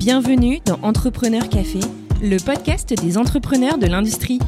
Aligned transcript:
Bienvenue 0.00 0.60
dans 0.64 0.78
Entrepreneur 0.80 1.46
Café, 1.46 1.80
le 2.22 2.38
podcast 2.42 2.94
des 3.02 3.18
entrepreneurs 3.18 3.76
de 3.76 3.86
l'industrie. 3.86 4.38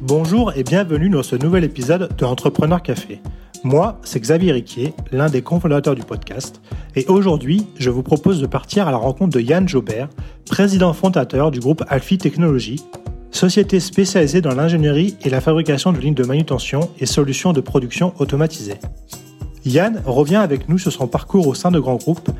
Bonjour 0.00 0.54
et 0.56 0.62
bienvenue 0.62 1.10
dans 1.10 1.22
ce 1.22 1.36
nouvel 1.36 1.64
épisode 1.64 2.16
de 2.16 2.24
Entrepreneur 2.24 2.82
Café. 2.82 3.20
Moi, 3.62 4.00
c'est 4.04 4.20
Xavier 4.20 4.52
Riquier, 4.52 4.94
l'un 5.12 5.28
des 5.28 5.42
cofondateurs 5.42 5.94
du 5.94 6.02
podcast, 6.02 6.62
et 6.96 7.04
aujourd'hui, 7.08 7.66
je 7.78 7.90
vous 7.90 8.02
propose 8.02 8.40
de 8.40 8.46
partir 8.46 8.88
à 8.88 8.90
la 8.90 8.96
rencontre 8.96 9.36
de 9.36 9.42
Yann 9.42 9.68
Jobert, 9.68 10.08
président 10.46 10.94
fondateur 10.94 11.50
du 11.50 11.60
groupe 11.60 11.84
Alphi 11.88 12.16
Technologies, 12.16 12.82
société 13.32 13.80
spécialisée 13.80 14.40
dans 14.40 14.54
l'ingénierie 14.54 15.14
et 15.20 15.28
la 15.28 15.42
fabrication 15.42 15.92
de 15.92 15.98
lignes 15.98 16.14
de 16.14 16.24
manutention 16.24 16.88
et 17.00 17.04
solutions 17.04 17.52
de 17.52 17.60
production 17.60 18.14
automatisées. 18.18 18.78
Yann 19.68 20.02
revient 20.06 20.36
avec 20.36 20.68
nous 20.68 20.78
sur 20.78 20.92
son 20.92 21.06
parcours 21.06 21.46
au 21.46 21.54
sein 21.54 21.70
de 21.70 21.78
grands 21.78 21.96
groupes 21.96 22.30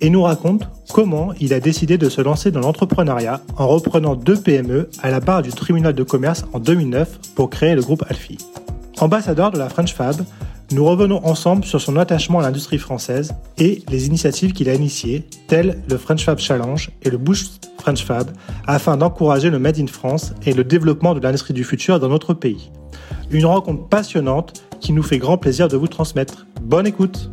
et 0.00 0.10
nous 0.10 0.22
raconte 0.22 0.68
comment 0.92 1.32
il 1.40 1.54
a 1.54 1.60
décidé 1.60 1.96
de 1.98 2.08
se 2.08 2.20
lancer 2.20 2.50
dans 2.50 2.60
l'entrepreneuriat 2.60 3.40
en 3.56 3.66
reprenant 3.66 4.14
deux 4.14 4.36
PME 4.36 4.90
à 5.02 5.10
la 5.10 5.20
barre 5.20 5.42
du 5.42 5.50
tribunal 5.50 5.94
de 5.94 6.02
commerce 6.02 6.44
en 6.52 6.58
2009 6.58 7.18
pour 7.34 7.48
créer 7.48 7.74
le 7.74 7.82
groupe 7.82 8.04
Alfie. 8.08 8.38
Ambassadeur 8.98 9.50
de 9.50 9.58
la 9.58 9.68
French 9.68 9.94
Fab, 9.94 10.16
nous 10.72 10.84
revenons 10.84 11.24
ensemble 11.24 11.64
sur 11.64 11.80
son 11.80 11.96
attachement 11.96 12.40
à 12.40 12.42
l'industrie 12.42 12.78
française 12.78 13.34
et 13.58 13.82
les 13.88 14.06
initiatives 14.06 14.52
qu'il 14.52 14.68
a 14.68 14.74
initiées, 14.74 15.26
telles 15.46 15.82
le 15.88 15.96
French 15.96 16.24
Fab 16.24 16.38
Challenge 16.38 16.90
et 17.02 17.10
le 17.10 17.18
Boost 17.18 17.70
French 17.78 18.04
Fab, 18.04 18.30
afin 18.66 18.96
d'encourager 18.96 19.50
le 19.50 19.58
Made 19.58 19.78
in 19.78 19.86
France 19.86 20.34
et 20.44 20.52
le 20.52 20.64
développement 20.64 21.14
de 21.14 21.20
l'industrie 21.20 21.54
du 21.54 21.64
futur 21.64 22.00
dans 22.00 22.08
notre 22.08 22.34
pays. 22.34 22.70
Une 23.30 23.46
rencontre 23.46 23.88
passionnante 23.88 24.64
qui 24.80 24.92
nous 24.92 25.02
fait 25.02 25.18
grand 25.18 25.38
plaisir 25.38 25.68
de 25.68 25.76
vous 25.76 25.88
transmettre. 25.88 26.46
Bonne 26.64 26.86
écoute 26.86 27.30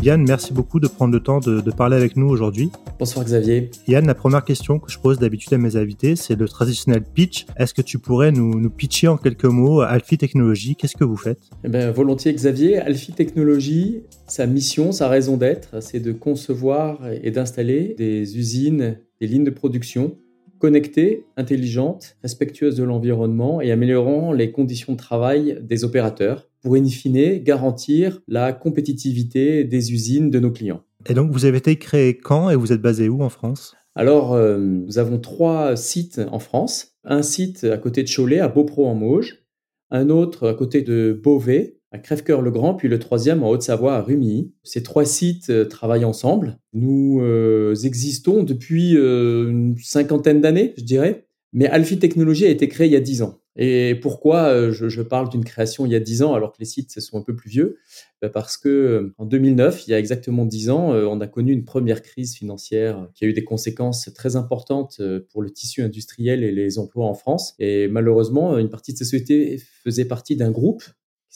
Yann, 0.00 0.24
merci 0.24 0.52
beaucoup 0.52 0.78
de 0.78 0.86
prendre 0.86 1.12
le 1.12 1.18
temps 1.18 1.40
de, 1.40 1.60
parler 1.72 1.96
avec 1.96 2.16
nous 2.16 2.28
aujourd'hui. 2.28 2.70
Bonsoir 3.00 3.24
Xavier. 3.24 3.72
Yann, 3.88 4.06
la 4.06 4.14
première 4.14 4.44
question 4.44 4.78
que 4.78 4.92
je 4.92 4.98
pose 5.00 5.18
d'habitude 5.18 5.52
à 5.54 5.58
mes 5.58 5.74
invités, 5.74 6.14
c'est 6.14 6.36
le 6.36 6.46
traditionnel 6.46 7.02
pitch. 7.02 7.46
Est-ce 7.56 7.74
que 7.74 7.82
tu 7.82 7.98
pourrais 7.98 8.30
nous, 8.30 8.70
pitcher 8.70 9.08
en 9.08 9.16
quelques 9.16 9.44
mots 9.44 9.80
Alphi 9.80 10.16
Technologies 10.16 10.76
Qu'est-ce 10.76 10.96
que 10.96 11.04
vous 11.04 11.16
faites? 11.16 11.40
Eh 11.64 11.68
bien, 11.68 11.90
Volontiers 11.90 12.32
Xavier. 12.32 12.78
Alphi 12.78 13.12
Technologies, 13.12 14.04
sa 14.28 14.46
mission, 14.46 14.92
sa 14.92 15.08
raison 15.08 15.36
d'être, 15.36 15.82
c'est 15.82 16.00
de 16.00 16.12
concevoir 16.12 17.00
et 17.22 17.32
d'installer 17.32 17.96
des 17.98 18.38
usines, 18.38 18.98
des 19.20 19.26
lignes 19.26 19.44
de 19.44 19.50
production 19.50 20.16
connectées, 20.58 21.24
intelligentes, 21.36 22.16
respectueuses 22.22 22.76
de 22.76 22.84
l'environnement 22.84 23.60
et 23.60 23.70
améliorant 23.70 24.32
les 24.32 24.52
conditions 24.52 24.92
de 24.92 24.98
travail 24.98 25.58
des 25.62 25.84
opérateurs 25.84 26.48
pour 26.62 26.74
in 26.74 26.84
fine 26.86 27.38
garantir 27.42 28.20
la 28.28 28.52
compétitivité 28.52 29.64
des 29.64 29.92
usines 29.92 30.30
de 30.30 30.40
nos 30.40 30.50
clients. 30.50 30.82
Et 31.08 31.14
donc 31.14 31.30
vous 31.30 31.44
avez 31.44 31.58
été 31.58 31.76
créé 31.76 32.16
quand 32.16 32.50
et 32.50 32.56
vous 32.56 32.72
êtes 32.72 32.82
basé 32.82 33.08
où 33.08 33.22
en 33.22 33.28
France? 33.28 33.74
Alors 33.94 34.34
euh, 34.34 34.58
nous 34.58 34.98
avons 34.98 35.18
trois 35.18 35.76
sites 35.76 36.20
en 36.30 36.38
France. 36.38 36.92
Un 37.04 37.22
site 37.22 37.64
à 37.64 37.78
côté 37.78 38.02
de 38.02 38.08
Cholet, 38.08 38.40
à 38.40 38.48
Beaupro 38.48 38.86
en 38.86 38.94
Mauges, 38.94 39.44
un 39.90 40.10
autre 40.10 40.48
à 40.48 40.54
côté 40.54 40.82
de 40.82 41.18
Beauvais, 41.22 41.77
à 41.90 41.98
Crèvecoeur-le-Grand, 41.98 42.74
puis 42.74 42.88
le 42.88 42.98
troisième 42.98 43.42
en 43.42 43.50
Haute-Savoie 43.50 43.94
à 43.94 44.02
Rumilly. 44.02 44.52
Ces 44.62 44.82
trois 44.82 45.04
sites 45.04 45.50
euh, 45.50 45.64
travaillent 45.64 46.04
ensemble. 46.04 46.58
Nous 46.74 47.20
euh, 47.22 47.74
existons 47.84 48.42
depuis 48.42 48.96
euh, 48.96 49.48
une 49.48 49.76
cinquantaine 49.78 50.40
d'années, 50.40 50.74
je 50.76 50.84
dirais. 50.84 51.26
Mais 51.54 51.66
Alphi 51.66 51.98
Technologies 51.98 52.44
a 52.44 52.50
été 52.50 52.68
créé 52.68 52.88
il 52.88 52.92
y 52.92 52.96
a 52.96 53.00
dix 53.00 53.22
ans. 53.22 53.40
Et 53.60 53.96
pourquoi 54.00 54.70
je, 54.70 55.02
parle 55.02 55.30
d'une 55.30 55.42
création 55.42 55.84
il 55.84 55.90
y 55.90 55.96
a 55.96 56.00
dix 56.00 56.22
ans 56.22 56.34
alors 56.34 56.52
que 56.52 56.58
les 56.60 56.64
sites 56.64 57.00
sont 57.00 57.18
un 57.18 57.22
peu 57.22 57.34
plus 57.34 57.50
vieux? 57.50 57.78
Bah, 58.22 58.28
Parce 58.28 58.56
que 58.56 59.12
en 59.18 59.24
2009, 59.24 59.88
il 59.88 59.90
y 59.90 59.94
a 59.94 59.98
exactement 59.98 60.44
dix 60.44 60.70
ans, 60.70 60.92
on 60.92 61.20
a 61.20 61.26
connu 61.26 61.52
une 61.52 61.64
première 61.64 62.02
crise 62.02 62.36
financière 62.36 63.08
qui 63.14 63.24
a 63.24 63.28
eu 63.28 63.32
des 63.32 63.42
conséquences 63.42 64.12
très 64.14 64.36
importantes 64.36 65.00
pour 65.30 65.42
le 65.42 65.50
tissu 65.50 65.82
industriel 65.82 66.44
et 66.44 66.52
les 66.52 66.78
emplois 66.78 67.06
en 67.06 67.14
France. 67.14 67.54
Et 67.58 67.88
malheureusement, 67.88 68.58
une 68.58 68.70
partie 68.70 68.92
de 68.92 68.98
ces 68.98 69.04
sociétés 69.04 69.60
faisait 69.82 70.04
partie 70.04 70.36
d'un 70.36 70.52
groupe 70.52 70.84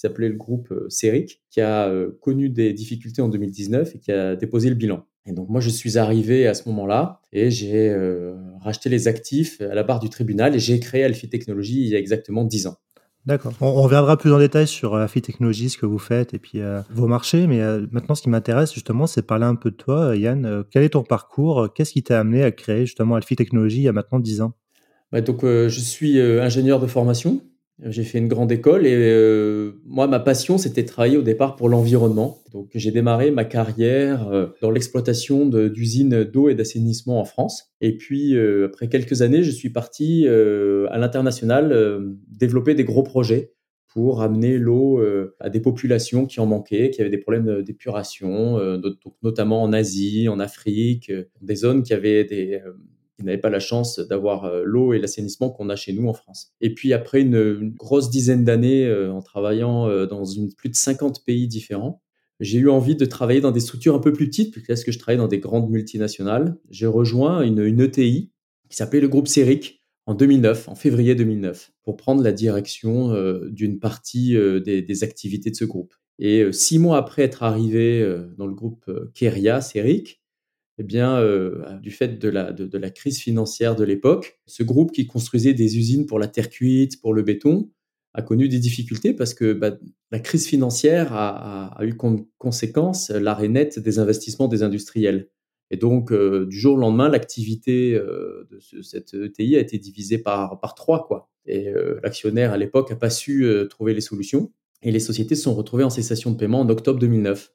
s'appelait 0.03 0.29
le 0.29 0.37
groupe 0.37 0.73
CERIC, 0.89 1.31
euh, 1.33 1.37
qui 1.51 1.61
a 1.61 1.89
euh, 1.89 2.11
connu 2.21 2.49
des 2.49 2.73
difficultés 2.73 3.23
en 3.23 3.29
2019 3.29 3.95
et 3.95 3.99
qui 3.99 4.13
a 4.13 4.37
déposé 4.37 4.69
le 4.69 4.75
bilan. 4.75 5.05
Et 5.27 5.33
donc 5.33 5.49
moi, 5.49 5.61
je 5.61 5.71
suis 5.71 5.99
arrivé 5.99 6.47
à 6.47 6.55
ce 6.55 6.69
moment-là 6.69 7.21
et 7.33 7.51
j'ai 7.51 7.89
euh, 7.91 8.35
racheté 8.61 8.89
les 8.89 9.07
actifs 9.07 9.61
à 9.61 9.75
la 9.75 9.85
barre 9.85 10.01
du 10.01 10.11
tribunal 10.11 10.55
et 10.55 10.59
j'ai 10.59 10.81
créé 10.81 11.05
Alphi 11.05 11.29
Technologies 11.29 11.81
il 11.81 11.89
y 11.89 11.95
a 11.95 11.99
exactement 11.99 12.45
10 12.45 12.67
ans. 12.67 12.77
D'accord. 13.25 13.53
On, 13.61 13.73
reviendra 13.75 14.17
plus 14.17 14.33
en 14.33 14.41
détail 14.41 14.67
sur 14.67 14.97
Alphi 14.97 15.23
Technologies, 15.23 15.71
ce 15.71 15.79
que 15.79 15.87
vous 15.87 16.01
faites 16.01 16.35
et 16.35 16.41
puis 16.41 16.61
vos 16.91 17.07
marchés. 17.07 17.47
Mais 17.47 17.61
maintenant, 17.93 18.17
ce 18.17 18.23
qui 18.23 18.29
m'intéresse 18.29 18.75
justement, 18.75 19.07
c'est 19.07 19.23
parler 19.23 19.45
un 19.45 19.55
peu 19.55 19.71
de 19.71 19.77
toi, 19.77 20.17
Yann. 20.17 20.65
quel 20.73 20.83
est 20.83 20.89
ton 20.89 21.05
parcours? 21.05 21.73
Qu'est-ce 21.73 21.93
qui 21.93 22.03
t'a 22.03 22.19
amené 22.19 22.43
à 22.43 22.51
créer 22.51 22.85
justement 22.85 23.15
Alphi 23.15 23.37
Technologies 23.37 23.77
il 23.77 23.85
y 23.85 23.89
a 23.89 23.93
maintenant 23.93 24.19
10 24.19 24.41
ans? 24.41 24.55
Bah, 25.13 25.21
Donc, 25.21 25.43
je 25.45 25.69
suis 25.69 26.21
ingénieur 26.21 26.81
de 26.81 26.89
formation. 26.89 27.41
J'ai 27.85 28.05
fait 28.05 28.19
une 28.19 28.29
grande 28.29 28.53
école 28.53 28.87
et 28.87 28.95
euh, 28.95 29.73
moi, 29.85 30.07
ma 30.07 30.21
passion, 30.21 30.57
c'était 30.57 30.85
travailler 30.85 31.17
au 31.17 31.23
départ 31.23 31.57
pour 31.57 31.69
l'environnement. 31.69 32.39
Donc, 32.53 32.71
j'ai 32.75 32.93
démarré 32.93 33.33
ma 33.33 33.45
carrière 33.45 34.29
euh, 34.29 34.47
dans 34.61 34.71
l'exploitation 34.71 35.47
d'usines 35.47 36.23
d'eau 36.23 36.49
et 36.49 36.55
d'assainissement 36.55 37.19
en 37.19 37.25
France. 37.25 37.73
Et 37.81 37.97
puis, 37.97 38.37
euh, 38.37 38.67
après 38.67 38.89
quelques 38.89 39.23
années, 39.23 39.43
je 39.43 39.51
suis 39.51 39.71
parti 39.71 40.29
à 40.29 40.99
l'international 40.99 42.15
développer 42.29 42.75
des 42.75 42.85
gros 42.85 43.03
projets 43.03 43.53
pour 43.89 44.23
amener 44.23 44.59
l'eau 44.59 45.03
à 45.41 45.51
des 45.51 45.61
populations 45.61 46.27
qui 46.27 46.41
en 46.41 46.47
manquaient, 46.47 46.91
qui 46.91 47.01
avaient 47.01 47.11
des 47.11 47.19
problèmes 47.19 47.63
d'épuration, 47.63 48.59
notamment 49.23 49.63
en 49.63 49.73
Asie, 49.73 50.29
en 50.29 50.39
Afrique, 50.39 51.13
des 51.43 51.57
zones 51.57 51.83
qui 51.83 51.93
avaient 51.93 52.25
des 52.25 52.61
qui 53.23 53.27
n'avaient 53.27 53.41
pas 53.41 53.51
la 53.51 53.61
chance 53.61 54.01
d'avoir 54.01 54.45
euh, 54.45 54.63
l'eau 54.65 54.93
et 54.93 54.99
l'assainissement 54.99 55.51
qu'on 55.51 55.69
a 55.69 55.77
chez 55.77 55.93
nous 55.93 56.09
en 56.09 56.13
France. 56.13 56.53
Et 56.61 56.75
puis 56.75 56.93
après 56.93 57.21
une, 57.21 57.71
grosse 57.71 58.11
dizaine 58.11 58.45
d'années 58.45 58.85
euh, 58.87 59.13
en 59.13 59.23
travaillant 59.23 59.89
euh, 59.89 60.07
dans 60.07 60.25
plus 60.57 60.69
de 60.69 60.75
50 60.75 61.25
pays 61.25 61.47
différents, 61.47 62.03
j'ai 62.41 62.59
eu 62.59 62.69
envie 62.69 62.97
de 62.97 63.05
travailler 63.05 63.41
dans 63.41 63.53
des 63.53 63.61
structures 63.61 63.95
un 63.95 64.01
peu 64.01 64.13
plus 64.13 64.27
petites, 64.27 64.67
parce 64.67 64.83
que 64.83 64.91
je 64.91 64.99
travaillais 64.99 65.23
dans 65.23 65.29
des 65.29 65.39
grandes 65.39 65.71
multinationales. 65.71 66.57
J'ai 66.71 66.87
rejoint 66.87 67.43
une, 67.43 67.81
ETI 67.81 68.33
qui 68.69 68.77
s'appelait 68.77 69.01
le 69.01 69.09
groupe 69.09 69.29
CERIC 69.29 69.81
en 70.07 70.15
2009, 70.15 70.69
en 70.69 70.75
février 70.75 71.15
2009, 71.15 71.71
pour 71.85 71.97
prendre 71.97 72.21
la 72.25 72.33
direction 72.33 73.15
d'une 73.49 73.79
partie 73.79 74.35
des, 74.65 74.83
des, 74.83 75.05
activités 75.05 75.51
de 75.51 75.55
ce 75.55 75.65
groupe. 75.65 75.95
Et 76.19 76.51
six 76.53 76.81
mois 76.81 76.97
après 76.97 77.23
être 77.23 77.45
arrivé 77.45 78.05
dans 78.37 78.47
le 78.47 78.55
groupe 78.55 78.91
Keria, 79.15 79.61
CERIC, 79.61 80.22
eh 80.79 80.85
bien, 80.85 81.19
euh, 81.19 81.79
du 81.81 81.91
fait 81.91 82.19
de 82.19 82.29
la, 82.29 82.53
de, 82.53 82.79
la, 82.79 82.91
crise 82.91 83.19
financière 83.19 83.77
de 83.77 83.85
l'époque, 83.85 84.41
ce 84.47 84.63
groupe 84.63 84.93
qui 84.93 85.07
construisait 85.07 85.53
des 85.53 85.77
usines 85.77 86.07
pour 86.07 86.19
la 86.19 86.29
terre 86.29 86.49
cuite, 86.49 87.01
pour 87.01 87.13
le 87.13 87.23
béton, 87.23 87.71
a 88.15 88.23
connu 88.23 88.49
des 88.49 88.59
difficultés 88.59 89.13
parce 89.13 89.35
que 89.35 89.53
bah, 89.53 89.77
la 90.11 90.19
crise 90.19 90.47
financière 90.47 91.13
a, 91.13 91.79
eu 91.83 91.95
comme 91.95 92.27
conséquence 92.39 93.11
l'arrêt 93.11 93.49
net 93.49 93.79
des 93.79 93.99
investissements 93.99 94.49
des 94.49 94.63
industriels. 94.63 95.29
Et 95.71 95.77
donc, 95.77 96.13
euh, 96.13 96.47
du 96.47 96.59
jour 96.59 96.75
au 96.75 96.79
lendemain, 96.79 97.09
l'activité 97.09 97.95
euh, 97.95 98.47
de 98.51 98.83
cette 98.83 99.15
ETI 99.15 99.57
a 99.57 99.61
été 99.61 99.79
divisée 99.79 100.19
par, 100.19 100.61
par 100.61 100.75
trois. 100.75 101.07
Quoi. 101.07 101.31
Et 101.47 101.73
l'actionnaire, 102.03 102.53
à 102.53 102.57
l'époque, 102.57 102.91
n'a 102.91 102.97
pas 102.97 103.11
su 103.11 103.47
trouver 103.69 103.95
les 103.95 104.01
solutions. 104.01 104.53
Et 104.83 104.93
les 104.93 105.01
sociétés 105.01 105.35
se 105.35 105.43
sont 105.43 105.55
retrouvées 105.55 105.85
en 105.85 105.91
cessation 105.91 106.31
de 106.31 106.37
paiement 106.37 106.61
en 106.61 106.69
octobre 106.69 106.99
2009. 106.99 107.53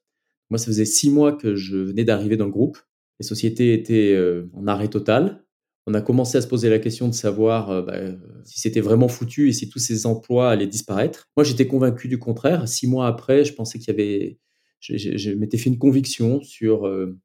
Moi, 0.49 0.57
ça 0.57 0.65
faisait 0.65 0.85
six 0.85 1.09
mois 1.09 1.33
que 1.33 1.55
je 1.55 1.77
venais 1.77 2.03
d'arriver 2.03 2.37
dans 2.37 2.45
le 2.45 2.51
groupe 2.51 2.77
les 3.19 3.25
sociétés 3.25 3.73
étaient 3.73 4.13
euh, 4.13 4.49
en 4.53 4.67
arrêt 4.67 4.89
total. 4.89 5.43
On 5.85 5.93
a 5.93 6.01
commencé 6.01 6.37
à 6.37 6.41
se 6.41 6.47
poser 6.47 6.69
la 6.69 6.79
question 6.79 7.07
de 7.07 7.13
savoir 7.13 7.71
euh, 7.71 7.81
bah, 7.81 7.97
si 8.43 8.59
c'était 8.59 8.81
vraiment 8.81 9.07
foutu 9.07 9.49
et 9.49 9.53
si 9.53 9.69
tous 9.69 9.79
ces 9.79 10.05
emplois 10.05 10.51
allaient 10.51 10.67
disparaître. 10.67 11.29
Moi, 11.37 11.43
j'étais 11.43 11.67
convaincu 11.67 12.07
du 12.07 12.19
contraire. 12.19 12.67
Six 12.67 12.87
mois 12.87 13.07
après, 13.07 13.45
je 13.45 13.53
pensais 13.53 13.79
qu'il 13.79 13.87
y 13.87 13.91
avait, 13.91 14.37
je, 14.79 15.31
m'étais 15.31 15.57
fait 15.57 15.69
une 15.69 15.79
conviction 15.79 16.41
sur 16.41 16.85
euh, 16.85 17.17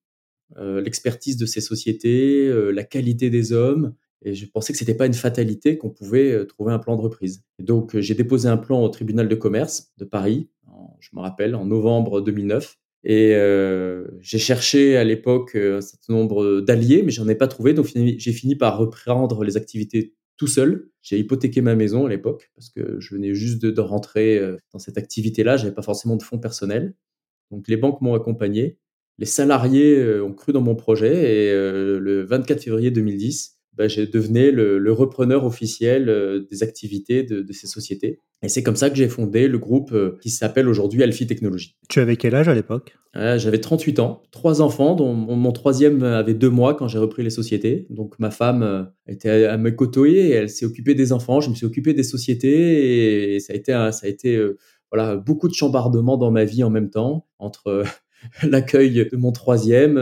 l'expertise 0.56 1.36
de 1.36 1.46
ces 1.46 1.60
sociétés, 1.60 2.52
la 2.72 2.84
qualité 2.84 3.30
des 3.30 3.52
hommes, 3.52 3.94
et 4.24 4.34
je 4.34 4.46
pensais 4.46 4.72
que 4.72 4.78
c'était 4.78 4.94
pas 4.94 5.06
une 5.06 5.14
fatalité 5.14 5.76
qu'on 5.76 5.90
pouvait 5.90 6.46
trouver 6.46 6.72
un 6.72 6.78
plan 6.78 6.94
de 6.94 7.00
reprise. 7.00 7.42
donc, 7.58 7.98
j'ai 7.98 8.14
déposé 8.14 8.48
un 8.48 8.58
plan 8.58 8.82
au 8.82 8.88
tribunal 8.88 9.28
de 9.28 9.34
commerce 9.34 9.92
de 9.96 10.04
Paris, 10.04 10.50
je 11.00 11.08
me 11.14 11.20
rappelle, 11.20 11.54
en 11.54 11.64
novembre 11.64 12.20
2009. 12.20 12.78
Et 13.04 13.34
euh, 13.34 14.06
j'ai 14.20 14.38
cherché 14.38 14.96
à 14.96 15.04
l'époque 15.04 15.56
euh, 15.56 15.78
un 15.78 15.80
certain 15.80 16.12
nombre 16.12 16.60
d'alliés, 16.60 17.02
mais 17.02 17.10
j'en 17.10 17.28
ai 17.28 17.34
pas 17.34 17.48
trouvé. 17.48 17.74
Donc 17.74 17.86
j'ai 17.94 18.32
fini 18.32 18.54
par 18.54 18.78
reprendre 18.78 19.42
les 19.44 19.56
activités 19.56 20.14
tout 20.36 20.46
seul. 20.46 20.88
J'ai 21.02 21.18
hypothéqué 21.18 21.60
ma 21.60 21.74
maison 21.74 22.06
à 22.06 22.08
l'époque 22.08 22.50
parce 22.54 22.70
que 22.70 23.00
je 23.00 23.14
venais 23.14 23.34
juste 23.34 23.60
de, 23.62 23.80
rentrer 23.80 24.38
euh, 24.38 24.56
dans 24.72 24.78
cette 24.78 24.98
activité-là. 24.98 25.56
J'avais 25.56 25.74
pas 25.74 25.82
forcément 25.82 26.16
de 26.16 26.22
fonds 26.22 26.38
personnels. 26.38 26.94
Donc 27.50 27.66
les 27.68 27.76
banques 27.76 28.00
m'ont 28.00 28.14
accompagné. 28.14 28.78
Les 29.18 29.26
salariés 29.26 30.20
ont 30.20 30.32
cru 30.32 30.52
dans 30.52 30.62
mon 30.62 30.74
projet 30.74 31.50
et 31.50 31.52
le 31.52 32.24
24 32.24 32.62
février 32.62 32.90
2010, 32.90 33.58
bah, 33.74 33.88
je 33.88 34.02
devenais 34.02 34.50
le, 34.50 34.92
repreneur 34.92 35.46
officiel 35.46 36.08
euh, 36.08 36.44
des 36.50 36.62
activités 36.62 37.22
de, 37.22 37.52
ces 37.52 37.66
sociétés. 37.66 38.18
Et 38.42 38.48
c'est 38.48 38.62
comme 38.62 38.76
ça 38.76 38.90
que 38.90 38.96
j'ai 38.96 39.08
fondé 39.08 39.48
le 39.48 39.58
groupe 39.58 39.92
euh, 39.92 40.18
qui 40.20 40.30
s'appelle 40.30 40.68
aujourd'hui 40.68 41.02
Alphi 41.02 41.26
Technologies. 41.26 41.76
Tu 41.88 42.00
avais 42.00 42.16
quel 42.16 42.34
âge 42.34 42.48
à 42.48 42.54
l'époque? 42.54 42.94
J'avais 43.14 43.60
38 43.60 43.98
ans, 43.98 44.22
trois 44.30 44.62
enfants, 44.62 44.94
dont 44.94 45.12
mon, 45.12 45.52
troisième 45.52 46.02
avait 46.02 46.32
deux 46.32 46.48
mois 46.48 46.74
quand 46.74 46.88
j'ai 46.88 46.98
repris 46.98 47.22
les 47.22 47.30
sociétés. 47.30 47.86
Donc 47.90 48.18
ma 48.18 48.30
femme 48.30 48.62
euh, 48.62 48.84
était 49.06 49.44
à, 49.44 49.58
mes 49.58 49.74
côtés 49.74 50.28
et 50.28 50.30
elle 50.30 50.48
s'est 50.48 50.64
occupée 50.64 50.94
des 50.94 51.12
enfants, 51.12 51.40
je 51.40 51.50
me 51.50 51.54
suis 51.54 51.66
occupé 51.66 51.92
des 51.92 52.04
sociétés 52.04 53.34
et, 53.34 53.40
ça 53.40 53.52
a 53.52 53.56
été, 53.56 53.72
ça 53.72 54.00
a 54.04 54.08
été 54.08 54.42
voilà, 54.90 55.16
beaucoup 55.16 55.48
de 55.48 55.52
chambardements 55.52 56.16
dans 56.16 56.30
ma 56.30 56.44
vie 56.44 56.64
en 56.64 56.70
même 56.70 56.88
temps, 56.88 57.26
entre 57.38 57.84
l'accueil 58.42 59.08
de 59.10 59.16
mon 59.16 59.32
troisième, 59.32 59.98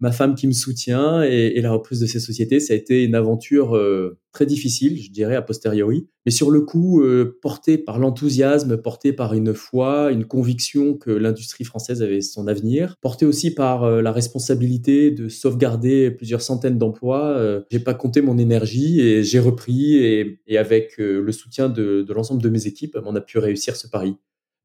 ma 0.00 0.12
femme 0.12 0.34
qui 0.34 0.46
me 0.46 0.52
soutient 0.52 1.22
et, 1.22 1.60
la 1.60 1.72
reprise 1.72 2.00
de 2.00 2.06
ces 2.06 2.20
sociétés, 2.20 2.60
ça 2.60 2.74
a 2.74 2.76
été 2.76 3.04
une 3.04 3.14
aventure 3.14 3.76
euh, 3.76 4.18
très 4.32 4.44
difficile, 4.44 5.00
je 5.00 5.10
dirais, 5.10 5.36
a 5.36 5.42
posteriori, 5.42 6.08
mais 6.26 6.32
sur 6.32 6.50
le 6.50 6.60
coup, 6.60 7.02
euh, 7.02 7.38
porté 7.40 7.78
par 7.78 7.98
l'enthousiasme, 7.98 8.76
porté 8.76 9.12
par 9.12 9.34
une 9.34 9.54
foi, 9.54 10.10
une 10.12 10.24
conviction 10.24 10.94
que 10.94 11.10
l'industrie 11.10 11.64
française 11.64 12.02
avait 12.02 12.20
son 12.20 12.48
avenir, 12.48 12.96
porté 13.00 13.24
aussi 13.24 13.54
par 13.54 13.84
euh, 13.84 14.02
la 14.02 14.12
responsabilité 14.12 15.10
de 15.10 15.28
sauvegarder 15.28 16.10
plusieurs 16.10 16.42
centaines 16.42 16.76
d'emplois, 16.76 17.64
j'ai 17.70 17.80
pas 17.80 17.94
compté 17.94 18.20
mon 18.20 18.36
énergie 18.38 19.00
et 19.00 19.22
j'ai 19.22 19.38
repris 19.38 19.96
et, 19.96 20.58
avec 20.58 20.96
le 20.98 21.32
soutien 21.32 21.68
de, 21.68 22.02
de 22.02 22.12
l'ensemble 22.12 22.42
de 22.42 22.48
mes 22.48 22.66
équipes, 22.66 22.98
on 23.04 23.14
a 23.14 23.20
pu 23.20 23.38
réussir 23.38 23.76
ce 23.76 23.86
pari 23.86 24.16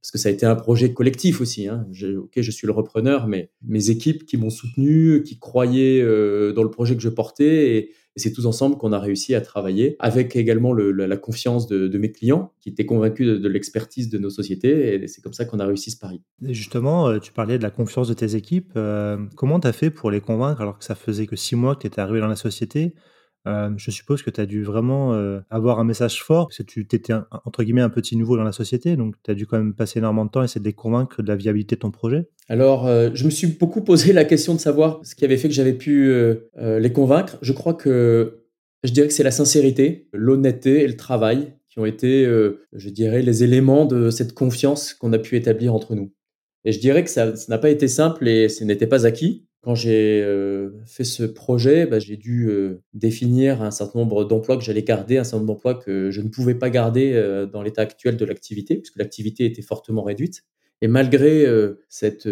parce 0.01 0.11
que 0.11 0.17
ça 0.17 0.29
a 0.29 0.31
été 0.31 0.45
un 0.45 0.55
projet 0.55 0.93
collectif 0.93 1.41
aussi. 1.41 1.67
Hein. 1.67 1.85
Je, 1.91 2.17
ok, 2.17 2.31
je 2.37 2.51
suis 2.51 2.65
le 2.65 2.73
repreneur, 2.73 3.27
mais 3.27 3.51
mes 3.61 3.89
équipes 3.89 4.25
qui 4.25 4.37
m'ont 4.37 4.49
soutenu, 4.49 5.23
qui 5.23 5.39
croyaient 5.39 6.01
euh, 6.01 6.53
dans 6.53 6.63
le 6.63 6.69
projet 6.69 6.95
que 6.95 7.01
je 7.01 7.09
portais, 7.09 7.75
et, 7.75 7.91
c'est 8.15 8.33
tous 8.33 8.47
ensemble 8.47 8.75
qu'on 8.75 8.91
a 8.91 8.99
réussi 8.99 9.33
à 9.33 9.39
travailler, 9.39 9.95
avec 9.99 10.35
également 10.35 10.73
le, 10.73 10.91
la, 10.91 11.15
confiance 11.15 11.67
de, 11.67 11.97
mes 11.97 12.11
clients, 12.11 12.51
qui 12.59 12.67
étaient 12.67 12.85
convaincus 12.85 13.39
de, 13.39 13.47
l'expertise 13.47 14.09
de 14.09 14.17
nos 14.17 14.29
sociétés, 14.29 14.95
et 14.95 15.07
c'est 15.07 15.21
comme 15.21 15.31
ça 15.31 15.45
qu'on 15.45 15.59
a 15.59 15.65
réussi 15.65 15.91
ce 15.91 15.97
pari. 15.97 16.21
justement, 16.41 17.07
euh, 17.07 17.19
tu 17.19 17.31
parlais 17.31 17.57
de 17.57 17.63
la 17.63 17.69
confiance 17.69 18.09
de 18.09 18.13
tes 18.13 18.35
équipes. 18.35 18.73
Euh, 18.75 19.17
comment 19.37 19.61
tu 19.61 19.67
as 19.67 19.71
fait 19.71 19.89
pour 19.89 20.11
les 20.11 20.19
convaincre 20.19 20.59
alors 20.59 20.77
que 20.77 20.83
ça 20.83 20.95
faisait 20.95 21.27
que 21.27 21.37
six 21.37 21.55
mois 21.55 21.75
que 21.75 21.81
tu 21.81 21.87
étais 21.87 22.01
arrivé 22.01 22.19
dans 22.19 22.27
la 22.27 22.35
société? 22.35 22.93
Euh, 23.47 23.71
je 23.77 23.91
suppose 23.91 24.21
que 24.21 24.29
tu 24.29 24.41
as 24.41 24.45
dû 24.45 24.63
vraiment 24.63 25.13
euh, 25.13 25.39
avoir 25.49 25.79
un 25.79 25.83
message 25.83 26.21
fort, 26.21 26.47
parce 26.47 26.57
que 26.57 26.63
tu 26.63 26.81
étais 26.81 27.13
entre 27.45 27.63
guillemets 27.63 27.81
un 27.81 27.89
petit 27.89 28.17
nouveau 28.17 28.37
dans 28.37 28.43
la 28.43 28.51
société, 28.51 28.95
donc 28.95 29.15
tu 29.23 29.31
as 29.31 29.33
dû 29.33 29.45
quand 29.45 29.57
même 29.57 29.73
passer 29.73 29.99
énormément 29.99 30.25
de 30.25 30.31
temps 30.31 30.41
et 30.41 30.45
essayer 30.45 30.61
de 30.61 30.65
les 30.65 30.73
convaincre 30.73 31.21
de 31.21 31.27
la 31.27 31.35
viabilité 31.35 31.75
de 31.75 31.81
ton 31.81 31.91
projet. 31.91 32.29
Alors, 32.49 32.87
euh, 32.87 33.09
je 33.13 33.25
me 33.25 33.29
suis 33.29 33.47
beaucoup 33.47 33.81
posé 33.81 34.13
la 34.13 34.25
question 34.25 34.53
de 34.53 34.59
savoir 34.59 34.99
ce 35.03 35.15
qui 35.15 35.25
avait 35.25 35.37
fait 35.37 35.47
que 35.47 35.53
j'avais 35.53 35.73
pu 35.73 36.11
les 36.57 36.93
convaincre. 36.93 37.37
Je 37.41 37.53
crois 37.53 37.73
que 37.73 38.43
je 38.83 38.91
dirais 38.91 39.07
que 39.07 39.13
c'est 39.13 39.23
la 39.23 39.31
sincérité, 39.31 40.07
l'honnêteté 40.13 40.83
et 40.83 40.87
le 40.87 40.95
travail 40.95 41.53
qui 41.69 41.79
ont 41.79 41.85
été, 41.85 42.25
je 42.73 42.89
dirais, 42.89 43.21
les 43.21 43.43
éléments 43.43 43.85
de 43.85 44.09
cette 44.09 44.33
confiance 44.33 44.93
qu'on 44.93 45.13
a 45.13 45.19
pu 45.19 45.35
établir 45.35 45.73
entre 45.73 45.95
nous. 45.95 46.11
Et 46.65 46.71
je 46.71 46.79
dirais 46.79 47.03
que 47.03 47.09
ça 47.09 47.33
n'a 47.47 47.57
pas 47.57 47.69
été 47.69 47.87
simple 47.87 48.27
et 48.27 48.49
ce 48.49 48.63
n'était 48.63 48.87
pas 48.87 49.05
acquis. 49.05 49.45
Quand 49.61 49.75
j'ai 49.75 50.21
euh, 50.23 50.69
fait 50.85 51.03
ce 51.03 51.23
projet, 51.23 51.85
bah, 51.85 51.99
j'ai 51.99 52.15
dû 52.15 52.49
euh, 52.49 52.81
définir 52.93 53.61
un 53.61 53.71
certain 53.71 53.99
nombre 53.99 54.23
d'emplois 54.23 54.57
que 54.57 54.63
j'allais 54.63 54.83
garder, 54.83 55.17
un 55.17 55.25
certain 55.25 55.39
nombre 55.39 55.53
d'emplois 55.55 55.75
que 55.75 56.11
je 56.11 56.21
ne 56.21 56.29
pouvais 56.29 56.55
pas 56.55 56.69
garder 56.69 57.11
euh, 57.13 57.45
dans 57.45 57.61
l'état 57.61 57.81
actuel 57.81 58.15
de 58.15 58.23
l'activité, 58.23 58.77
puisque 58.77 58.95
l'activité 58.95 59.45
était 59.45 59.61
fortement 59.61 60.03
réduite. 60.03 60.43
Et 60.81 60.87
malgré 60.87 61.45
cette 61.89 62.25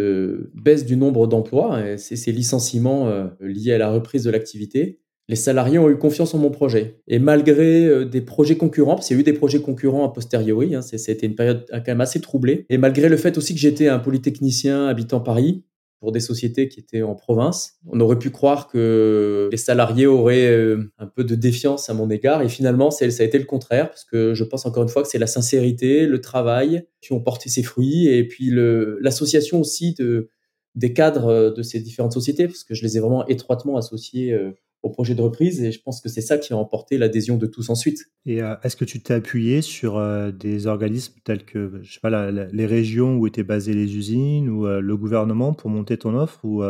baisse 0.54 0.86
du 0.86 0.96
nombre 0.96 1.28
d'emplois 1.28 1.86
et 1.86 1.98
ces 1.98 2.32
licenciements 2.32 3.30
liés 3.42 3.74
à 3.74 3.78
la 3.78 3.90
reprise 3.90 4.24
de 4.24 4.30
l'activité, 4.30 5.02
les 5.28 5.36
salariés 5.36 5.80
ont 5.80 5.90
eu 5.90 5.98
confiance 5.98 6.34
en 6.34 6.38
mon 6.38 6.50
projet. 6.50 7.02
Et 7.10 7.20
malgré 7.20 8.06
des 8.06 8.22
projets 8.22 8.56
concurrents, 8.56 8.96
parce 8.96 9.08
qu'il 9.08 9.18
y 9.18 9.20
a 9.20 9.22
eu 9.22 9.26
des 9.26 9.34
projets 9.34 9.60
concurrents 9.60 10.06
a 10.06 10.14
posteriori, 10.14 10.76
hein, 10.76 10.82
c'était 10.82 11.26
une 11.26 11.36
période 11.36 11.66
quand 11.70 11.88
même 11.88 12.00
assez 12.00 12.22
troublée, 12.22 12.66
et 12.70 12.78
malgré 12.78 13.10
le 13.10 13.18
fait 13.18 13.38
aussi 13.38 13.54
que 13.54 13.60
j'étais 13.60 13.90
un 13.90 14.00
polytechnicien 14.00 14.88
habitant 14.88 15.20
Paris, 15.20 15.66
pour 16.00 16.12
des 16.12 16.20
sociétés 16.20 16.70
qui 16.70 16.80
étaient 16.80 17.02
en 17.02 17.16
province. 17.16 17.80
On 17.88 18.00
aurait 18.00 18.20
pu 18.20 18.30
croire 18.30 18.68
que 18.68 19.50
les 19.52 19.58
salariés 19.58 20.06
auraient 20.06 20.52
euh, 20.52 20.92
un 21.00 21.08
peu 21.08 21.24
de 21.24 21.36
défiance 21.36 21.90
à 21.90 21.94
mon 21.94 22.10
égard 22.10 22.42
et 22.42 22.50
finalement 22.50 22.92
ça 22.92 23.06
a 23.06 23.24
été 23.24 23.40
le 23.40 23.46
contraire 23.46 23.90
parce 23.90 24.04
que 24.04 24.34
je 24.34 24.44
pense 24.44 24.66
encore 24.66 24.84
une 24.84 24.90
fois 24.90 25.02
que 25.02 25.08
c'est 25.08 25.18
la 25.18 25.28
sincérité, 25.28 26.06
le 26.06 26.22
travail 26.22 26.86
qui 27.02 27.14
ont 27.14 27.20
porté 27.20 27.50
ses 27.50 27.64
fruits 27.64 28.08
et 28.08 28.28
puis 28.28 28.52
l'association 28.52 29.60
aussi 29.60 29.94
de, 29.96 30.30
des 30.76 30.94
cadres 30.94 31.54
de 31.56 31.64
ces 31.64 31.80
différentes 31.80 32.14
sociétés 32.14 32.48
parce 32.48 32.64
que 32.64 32.76
je 32.76 32.84
les 32.84 32.98
ai 32.98 33.00
vraiment 33.00 33.26
étroitement 33.28 33.78
associés 33.78 34.34
euh, 34.34 34.52
au 34.84 34.90
projet 34.90 35.16
de 35.16 35.22
reprise 35.22 35.62
et 35.62 35.72
je 35.72 35.82
pense 35.82 36.02
que 36.02 36.10
c'est 36.10 36.22
ça 36.22 36.38
qui 36.38 36.54
a 36.54 36.58
emporté 36.58 36.98
l'adhésion 36.98 37.38
de 37.38 37.46
tous 37.48 37.70
ensuite. 37.70 38.06
Et 38.26 38.42
euh, 38.42 38.56
est-ce 38.64 38.76
que 38.76 38.86
tu 38.86 39.02
t'es 39.02 39.14
appuyé 39.14 39.62
sur 39.62 39.98
euh, 39.98 40.32
des 40.32 40.68
organismes 40.68 41.16
tels 41.24 41.44
que 41.46 41.80
je 41.82 41.94
sais 41.94 42.00
pas, 42.00 42.32
les 42.32 42.66
régions 42.66 43.18
où 43.18 43.28
étaient 43.28 43.44
basées 43.44 43.74
les 43.74 43.96
usines 43.96 44.50
ou 44.50 44.68
euh, 44.68 44.80
le 44.80 44.98
gouvernement 44.98 45.54
pour 45.54 45.70
monter 45.70 45.98
ton 45.98 46.16
offre 46.16 46.40
ou 46.44 46.64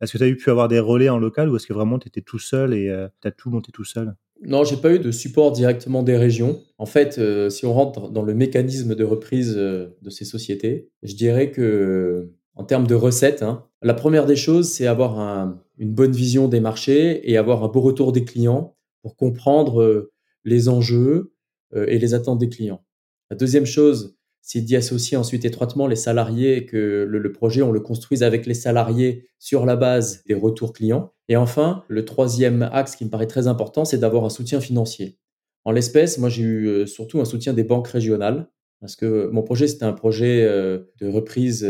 est-ce 0.00 0.12
que 0.12 0.18
tu 0.18 0.24
as 0.24 0.28
eu 0.28 0.36
pu 0.36 0.50
avoir 0.50 0.68
des 0.68 0.78
relais 0.78 1.08
en 1.08 1.18
local 1.18 1.48
ou 1.48 1.56
est-ce 1.56 1.66
que 1.66 1.72
vraiment 1.72 1.98
tu 1.98 2.08
étais 2.08 2.20
tout 2.20 2.38
seul 2.38 2.72
et 2.74 2.94
tu 3.20 3.28
as 3.28 3.32
tout 3.32 3.50
monté 3.50 3.72
tout 3.72 3.84
seul? 3.84 4.14
Non, 4.42 4.62
j'ai 4.62 4.76
pas 4.76 4.94
eu 4.94 5.00
de 5.00 5.10
support 5.10 5.50
directement 5.50 6.04
des 6.04 6.16
régions. 6.16 6.60
En 6.78 6.86
fait, 6.86 7.20
si 7.50 7.66
on 7.66 7.72
rentre 7.72 8.08
dans 8.10 8.22
le 8.22 8.32
mécanisme 8.32 8.94
de 8.94 9.02
reprise 9.02 9.56
de 9.56 10.10
ces 10.10 10.24
sociétés, 10.24 10.88
je 11.02 11.16
dirais 11.16 11.50
que 11.50 12.30
en 12.54 12.62
termes 12.62 12.86
de 12.86 12.94
recettes, 12.94 13.42
hein, 13.42 13.64
la 13.82 13.94
première 13.94 14.26
des 14.26 14.36
choses, 14.36 14.70
c'est 14.70 14.86
avoir 14.86 15.58
une 15.78 15.92
bonne 15.92 16.12
vision 16.12 16.48
des 16.48 16.60
marchés 16.60 17.30
et 17.30 17.36
avoir 17.36 17.64
un 17.64 17.68
beau 17.68 17.80
retour 17.80 18.12
des 18.12 18.24
clients 18.24 18.76
pour 19.02 19.16
comprendre 19.16 19.82
euh, 19.82 20.12
les 20.44 20.68
enjeux 20.68 21.32
euh, 21.74 21.86
et 21.88 21.98
les 21.98 22.14
attentes 22.14 22.38
des 22.38 22.48
clients. 22.48 22.84
La 23.30 23.36
deuxième 23.36 23.66
chose, 23.66 24.16
c'est 24.42 24.60
d'y 24.60 24.76
associer 24.76 25.16
ensuite 25.16 25.44
étroitement 25.44 25.86
les 25.86 25.96
salariés 25.96 26.66
que 26.66 27.06
le, 27.08 27.32
projet, 27.32 27.62
on 27.62 27.70
le 27.70 27.80
construise 27.80 28.22
avec 28.22 28.46
les 28.46 28.54
salariés 28.54 29.28
sur 29.38 29.66
la 29.66 29.76
base 29.76 30.24
des 30.24 30.34
retours 30.34 30.72
clients. 30.72 31.12
Et 31.28 31.36
enfin, 31.36 31.84
le 31.88 32.04
troisième 32.04 32.62
axe 32.72 32.96
qui 32.96 33.04
me 33.04 33.10
paraît 33.10 33.26
très 33.26 33.46
important, 33.46 33.84
c'est 33.84 33.98
d'avoir 33.98 34.24
un 34.24 34.30
soutien 34.30 34.60
financier. 34.60 35.18
En 35.64 35.70
l'espèce, 35.70 36.18
moi, 36.18 36.30
j'ai 36.30 36.42
eu 36.42 36.66
euh, 36.66 36.86
surtout 36.86 37.20
un 37.20 37.26
soutien 37.26 37.52
des 37.52 37.64
banques 37.64 37.88
régionales 37.88 38.48
parce 38.80 38.96
que 38.96 39.28
mon 39.28 39.42
projet, 39.42 39.66
c'était 39.68 39.84
un 39.84 39.92
projet 39.92 40.44
de 40.46 41.08
reprise 41.08 41.68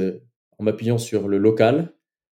en 0.59 0.65
m'appuyant 0.65 0.99
sur 0.99 1.27
le 1.27 1.39
local, 1.39 1.95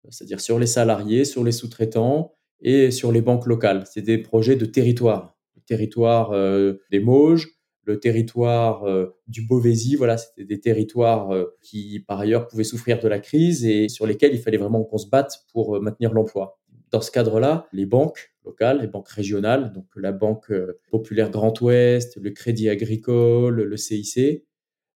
c'est-à-dire 0.07 0.39
sur 0.39 0.59
les 0.59 0.67
salariés, 0.67 1.25
sur 1.25 1.43
les 1.43 1.51
sous-traitants 1.51 2.33
et 2.61 2.91
sur 2.91 3.11
les 3.11 3.21
banques 3.21 3.45
locales. 3.45 3.83
C'est 3.91 4.01
des 4.01 4.17
projets 4.17 4.55
de 4.55 4.65
territoire, 4.65 5.37
le 5.55 5.61
territoire 5.61 6.31
euh, 6.31 6.73
des 6.91 6.99
Mauges, 6.99 7.47
le 7.83 7.99
territoire 7.99 8.83
euh, 8.83 9.07
du 9.27 9.45
Beauvaisis. 9.45 9.95
Voilà, 9.95 10.17
c'était 10.17 10.45
des 10.45 10.59
territoires 10.59 11.31
euh, 11.31 11.45
qui, 11.61 12.03
par 12.07 12.19
ailleurs, 12.19 12.47
pouvaient 12.47 12.63
souffrir 12.63 12.99
de 12.99 13.07
la 13.07 13.19
crise 13.19 13.65
et 13.65 13.89
sur 13.89 14.05
lesquels 14.05 14.33
il 14.33 14.39
fallait 14.39 14.57
vraiment 14.57 14.83
qu'on 14.83 14.97
se 14.97 15.09
batte 15.09 15.45
pour 15.51 15.81
maintenir 15.81 16.13
l'emploi. 16.13 16.59
Dans 16.91 17.01
ce 17.01 17.11
cadre-là, 17.11 17.67
les 17.71 17.85
banques 17.85 18.33
locales, 18.43 18.81
les 18.81 18.87
banques 18.87 19.09
régionales, 19.09 19.73
donc 19.73 19.85
la 19.95 20.11
Banque 20.11 20.51
populaire 20.89 21.29
Grand 21.29 21.61
Ouest, 21.61 22.17
le 22.19 22.31
Crédit 22.31 22.67
Agricole, 22.67 23.61
le 23.61 23.77
CIC, 23.77 24.43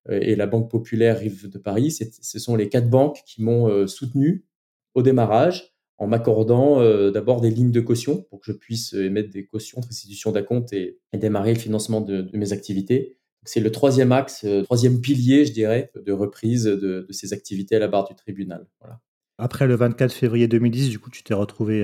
et 0.10 0.36
la 0.36 0.48
Banque 0.48 0.72
populaire 0.72 1.20
Rive 1.20 1.50
de 1.50 1.60
Paris, 1.60 1.92
ce 1.92 2.40
sont 2.40 2.56
les 2.56 2.68
quatre 2.68 2.90
banques 2.90 3.22
qui 3.28 3.44
m'ont 3.44 3.86
soutenu 3.86 4.44
au 4.96 5.02
démarrage 5.02 5.74
en 5.98 6.08
m'accordant 6.08 6.82
euh, 6.82 7.12
d'abord 7.12 7.42
des 7.42 7.50
lignes 7.50 7.72
de 7.72 7.82
caution 7.82 8.26
pour 8.30 8.42
que 8.42 8.52
je 8.52 8.58
puisse 8.58 8.94
euh, 8.94 9.06
émettre 9.06 9.30
des 9.30 9.46
cautions, 9.46 9.80
restitution 9.82 10.32
d'acompte 10.32 10.74
et, 10.74 11.00
et, 11.14 11.18
démarrer 11.18 11.54
le 11.54 11.60
financement 11.60 12.02
de, 12.02 12.30
mes 12.34 12.52
activités. 12.52 13.18
C'est 13.46 13.60
le 13.60 13.72
troisième 13.72 14.12
axe, 14.12 14.44
euh, 14.46 14.64
troisième 14.64 15.02
pilier, 15.02 15.46
je 15.46 15.54
dirais, 15.54 15.92
de 15.96 16.12
reprise 16.12 16.64
de, 16.64 17.08
ces 17.10 17.34
activités 17.34 17.76
à 17.76 17.80
la 17.80 17.88
barre 17.88 18.08
du 18.08 18.16
tribunal. 18.16 18.68
Voilà. 18.80 19.00
Après 19.38 19.66
le 19.66 19.76
24 19.76 20.14
février 20.14 20.48
2010, 20.48 20.90
du 20.90 21.00
coup, 21.00 21.10
tu 21.10 21.24
t'es 21.24 21.34
retrouvé 21.34 21.84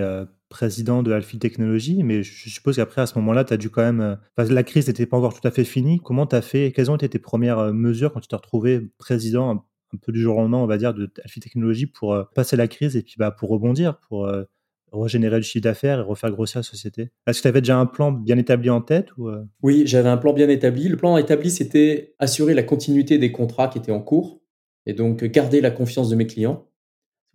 président 0.50 1.02
de 1.02 1.12
Alphi 1.12 1.40
Technologies, 1.40 2.04
mais 2.04 2.22
je 2.22 2.48
suppose 2.48 2.76
qu'après, 2.76 3.02
à 3.02 3.08
ce 3.08 3.18
moment-là, 3.18 3.44
tu 3.44 3.54
as 3.54 3.58
dû 3.58 3.72
quand 3.72 3.82
même. 3.82 4.20
la 4.38 4.64
crise 4.64 4.88
n'était 4.88 5.08
pas 5.08 5.18
encore 5.18 5.34
tout 5.34 5.46
à 5.48 5.52
fait 5.52 5.64
finie. 5.64 6.00
Comment 6.00 6.28
tu 6.28 6.36
as 6.36 6.44
fait? 6.44 6.72
Quelles 6.72 6.92
ont 6.92 6.96
été 6.96 7.10
tes 7.10 7.20
premières 7.20 7.74
mesures 7.74 8.14
quand 8.14 8.20
tu 8.20 8.28
t'es 8.28 8.36
retrouvé 8.36 8.82
président 9.00 9.66
un 9.94 9.98
peu 9.98 10.12
du 10.12 10.22
jour 10.22 10.36
au 10.36 10.40
lendemain, 10.40 10.58
on 10.58 10.68
va 10.68 10.78
dire, 10.78 10.94
de 10.94 11.10
Alphi 11.24 11.40
Technologies 11.40 11.88
pour 11.88 12.14
euh, 12.14 12.24
passer 12.36 12.56
la 12.56 12.68
crise 12.68 12.96
et 12.96 13.02
puis 13.02 13.16
bah, 13.18 13.32
pour 13.32 13.50
rebondir, 13.50 14.00
pour 14.08 14.26
euh, 14.26 14.44
régénérer 14.92 15.38
le 15.38 15.42
chiffre 15.42 15.64
d'affaires 15.64 16.00
et 16.00 16.02
refaire 16.04 16.32
grossir 16.32 16.60
la 16.60 16.64
société. 16.64 17.12
Est-ce 17.28 17.40
que 17.40 17.44
tu 17.44 17.48
avais 17.48 17.62
déjà 17.62 17.78
un 17.78 17.86
plan 17.86 18.12
bien 18.12 18.38
établi 18.38 18.70
en 18.70 18.82
tête 18.82 19.10
euh? 19.20 19.44
Oui, 19.62 19.84
j'avais 19.86 20.10
un 20.10 20.18
plan 20.18 20.34
bien 20.34 20.50
établi. 20.50 20.88
Le 20.88 20.98
plan 20.98 21.18
établi, 21.18 21.52
c'était 21.52 22.16
assurer 22.20 22.54
la 22.54 22.64
continuité 22.64 23.18
des 23.18 23.32
contrats 23.32 23.68
qui 23.68 23.78
étaient 23.78 23.92
en 23.92 24.02
cours 24.02 24.42
et 24.86 24.94
donc 24.94 25.24
garder 25.24 25.62
la 25.62 25.72
confiance 25.72 26.10
de 26.10 26.16
mes 26.16 26.28
clients. 26.28 26.68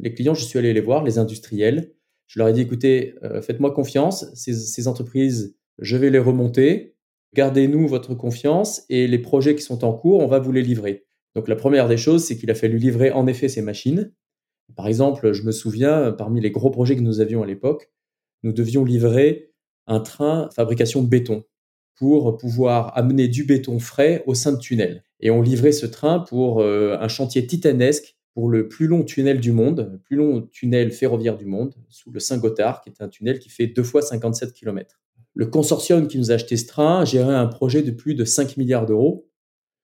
Les 0.00 0.12
clients, 0.12 0.34
je 0.34 0.44
suis 0.44 0.58
allé 0.58 0.72
les 0.72 0.80
voir, 0.80 1.04
les 1.04 1.18
industriels. 1.18 1.92
Je 2.26 2.38
leur 2.38 2.48
ai 2.48 2.52
dit, 2.52 2.62
écoutez, 2.62 3.14
faites-moi 3.42 3.72
confiance, 3.72 4.26
ces 4.34 4.88
entreprises, 4.88 5.56
je 5.78 5.96
vais 5.96 6.10
les 6.10 6.18
remonter. 6.18 6.96
Gardez-nous 7.34 7.86
votre 7.86 8.14
confiance 8.14 8.84
et 8.88 9.06
les 9.06 9.18
projets 9.18 9.54
qui 9.54 9.62
sont 9.62 9.84
en 9.84 9.92
cours, 9.92 10.20
on 10.20 10.26
va 10.26 10.38
vous 10.38 10.50
les 10.50 10.62
livrer. 10.62 11.04
Donc 11.34 11.48
la 11.48 11.56
première 11.56 11.88
des 11.88 11.96
choses, 11.96 12.24
c'est 12.24 12.36
qu'il 12.36 12.50
a 12.50 12.54
fallu 12.54 12.78
livrer 12.78 13.10
en 13.10 13.26
effet 13.26 13.48
ces 13.48 13.62
machines. 13.62 14.12
Par 14.76 14.86
exemple, 14.86 15.32
je 15.32 15.42
me 15.42 15.52
souviens, 15.52 16.12
parmi 16.12 16.40
les 16.40 16.50
gros 16.50 16.70
projets 16.70 16.96
que 16.96 17.00
nous 17.00 17.20
avions 17.20 17.42
à 17.42 17.46
l'époque, 17.46 17.90
nous 18.42 18.52
devions 18.52 18.84
livrer 18.84 19.52
un 19.86 20.00
train 20.00 20.48
fabrication 20.54 21.02
de 21.02 21.08
béton 21.08 21.44
pour 21.96 22.36
pouvoir 22.36 22.96
amener 22.96 23.28
du 23.28 23.44
béton 23.44 23.78
frais 23.78 24.22
au 24.26 24.34
sein 24.34 24.52
de 24.52 24.58
tunnels. 24.58 25.04
Et 25.20 25.30
on 25.30 25.42
livrait 25.42 25.72
ce 25.72 25.86
train 25.86 26.20
pour 26.20 26.60
euh, 26.60 26.96
un 27.00 27.08
chantier 27.08 27.46
titanesque 27.46 28.16
pour 28.34 28.48
le 28.48 28.68
plus 28.68 28.88
long 28.88 29.04
tunnel 29.04 29.40
du 29.40 29.52
monde, 29.52 29.88
le 29.92 29.98
plus 29.98 30.16
long 30.16 30.42
tunnel 30.42 30.90
ferroviaire 30.90 31.36
du 31.36 31.46
monde, 31.46 31.74
sous 31.88 32.10
le 32.10 32.18
Saint-Gothard, 32.18 32.82
qui 32.82 32.90
est 32.90 33.00
un 33.00 33.08
tunnel 33.08 33.38
qui 33.38 33.48
fait 33.48 33.68
deux 33.68 33.84
fois 33.84 34.02
57 34.02 34.52
km. 34.52 35.00
Le 35.34 35.46
consortium 35.46 36.08
qui 36.08 36.18
nous 36.18 36.30
a 36.30 36.34
acheté 36.34 36.56
ce 36.56 36.66
train 36.66 37.04
gérait 37.04 37.34
un 37.34 37.46
projet 37.46 37.82
de 37.82 37.92
plus 37.92 38.14
de 38.14 38.24
5 38.24 38.56
milliards 38.56 38.86
d'euros. 38.86 39.28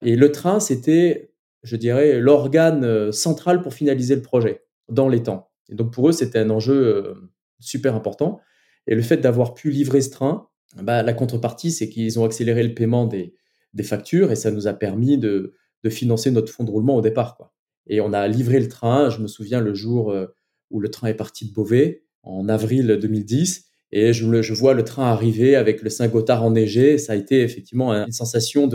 Et 0.02 0.16
le 0.16 0.32
train, 0.32 0.58
c'était, 0.58 1.29
je 1.62 1.76
dirais, 1.76 2.20
l'organe 2.20 2.84
euh, 2.84 3.12
central 3.12 3.62
pour 3.62 3.74
finaliser 3.74 4.16
le 4.16 4.22
projet 4.22 4.64
dans 4.88 5.08
les 5.08 5.22
temps. 5.22 5.50
Et 5.68 5.74
donc 5.74 5.92
pour 5.92 6.08
eux, 6.08 6.12
c'était 6.12 6.38
un 6.38 6.50
enjeu 6.50 6.74
euh, 6.74 7.14
super 7.58 7.94
important. 7.94 8.40
Et 8.86 8.94
le 8.94 9.02
fait 9.02 9.18
d'avoir 9.18 9.54
pu 9.54 9.70
livrer 9.70 10.00
ce 10.00 10.10
train, 10.10 10.48
bah, 10.76 11.02
la 11.02 11.12
contrepartie, 11.12 11.70
c'est 11.70 11.88
qu'ils 11.88 12.18
ont 12.18 12.24
accéléré 12.24 12.62
le 12.62 12.74
paiement 12.74 13.06
des, 13.06 13.34
factures 13.82 14.32
et 14.32 14.36
ça 14.36 14.50
nous 14.50 14.66
a 14.66 14.72
permis 14.72 15.16
de, 15.16 15.54
de, 15.84 15.90
financer 15.90 16.32
notre 16.32 16.52
fonds 16.52 16.64
de 16.64 16.70
roulement 16.70 16.96
au 16.96 17.00
départ. 17.00 17.38
Et 17.86 18.00
on 18.00 18.12
a 18.12 18.26
livré 18.26 18.58
le 18.58 18.68
train, 18.68 19.10
je 19.10 19.20
me 19.20 19.28
souviens 19.28 19.60
le 19.60 19.74
jour 19.74 20.10
euh, 20.10 20.26
où 20.70 20.80
le 20.80 20.90
train 20.90 21.06
est 21.08 21.14
parti 21.14 21.48
de 21.48 21.52
Beauvais, 21.52 22.02
en 22.22 22.48
avril 22.48 22.98
2010, 23.00 23.70
et 23.92 24.12
je, 24.12 24.42
je 24.42 24.54
vois 24.54 24.74
le 24.74 24.84
train 24.84 25.10
arriver 25.10 25.56
avec 25.56 25.82
le 25.82 25.90
Saint-Gothard 25.90 26.44
enneigé. 26.44 26.98
Ça 26.98 27.12
a 27.12 27.16
été 27.16 27.42
effectivement 27.42 27.92
une 27.92 28.12
sensation 28.12 28.66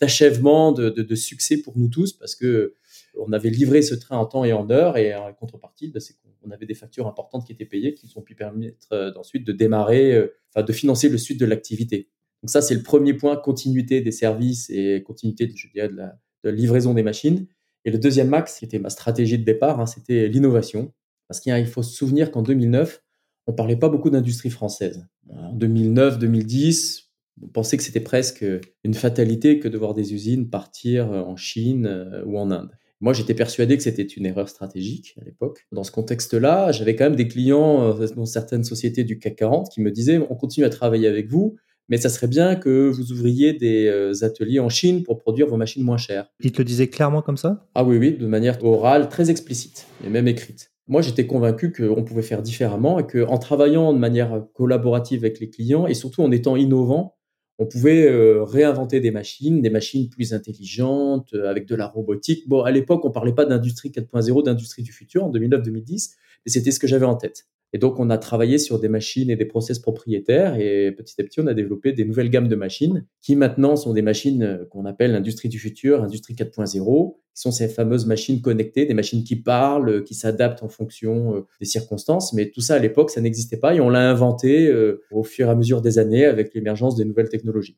d'achèvement, 0.00 0.72
de, 0.72 1.14
succès 1.14 1.58
pour 1.58 1.78
nous 1.78 1.88
tous, 1.88 2.12
parce 2.12 2.34
que 2.34 2.74
on 3.18 3.32
avait 3.32 3.50
livré 3.50 3.82
ce 3.82 3.94
train 3.94 4.16
en 4.16 4.26
temps 4.26 4.44
et 4.44 4.52
en 4.52 4.70
heure, 4.70 4.96
et 4.96 5.14
en 5.14 5.32
contrepartie, 5.32 5.88
bah, 5.88 6.00
c'est 6.00 6.14
on 6.42 6.50
avait 6.50 6.66
des 6.66 6.74
factures 6.74 7.06
importantes 7.06 7.46
qui 7.46 7.52
étaient 7.52 7.64
payées, 7.64 7.94
qui 7.94 8.06
nous 8.06 8.18
ont 8.18 8.22
pu 8.22 8.34
permettre 8.34 8.92
euh, 8.92 9.12
ensuite 9.16 9.46
de 9.46 9.52
démarrer, 9.52 10.14
euh, 10.14 10.34
enfin 10.50 10.64
de 10.64 10.72
financer 10.72 11.08
le 11.08 11.18
suite 11.18 11.38
de 11.38 11.46
l'activité. 11.46 12.08
Donc 12.42 12.50
ça, 12.50 12.62
c'est 12.62 12.74
le 12.74 12.82
premier 12.82 13.14
point, 13.14 13.36
continuité 13.36 14.00
des 14.00 14.12
services 14.12 14.70
et 14.70 15.02
continuité, 15.02 15.50
je 15.54 15.68
dirais, 15.68 15.88
de 15.88 15.96
la, 15.96 16.16
livraison 16.52 16.94
des 16.94 17.02
machines. 17.02 17.46
Et 17.84 17.90
le 17.90 17.98
deuxième 17.98 18.32
axe, 18.32 18.58
qui 18.58 18.64
était 18.64 18.78
ma 18.78 18.88
stratégie 18.88 19.38
de 19.38 19.44
départ, 19.44 19.78
hein, 19.80 19.86
c'était 19.86 20.28
l'innovation. 20.28 20.92
Parce 21.28 21.40
qu'il 21.40 21.66
faut 21.66 21.82
se 21.82 21.94
souvenir 21.94 22.30
qu'en 22.30 22.42
2009, 22.42 23.02
on 23.46 23.52
parlait 23.52 23.76
pas 23.76 23.88
beaucoup 23.88 24.10
d'industrie 24.10 24.50
française. 24.50 25.06
En 25.28 25.52
2009, 25.52 26.18
2010, 26.18 27.09
on 27.09 27.09
pensait 27.52 27.76
que 27.76 27.82
c'était 27.82 28.00
presque 28.00 28.44
une 28.84 28.94
fatalité 28.94 29.58
que 29.58 29.68
de 29.68 29.78
voir 29.78 29.94
des 29.94 30.14
usines 30.14 30.48
partir 30.48 31.10
en 31.10 31.36
Chine 31.36 31.86
euh, 31.86 32.22
ou 32.24 32.38
en 32.38 32.50
Inde. 32.50 32.70
Moi, 33.02 33.14
j'étais 33.14 33.34
persuadé 33.34 33.78
que 33.78 33.82
c'était 33.82 34.02
une 34.02 34.26
erreur 34.26 34.48
stratégique 34.48 35.14
à 35.20 35.24
l'époque. 35.24 35.66
Dans 35.72 35.84
ce 35.84 35.90
contexte-là, 35.90 36.70
j'avais 36.72 36.96
quand 36.96 37.04
même 37.04 37.16
des 37.16 37.28
clients 37.28 37.98
euh, 37.98 38.06
dans 38.14 38.26
certaines 38.26 38.64
sociétés 38.64 39.04
du 39.04 39.18
CAC 39.18 39.36
40 39.36 39.70
qui 39.70 39.80
me 39.80 39.90
disaient 39.90 40.18
on 40.18 40.34
continue 40.34 40.66
à 40.66 40.70
travailler 40.70 41.08
avec 41.08 41.28
vous, 41.28 41.56
mais 41.88 41.96
ça 41.96 42.10
serait 42.10 42.28
bien 42.28 42.56
que 42.56 42.88
vous 42.88 43.10
ouvriez 43.10 43.54
des 43.54 43.86
euh, 43.86 44.12
ateliers 44.22 44.60
en 44.60 44.68
Chine 44.68 45.02
pour 45.02 45.18
produire 45.18 45.46
vos 45.46 45.56
machines 45.56 45.82
moins 45.82 45.96
chères. 45.96 46.26
Ils 46.40 46.52
te 46.52 46.58
le 46.58 46.64
disaient 46.64 46.88
clairement 46.88 47.22
comme 47.22 47.38
ça? 47.38 47.66
Ah 47.74 47.84
oui, 47.84 47.96
oui, 47.96 48.12
de 48.12 48.26
manière 48.26 48.62
orale, 48.62 49.08
très 49.08 49.30
explicite, 49.30 49.86
et 50.04 50.10
même 50.10 50.28
écrite. 50.28 50.70
Moi, 50.86 51.02
j'étais 51.02 51.26
convaincu 51.26 51.72
qu'on 51.72 52.02
pouvait 52.02 52.22
faire 52.22 52.42
différemment 52.42 52.98
et 52.98 53.06
qu'en 53.06 53.38
travaillant 53.38 53.92
de 53.92 53.98
manière 53.98 54.44
collaborative 54.54 55.24
avec 55.24 55.38
les 55.38 55.48
clients 55.48 55.86
et 55.86 55.94
surtout 55.94 56.22
en 56.22 56.32
étant 56.32 56.56
innovant, 56.56 57.16
on 57.60 57.66
pouvait 57.66 58.10
euh, 58.10 58.42
réinventer 58.42 59.00
des 59.00 59.10
machines, 59.10 59.60
des 59.60 59.68
machines 59.68 60.08
plus 60.08 60.32
intelligentes, 60.32 61.34
euh, 61.34 61.50
avec 61.50 61.66
de 61.66 61.74
la 61.76 61.86
robotique. 61.86 62.48
Bon, 62.48 62.62
à 62.62 62.70
l'époque, 62.70 63.04
on 63.04 63.10
parlait 63.10 63.34
pas 63.34 63.44
d'industrie 63.44 63.90
4.0, 63.90 64.42
d'industrie 64.42 64.82
du 64.82 64.92
futur 64.92 65.24
en 65.24 65.30
2009-2010, 65.30 66.14
mais 66.46 66.50
c'était 66.50 66.70
ce 66.70 66.80
que 66.80 66.86
j'avais 66.86 67.04
en 67.04 67.16
tête. 67.16 67.46
Et 67.72 67.78
donc, 67.78 68.00
on 68.00 68.10
a 68.10 68.18
travaillé 68.18 68.58
sur 68.58 68.80
des 68.80 68.88
machines 68.88 69.30
et 69.30 69.36
des 69.36 69.44
process 69.44 69.78
propriétaires 69.78 70.56
et 70.58 70.92
petit 70.92 71.20
à 71.20 71.24
petit, 71.24 71.40
on 71.40 71.46
a 71.46 71.54
développé 71.54 71.92
des 71.92 72.04
nouvelles 72.04 72.30
gammes 72.30 72.48
de 72.48 72.56
machines 72.56 73.06
qui 73.20 73.36
maintenant 73.36 73.76
sont 73.76 73.92
des 73.92 74.02
machines 74.02 74.42
euh, 74.42 74.64
qu'on 74.70 74.84
appelle 74.84 75.12
l'industrie 75.12 75.48
du 75.48 75.58
futur, 75.58 76.02
industrie 76.02 76.34
4.0, 76.34 77.14
qui 77.34 77.42
sont 77.42 77.52
ces 77.52 77.68
fameuses 77.68 78.06
machines 78.06 78.40
connectées, 78.40 78.86
des 78.86 78.94
machines 78.94 79.22
qui 79.22 79.36
parlent, 79.36 79.88
euh, 79.88 80.02
qui 80.02 80.14
s'adaptent 80.14 80.62
en 80.62 80.68
fonction 80.68 81.36
euh, 81.36 81.46
des 81.60 81.66
circonstances. 81.66 82.32
Mais 82.32 82.50
tout 82.50 82.60
ça, 82.60 82.74
à 82.74 82.78
l'époque, 82.78 83.10
ça 83.10 83.20
n'existait 83.20 83.58
pas 83.58 83.74
et 83.74 83.80
on 83.80 83.88
l'a 83.88 84.10
inventé 84.10 84.72
au 85.10 85.22
fur 85.22 85.46
et 85.46 85.50
à 85.50 85.54
mesure 85.54 85.80
des 85.80 85.98
années 85.98 86.24
avec 86.24 86.54
l'émergence 86.54 86.96
des 86.96 87.04
nouvelles 87.04 87.28
technologies. 87.28 87.76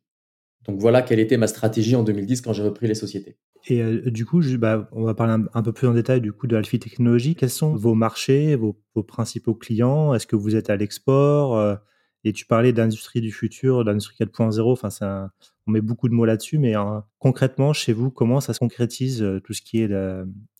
Donc 0.66 0.80
voilà 0.80 1.02
quelle 1.02 1.20
était 1.20 1.36
ma 1.36 1.46
stratégie 1.46 1.96
en 1.96 2.02
2010 2.02 2.40
quand 2.40 2.52
j'ai 2.52 2.62
repris 2.62 2.86
les 2.86 2.94
sociétés. 2.94 3.36
Et 3.68 3.80
euh, 3.80 4.10
du 4.10 4.26
coup, 4.26 4.42
je, 4.42 4.56
bah, 4.56 4.88
on 4.92 5.04
va 5.04 5.14
parler 5.14 5.44
un, 5.52 5.62
peu 5.62 5.72
plus 5.72 5.86
en 5.86 5.94
détail 5.94 6.20
du 6.20 6.32
coup 6.32 6.46
de 6.46 6.56
Alphi 6.56 6.78
Technologies. 6.78 7.34
Quels 7.34 7.50
sont 7.50 7.74
vos 7.74 7.94
marchés, 7.94 8.56
vos, 8.56 8.76
principaux 9.06 9.54
clients? 9.54 10.14
Est-ce 10.14 10.26
que 10.26 10.36
vous 10.36 10.56
êtes 10.56 10.70
à 10.70 10.76
l'export 10.76 11.56
euh, 11.56 11.76
Et 12.24 12.32
tu 12.32 12.44
parlais 12.44 12.72
d'industrie 12.72 13.20
du 13.20 13.30
futur, 13.30 13.84
d'industrie 13.84 14.16
4.0. 14.20 14.60
Enfin, 14.72 15.30
on 15.66 15.70
met 15.70 15.80
beaucoup 15.80 16.08
de 16.08 16.14
mots 16.14 16.24
là-dessus, 16.24 16.58
mais 16.58 16.74
hein, 16.74 17.04
concrètement, 17.18 17.72
chez 17.72 17.92
vous, 17.92 18.10
comment 18.10 18.40
ça 18.40 18.52
se 18.52 18.58
concrétise 18.58 19.22
euh, 19.22 19.40
tout 19.40 19.52
ce 19.52 19.62
qui 19.62 19.80
est 19.80 19.88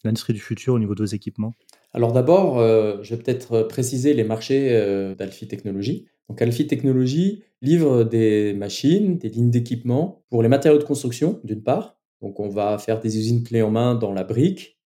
l'industrie 0.05 0.33
du 0.33 0.41
futur 0.41 0.75
au 0.75 0.79
niveau 0.79 0.95
de 0.95 1.03
vos 1.03 1.07
équipements? 1.07 1.55
Alors 1.95 2.13
d'abord, 2.13 2.59
je 3.03 3.15
vais 3.15 3.23
peut-être 3.23 3.65
préciser 3.65 4.15
les 4.15 4.25
marchés 4.25 5.15
d'Alphi 5.19 5.47
Technologies. 5.47 6.07
Donc 6.29 6.41
Alphi 6.41 6.67
Technologies 6.67 7.43
livre 7.63 8.03
des 8.03 8.53
machines, 8.53 9.19
des 9.19 9.29
lignes 9.29 9.51
d'équipement 9.51 10.25
pour 10.29 10.43
les 10.43 10.49
matériaux 10.49 10.79
de 10.79 10.85
construction, 10.85 11.41
d'une 11.45 11.63
part. 11.63 11.97
Donc 12.21 12.41
on 12.41 12.49
va 12.49 12.77
faire 12.79 13.01
des 13.01 13.17
usines 13.19 13.45
clés 13.45 13.63
en 13.63 13.71
main 13.71 13.95
dans 13.95 14.13
la 14.13 14.25
brique, 14.25 14.79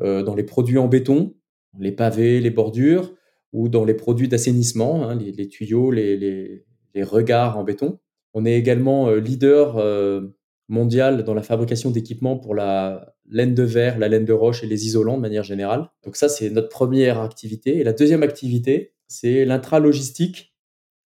euh, 0.00 0.22
dans 0.22 0.34
les 0.34 0.44
produits 0.44 0.78
en 0.78 0.88
béton, 0.88 1.34
les 1.78 1.92
pavés, 1.92 2.40
les 2.40 2.50
bordures, 2.50 3.12
ou 3.52 3.68
dans 3.68 3.84
les 3.84 3.94
produits 3.94 4.28
d'assainissement, 4.28 5.08
hein, 5.08 5.14
les, 5.14 5.48
tuyaux, 5.48 5.90
les, 5.90 6.64
regards 7.02 7.56
en 7.58 7.64
béton. 7.64 7.98
On 8.34 8.44
est 8.44 8.54
également 8.58 9.08
euh, 9.08 9.20
leader 9.20 9.78
euh, 9.78 10.36
mondial 10.68 11.24
dans 11.24 11.34
la 11.34 11.42
fabrication 11.42 11.90
d'équipements 11.90 12.36
pour 12.36 12.54
la 12.54 13.14
laine 13.30 13.54
de 13.54 13.62
verre, 13.62 13.98
la 13.98 14.08
laine 14.08 14.24
de 14.24 14.32
roche 14.32 14.64
et 14.64 14.66
les 14.66 14.86
isolants 14.86 15.16
de 15.16 15.22
manière 15.22 15.44
générale. 15.44 15.90
Donc 16.04 16.16
ça, 16.16 16.28
c'est 16.28 16.50
notre 16.50 16.68
première 16.68 17.20
activité. 17.20 17.78
Et 17.78 17.84
la 17.84 17.92
deuxième 17.92 18.22
activité, 18.22 18.94
c'est 19.06 19.44
l'intralogistique 19.44 20.57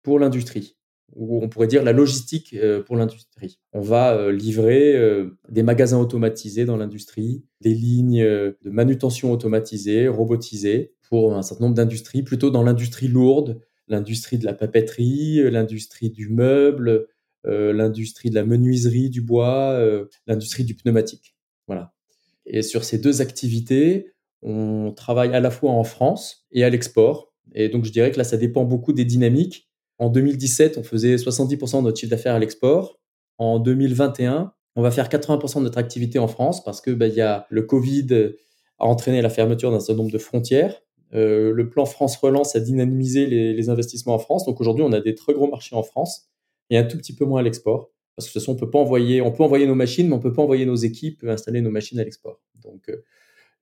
pour 0.05 0.19
l'industrie, 0.19 0.77
ou 1.15 1.43
on 1.43 1.49
pourrait 1.49 1.65
dire 1.65 1.83
la 1.83 1.91
logistique 1.91 2.53
euh, 2.53 2.83
pour 2.83 2.95
l'industrie. 2.95 3.59
On 3.73 3.81
va 3.81 4.15
euh, 4.15 4.31
livrer 4.31 4.95
euh, 4.95 5.31
des 5.49 5.63
magasins 5.63 5.99
automatisés 5.99 6.63
dans 6.63 6.77
l'industrie, 6.77 7.43
des 7.59 7.73
lignes 7.73 8.23
de 8.23 8.69
manutention 8.69 9.31
automatisées, 9.31 10.07
robotisées, 10.07 10.93
pour 11.09 11.35
un 11.35 11.41
certain 11.41 11.65
nombre 11.65 11.75
d'industries, 11.75 12.21
plutôt 12.21 12.51
dans 12.51 12.61
l'industrie 12.61 13.07
lourde, 13.07 13.59
l'industrie 13.87 14.37
de 14.37 14.45
la 14.45 14.53
papeterie, 14.53 15.41
l'industrie 15.49 16.11
du 16.11 16.29
meuble, 16.29 17.07
l'industrie 17.43 18.31
de 18.31 18.35
la 18.35 18.43
menuiserie, 18.43 19.11
du 19.11 19.21
bois, 19.21 19.79
l'industrie 20.25 20.63
du 20.63 20.73
pneumatique. 20.73 21.35
Voilà. 21.67 21.93
Et 22.47 22.63
sur 22.63 22.83
ces 22.83 22.97
deux 22.97 23.21
activités, 23.21 24.13
on 24.41 24.93
travaille 24.93 25.33
à 25.35 25.39
la 25.39 25.51
fois 25.51 25.71
en 25.71 25.83
France 25.83 26.47
et 26.51 26.63
à 26.63 26.71
l'export. 26.71 27.31
Et 27.53 27.69
donc, 27.69 27.85
je 27.85 27.91
dirais 27.91 28.11
que 28.11 28.17
là, 28.17 28.23
ça 28.23 28.37
dépend 28.37 28.63
beaucoup 28.63 28.93
des 28.93 29.05
dynamiques. 29.05 29.69
En 29.97 30.09
2017, 30.09 30.77
on 30.77 30.83
faisait 30.83 31.15
70% 31.15 31.77
de 31.77 31.81
notre 31.81 31.99
chiffre 31.99 32.09
d'affaires 32.09 32.35
à 32.35 32.39
l'export. 32.39 32.99
En 33.37 33.59
2021, 33.59 34.53
on 34.75 34.81
va 34.81 34.91
faire 34.91 35.07
80% 35.07 35.59
de 35.59 35.63
notre 35.63 35.77
activité 35.77 36.19
en 36.19 36.27
France 36.27 36.63
parce 36.63 36.81
que 36.81 36.91
bah, 36.91 37.07
y 37.07 37.21
a 37.21 37.47
le 37.49 37.61
Covid 37.61 38.07
a 38.79 38.85
entraîné 38.85 39.21
la 39.21 39.29
fermeture 39.29 39.71
d'un 39.71 39.79
certain 39.79 39.99
nombre 39.99 40.11
de 40.11 40.17
frontières. 40.17 40.81
Euh, 41.13 41.53
le 41.53 41.69
plan 41.69 41.85
France 41.85 42.17
Relance 42.17 42.55
a 42.55 42.59
dynamisé 42.59 43.25
les, 43.25 43.69
investissements 43.69 44.15
en 44.15 44.19
France. 44.19 44.45
Donc 44.45 44.59
aujourd'hui, 44.59 44.83
on 44.83 44.91
a 44.91 44.99
des 44.99 45.15
très 45.15 45.33
gros 45.33 45.47
marchés 45.47 45.75
en 45.75 45.83
France 45.83 46.29
et 46.69 46.77
un 46.77 46.83
tout 46.83 46.97
petit 46.97 47.15
peu 47.15 47.25
moins 47.25 47.39
à 47.39 47.43
l'export. 47.43 47.91
Parce 48.15 48.27
que 48.27 48.31
de 48.31 48.33
toute 48.33 48.41
façon, 48.41 48.53
on 48.53 48.55
peut 48.55 48.69
pas 48.69 48.79
envoyer, 48.79 49.21
on 49.21 49.31
peut 49.31 49.43
envoyer 49.43 49.67
nos 49.67 49.75
machines, 49.75 50.07
mais 50.07 50.15
on 50.15 50.19
peut 50.19 50.33
pas 50.33 50.41
envoyer 50.41 50.65
nos 50.65 50.75
équipes 50.75 51.23
installer 51.25 51.61
nos 51.61 51.69
machines 51.69 51.99
à 51.99 52.03
l'export. 52.03 52.41
Donc, 52.61 52.89
euh, 52.89 53.03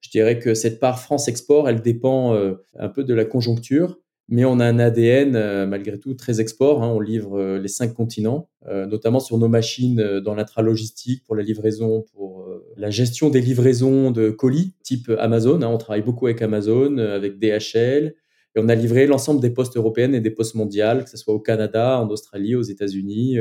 je 0.01 0.09
dirais 0.09 0.39
que 0.39 0.53
cette 0.53 0.79
part 0.79 0.99
France 0.99 1.27
Export, 1.27 1.69
elle 1.69 1.81
dépend 1.81 2.33
euh, 2.33 2.55
un 2.77 2.89
peu 2.89 3.03
de 3.03 3.13
la 3.13 3.25
conjoncture 3.25 3.99
mais 4.29 4.45
on 4.45 4.59
a 4.59 4.65
un 4.65 4.79
ADN 4.79 5.35
euh, 5.35 5.65
malgré 5.65 5.99
tout 5.99 6.13
très 6.13 6.39
export. 6.39 6.83
Hein. 6.83 6.89
on 6.89 6.99
livre 6.99 7.37
euh, 7.37 7.59
les 7.59 7.67
cinq 7.67 7.93
continents, 7.93 8.49
euh, 8.67 8.85
notamment 8.85 9.19
sur 9.19 9.37
nos 9.37 9.47
machines 9.47 10.19
dans 10.19 10.35
l'intralogistique 10.35 11.23
pour 11.25 11.35
la 11.35 11.43
livraison, 11.43 12.05
pour 12.13 12.47
la 12.77 12.89
gestion 12.89 13.29
des 13.29 13.41
livraisons 13.41 14.11
de 14.11 14.29
colis 14.29 14.75
type 14.83 15.11
Amazon. 15.19 15.61
Hein. 15.61 15.67
on 15.67 15.77
travaille 15.77 16.01
beaucoup 16.01 16.27
avec 16.27 16.41
Amazon, 16.41 16.97
avec 16.97 17.39
DHL, 17.39 18.15
et 18.55 18.59
on 18.59 18.69
a 18.69 18.75
livré 18.75 19.07
l'ensemble 19.07 19.41
des 19.41 19.49
postes 19.49 19.77
européennes 19.77 20.15
et 20.15 20.21
des 20.21 20.31
postes 20.31 20.55
mondiales, 20.55 21.03
que 21.03 21.09
ce 21.09 21.17
soit 21.17 21.33
au 21.33 21.39
Canada, 21.39 21.99
en 21.99 22.07
Australie, 22.09 22.55
aux 22.55 22.61
États-Unis 22.61 23.37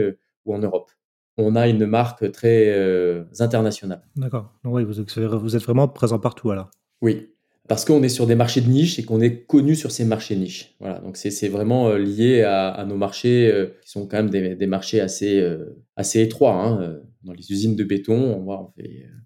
ou 0.47 0.55
en 0.55 0.59
Europe. 0.59 0.91
On 1.37 1.55
a 1.55 1.69
une 1.69 1.87
marque 1.87 2.31
très 2.33 3.25
internationale. 3.39 4.03
D'accord. 4.17 4.53
Oui, 4.65 4.85
vous, 4.85 4.95
vous 4.95 5.57
êtes 5.57 5.63
vraiment 5.63 5.89
présent 5.89 6.19
partout 6.19 6.51
alors. 6.51 6.71
Oui, 7.03 7.33
parce 7.69 7.85
qu'on 7.85 8.03
est 8.03 8.09
sur 8.09 8.27
des 8.27 8.35
marchés 8.35 8.61
de 8.61 8.69
niche 8.69 8.99
et 8.99 9.05
qu'on 9.05 9.21
est 9.21 9.47
connu 9.47 9.75
sur 9.75 9.91
ces 9.91 10.05
marchés 10.05 10.37
niches. 10.37 10.75
Voilà, 10.81 10.99
donc 11.01 11.17
c'est 11.17 11.49
vraiment 11.49 11.89
euh, 11.89 11.99
lié 11.99 12.43
à, 12.43 12.85
nos 12.89 12.97
marchés 12.97 13.51
euh, 13.51 13.67
qui 13.83 13.91
sont 13.91 14.07
quand 14.07 14.23
même 14.23 14.31
des, 14.31 14.67
marchés 14.67 15.01
assez, 15.01 15.41
euh, 15.41 15.77
assez 15.97 16.21
étroits. 16.21 16.55
Hein. 16.55 17.01
Dans 17.23 17.33
les 17.33 17.53
usines 17.53 17.77
de 17.77 17.85
béton, 17.85 18.15
on 18.15 18.41
voit, 18.43 18.75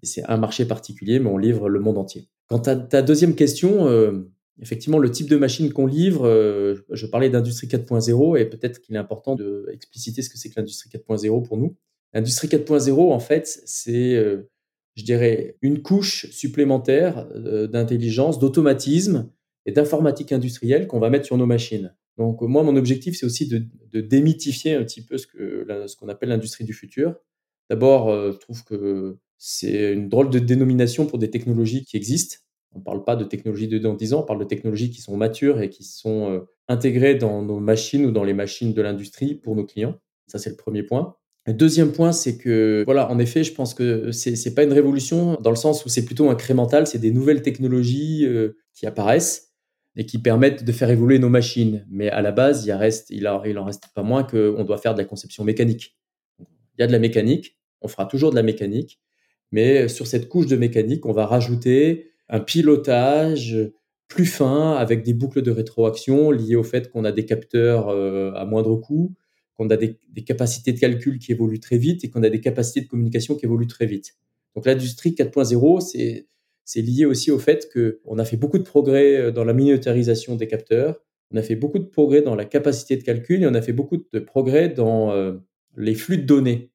c'est 0.03 0.23
un 0.27 0.37
marché 0.37 0.65
particulier, 0.65 1.19
mais 1.19 1.29
on 1.29 1.37
livre 1.37 1.67
le 1.67 1.79
monde 1.79 1.97
entier. 1.97 2.29
Quant 2.47 2.59
à 2.59 2.75
ta 2.75 3.01
deuxième 3.01 3.35
question, 3.35 3.87
effectivement, 4.61 4.99
le 4.99 5.11
type 5.11 5.29
de 5.29 5.37
machine 5.37 5.71
qu'on 5.71 5.85
livre, 5.85 6.27
euh, 6.27 6.75
je 6.91 7.05
parlais 7.05 7.29
d'industrie 7.29 7.67
4.0 7.67 8.39
et 8.39 8.45
peut-être 8.45 8.81
qu'il 8.81 8.95
est 8.95 8.99
important 8.99 9.35
d'expliciter 9.35 10.21
ce 10.21 10.29
que 10.29 10.37
c'est 10.37 10.49
que 10.49 10.55
l'industrie 10.57 10.89
4.0 10.89 11.43
pour 11.43 11.57
nous. 11.57 11.75
L'industrie 12.13 12.47
4.0, 12.47 13.11
en 13.11 13.19
fait, 13.19 13.61
c'est, 13.65 14.15
euh, 14.15 14.49
je 14.97 15.03
dirais, 15.03 15.55
une 15.61 15.81
couche 15.81 16.29
supplémentaire 16.31 17.27
euh, 17.33 17.67
d'intelligence, 17.67 18.39
d'automatisme 18.39 19.31
et 19.65 19.71
d'informatique 19.71 20.33
industrielle 20.33 20.87
qu'on 20.87 20.99
va 20.99 21.09
mettre 21.09 21.25
sur 21.25 21.37
nos 21.37 21.45
machines. 21.45 21.95
Donc 22.17 22.41
moi, 22.41 22.63
mon 22.63 22.75
objectif, 22.75 23.17
c'est 23.17 23.25
aussi 23.25 23.47
de, 23.47 23.63
de, 23.91 24.01
démythifier 24.01 24.73
un 24.73 24.83
petit 24.83 25.01
peu 25.01 25.17
ce 25.17 25.27
qu'on 25.27 25.87
ce 25.87 26.11
appelle 26.11 26.29
l'industrie 26.29 26.65
du 26.65 26.73
futur. 26.73 27.15
D'abord, 27.69 28.09
je 28.31 28.37
trouve 28.37 28.63
que 28.63 29.17
c'est 29.37 29.93
une 29.93 30.09
drôle 30.09 30.31
de 30.31 30.39
dénomination 30.39 31.05
pour 31.05 31.19
des 31.19 31.29
technologies 31.29 31.85
qui 31.85 31.95
existent 31.95 32.37
on 32.77 32.79
ne 32.79 32.83
parle 32.83 33.03
pas 33.03 33.15
de 33.15 33.23
technologies 33.23 33.67
de 33.67 33.79
dans 33.79 33.93
10 33.93 34.13
ans, 34.13 34.19
on 34.21 34.25
parle 34.25 34.39
de 34.39 34.45
technologies 34.45 34.89
qui 34.89 35.01
sont 35.01 35.17
matures 35.17 35.61
et 35.61 35.69
qui 35.69 35.83
sont 35.83 36.31
euh, 36.31 36.41
intégrées 36.67 37.15
dans 37.15 37.41
nos 37.41 37.59
machines 37.59 38.05
ou 38.05 38.11
dans 38.11 38.23
les 38.23 38.33
machines 38.33 38.73
de 38.73 38.81
l'industrie 38.81 39.35
pour 39.35 39.55
nos 39.55 39.65
clients. 39.65 39.99
Ça, 40.27 40.37
c'est 40.37 40.51
le 40.51 40.57
premier 40.57 40.83
point. 40.83 41.15
Le 41.47 41.53
deuxième 41.53 41.93
point, 41.93 42.11
c'est 42.11 42.37
que, 42.37 42.83
voilà, 42.85 43.09
en 43.09 43.19
effet, 43.19 43.45
je 43.45 43.53
pense 43.53 43.73
que 43.73 44.11
c'est 44.11 44.53
pas 44.53 44.63
une 44.63 44.73
révolution 44.73 45.37
dans 45.41 45.49
le 45.49 45.55
sens 45.55 45.85
où 45.85 45.89
c'est 45.89 46.03
plutôt 46.03 46.29
incrémental, 46.29 46.87
c'est 46.87 46.99
des 46.99 47.11
nouvelles 47.11 47.41
technologies 47.41 48.25
euh, 48.25 48.57
qui 48.73 48.85
apparaissent 48.85 49.53
et 49.95 50.05
qui 50.05 50.17
permettent 50.19 50.65
de 50.65 50.71
faire 50.73 50.89
évoluer 50.89 51.19
nos 51.19 51.29
machines. 51.29 51.85
Mais 51.89 52.09
à 52.09 52.21
la 52.21 52.33
base, 52.33 52.65
il, 52.65 52.73
reste, 52.73 53.09
il, 53.11 53.29
il 53.45 53.57
en 53.57 53.63
reste 53.63 53.85
pas 53.95 54.03
moins 54.03 54.23
qu'on 54.23 54.65
doit 54.65 54.77
faire 54.77 54.93
de 54.93 54.99
la 54.99 55.05
conception 55.05 55.45
mécanique. 55.45 55.97
Il 56.39 56.81
y 56.81 56.83
a 56.83 56.87
de 56.87 56.91
la 56.91 56.99
mécanique, 56.99 57.57
on 57.79 57.87
fera 57.87 58.05
toujours 58.05 58.31
de 58.31 58.35
la 58.35 58.43
mécanique, 58.43 58.99
mais 59.53 59.87
sur 59.87 60.05
cette 60.05 60.27
couche 60.27 60.47
de 60.47 60.57
mécanique, 60.57 61.05
on 61.05 61.13
va 61.13 61.25
rajouter 61.25 62.11
un 62.27 62.41
pilotage 62.41 63.57
plus 64.09 64.25
fin 64.25 64.73
avec 64.73 65.01
des 65.01 65.13
boucles 65.13 65.41
de 65.41 65.51
rétroaction 65.51 66.29
liées 66.29 66.57
au 66.57 66.63
fait 66.63 66.91
qu'on 66.91 67.05
a 67.05 67.13
des 67.13 67.25
capteurs 67.25 67.87
euh, 67.87 68.33
à 68.35 68.43
moindre 68.43 68.75
coût, 68.75 69.15
qu'on 69.57 69.69
a 69.69 69.77
des, 69.77 69.97
capacités 70.25 70.73
de 70.73 70.79
calcul 70.79 71.19
qui 71.19 71.31
évoluent 71.31 71.59
très 71.59 71.77
vite 71.77 72.03
et 72.03 72.09
qu'on 72.09 72.23
a 72.23 72.29
des 72.29 72.41
capacités 72.41 72.81
de 72.81 72.87
communication 72.87 73.35
qui 73.35 73.45
évoluent 73.45 73.67
très 73.67 73.85
vite. 73.85 74.15
Donc 74.55 74.65
l'industrie 74.65 75.11
4.0, 75.11 75.81
c'est 75.81 76.27
c'est 76.63 76.81
lié 76.81 77.05
aussi 77.05 77.31
au 77.31 77.39
fait 77.39 77.71
qu'on 77.71 78.19
a 78.19 78.25
fait 78.25 78.35
beaucoup 78.35 78.57
de 78.57 78.63
progrès 78.63 79.15
euh, 79.15 79.31
dans 79.31 79.45
la 79.45 79.53
miniaturisation 79.53 80.35
des 80.35 80.47
capteurs, 80.47 81.01
on 81.31 81.37
a 81.37 81.41
fait 81.41 81.55
beaucoup 81.55 81.79
de 81.79 81.85
progrès 81.85 82.21
dans 82.21 82.35
la 82.35 82.45
capacité 82.45 82.97
de 82.97 83.03
calcul 83.03 83.41
et 83.41 83.47
on 83.47 83.53
a 83.53 83.61
fait 83.61 83.73
beaucoup 83.73 83.97
de 83.97 84.19
progrès 84.19 84.69
dans 84.69 85.11
euh, 85.11 85.37
les 85.77 85.95
flux 85.95 86.17
de 86.17 86.23
données 86.23 86.71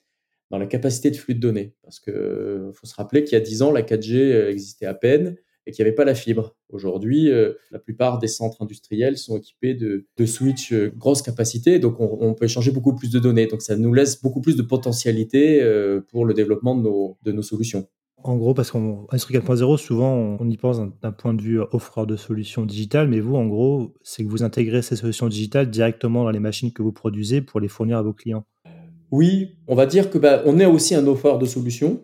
dans 0.52 0.58
la 0.58 0.66
capacité 0.66 1.10
de 1.10 1.16
flux 1.16 1.34
de 1.34 1.40
données. 1.40 1.74
Parce 1.82 1.98
qu'il 1.98 2.12
euh, 2.12 2.72
faut 2.72 2.86
se 2.86 2.94
rappeler 2.94 3.24
qu'il 3.24 3.32
y 3.32 3.40
a 3.40 3.44
10 3.44 3.62
ans, 3.62 3.72
la 3.72 3.82
4G 3.82 4.16
euh, 4.16 4.50
existait 4.50 4.86
à 4.86 4.92
peine 4.92 5.36
et 5.66 5.72
qu'il 5.72 5.84
n'y 5.84 5.88
avait 5.88 5.94
pas 5.94 6.04
la 6.04 6.14
fibre. 6.14 6.56
Aujourd'hui, 6.68 7.30
euh, 7.30 7.52
la 7.70 7.78
plupart 7.78 8.18
des 8.18 8.28
centres 8.28 8.62
industriels 8.62 9.16
sont 9.16 9.36
équipés 9.36 9.74
de, 9.74 10.06
de 10.16 10.26
switch 10.26 10.72
grosse 10.72 11.22
capacité, 11.22 11.78
donc 11.78 11.96
on, 12.00 12.34
peut 12.34 12.46
échanger 12.46 12.70
beaucoup 12.70 12.94
plus 12.94 13.10
de 13.10 13.18
données. 13.18 13.46
Donc 13.46 13.62
ça 13.62 13.76
nous 13.76 13.92
laisse 13.92 14.20
beaucoup 14.20 14.40
plus 14.40 14.56
de 14.56 14.62
potentialité 14.62 15.62
pour 16.08 16.24
le 16.24 16.34
développement 16.34 16.74
de 16.74 16.82
nos, 16.82 17.18
de 17.22 17.32
nos 17.32 17.42
solutions. 17.42 17.86
En 18.24 18.36
gros, 18.36 18.54
parce 18.54 18.70
qu'en 18.70 19.06
Industrie 19.10 19.34
4.0, 19.34 19.78
souvent, 19.78 20.36
on 20.38 20.48
y 20.48 20.56
pense 20.56 20.80
d'un 21.02 21.12
point 21.12 21.34
de 21.34 21.42
vue 21.42 21.60
offreur 21.72 22.06
de 22.06 22.16
solutions 22.16 22.64
digitales, 22.64 23.08
mais 23.08 23.18
vous, 23.18 23.34
en 23.34 23.46
gros, 23.46 23.94
c'est 24.02 24.22
que 24.24 24.28
vous 24.28 24.44
intégrez 24.44 24.82
ces 24.82 24.94
solutions 24.94 25.26
digitales 25.26 25.70
directement 25.70 26.22
dans 26.22 26.30
les 26.30 26.38
machines 26.38 26.72
que 26.72 26.82
vous 26.82 26.92
produisez 26.92 27.40
pour 27.40 27.58
les 27.58 27.66
fournir 27.66 27.98
à 27.98 28.02
vos 28.02 28.12
clients. 28.12 28.44
Oui, 29.10 29.56
on 29.66 29.74
va 29.74 29.86
dire 29.86 30.08
que 30.08 30.18
bah, 30.18 30.42
on 30.46 30.58
est 30.60 30.66
aussi 30.66 30.94
un 30.94 31.06
offreur 31.06 31.38
de 31.38 31.46
solutions. 31.46 32.00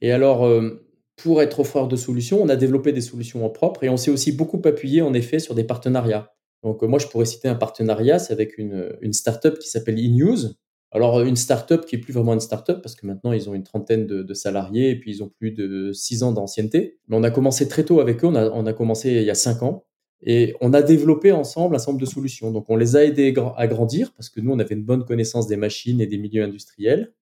Et 0.00 0.10
alors, 0.10 0.46
euh, 0.46 0.87
pour 1.18 1.42
être 1.42 1.60
offreur 1.60 1.88
de 1.88 1.96
solutions, 1.96 2.40
on 2.42 2.48
a 2.48 2.56
développé 2.56 2.92
des 2.92 3.00
solutions 3.00 3.44
en 3.44 3.50
propre 3.50 3.84
et 3.84 3.88
on 3.88 3.96
s'est 3.96 4.10
aussi 4.10 4.32
beaucoup 4.32 4.60
appuyé 4.64 5.02
en 5.02 5.12
effet 5.14 5.38
sur 5.38 5.54
des 5.54 5.64
partenariats. 5.64 6.32
Donc 6.62 6.82
euh, 6.82 6.86
moi, 6.86 6.98
je 6.98 7.06
pourrais 7.06 7.26
citer 7.26 7.48
un 7.48 7.54
partenariat, 7.54 8.18
c'est 8.18 8.32
avec 8.32 8.58
une, 8.58 8.96
une 9.00 9.12
startup 9.12 9.58
qui 9.58 9.68
s'appelle 9.68 9.98
eNews. 9.98 10.54
Alors 10.90 11.20
une 11.20 11.36
startup 11.36 11.84
qui 11.84 11.96
est 11.96 11.98
plus 11.98 12.14
vraiment 12.14 12.32
une 12.32 12.40
startup 12.40 12.80
parce 12.80 12.94
que 12.94 13.06
maintenant 13.06 13.32
ils 13.32 13.50
ont 13.50 13.54
une 13.54 13.62
trentaine 13.62 14.06
de, 14.06 14.32
salariés 14.34 14.88
et 14.88 14.98
puis 14.98 15.10
ils 15.10 15.22
ont 15.22 15.28
plus 15.28 15.50
de 15.50 15.92
six 15.92 16.22
ans 16.22 16.32
d'ancienneté. 16.32 16.98
Mais 17.08 17.16
on 17.16 17.22
a 17.24 17.30
commencé 17.30 17.68
très 17.68 17.84
tôt 17.84 18.00
avec 18.00 18.24
eux. 18.24 18.28
On 18.28 18.34
a, 18.34 18.48
on 18.50 18.64
a 18.64 18.72
commencé 18.72 19.10
il 19.10 19.22
y 19.22 19.30
a 19.30 19.34
cinq 19.34 19.62
ans 19.62 19.84
et 20.22 20.54
on 20.60 20.72
a 20.72 20.82
développé 20.82 21.32
ensemble 21.32 21.76
un 21.76 21.84
nombre 21.86 22.00
de 22.00 22.06
solutions. 22.06 22.50
Donc, 22.50 22.66
on 22.68 22.76
les 22.76 22.96
a 22.96 23.04
aidés 23.04 23.34
à 23.56 23.66
grandir 23.66 24.12
parce 24.14 24.30
que 24.30 24.40
nous, 24.40 24.50
on 24.50 24.58
avait 24.58 24.74
une 24.74 24.84
bonne 24.84 25.04
connaissance 25.04 25.46
des 25.46 25.56
machines 25.56 26.00
et 26.00 26.06
des 26.06 26.18
milieux 26.18 26.42
industriels. 26.42 27.12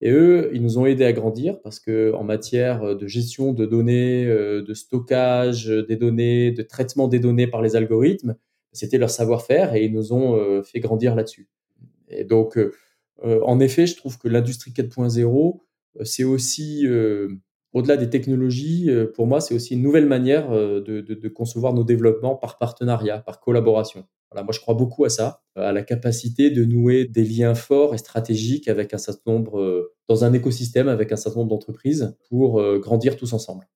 Et 0.00 0.10
eux, 0.10 0.50
ils 0.54 0.62
nous 0.62 0.78
ont 0.78 0.86
aidés 0.86 1.04
à 1.04 1.12
grandir 1.12 1.60
parce 1.62 1.78
que 1.78 2.12
en 2.14 2.24
matière 2.24 2.96
de 2.96 3.06
gestion 3.06 3.52
de 3.52 3.66
données, 3.66 4.26
euh, 4.26 4.62
de 4.62 4.74
stockage 4.74 5.66
des 5.66 5.96
données, 5.96 6.52
de 6.52 6.62
traitement 6.62 7.06
des 7.06 7.18
données 7.18 7.46
par 7.46 7.60
les 7.60 7.76
algorithmes, 7.76 8.36
c'était 8.72 8.98
leur 8.98 9.10
savoir-faire 9.10 9.74
et 9.74 9.84
ils 9.84 9.92
nous 9.92 10.12
ont 10.12 10.36
euh, 10.36 10.62
fait 10.62 10.80
grandir 10.80 11.14
là-dessus. 11.14 11.48
Et 12.08 12.24
donc, 12.24 12.56
euh, 12.56 12.72
en 13.22 13.60
effet, 13.60 13.86
je 13.86 13.96
trouve 13.96 14.18
que 14.18 14.28
l'industrie 14.28 14.72
4.0, 14.72 15.60
c'est 16.02 16.24
aussi 16.24 16.86
au-delà 17.72 17.96
des 17.96 18.10
technologies, 18.10 18.90
euh, 18.90 19.06
pour 19.06 19.26
moi, 19.26 19.40
c'est 19.40 19.54
aussi 19.54 19.74
une 19.74 19.82
nouvelle 19.82 20.06
manière 20.06 20.50
euh, 20.50 20.80
de, 20.80 21.28
concevoir 21.28 21.72
nos 21.72 21.84
développements 21.84 22.34
par 22.34 22.58
partenariat, 22.58 23.18
par 23.18 23.40
collaboration. 23.40 24.06
Voilà, 24.30 24.44
moi, 24.44 24.52
je 24.52 24.60
crois 24.60 24.74
beaucoup 24.74 25.04
à 25.04 25.08
ça, 25.08 25.42
euh, 25.58 25.68
à 25.68 25.72
la 25.72 25.82
capacité 25.82 26.50
de 26.50 26.64
nouer 26.64 27.04
des 27.04 27.24
liens 27.24 27.54
forts 27.54 27.94
et 27.94 27.98
stratégiques 27.98 28.68
avec 28.68 28.94
un 28.94 28.98
certain 28.98 29.32
nombre, 29.32 29.90
dans 30.08 30.24
un 30.24 30.32
écosystème 30.32 30.88
avec 30.88 31.12
un 31.12 31.16
certain 31.16 31.40
nombre 31.40 31.50
d'entreprises 31.50 32.16
pour 32.28 32.62
grandir 32.78 33.16
tous 33.16 33.32
ensemble. 33.32 33.68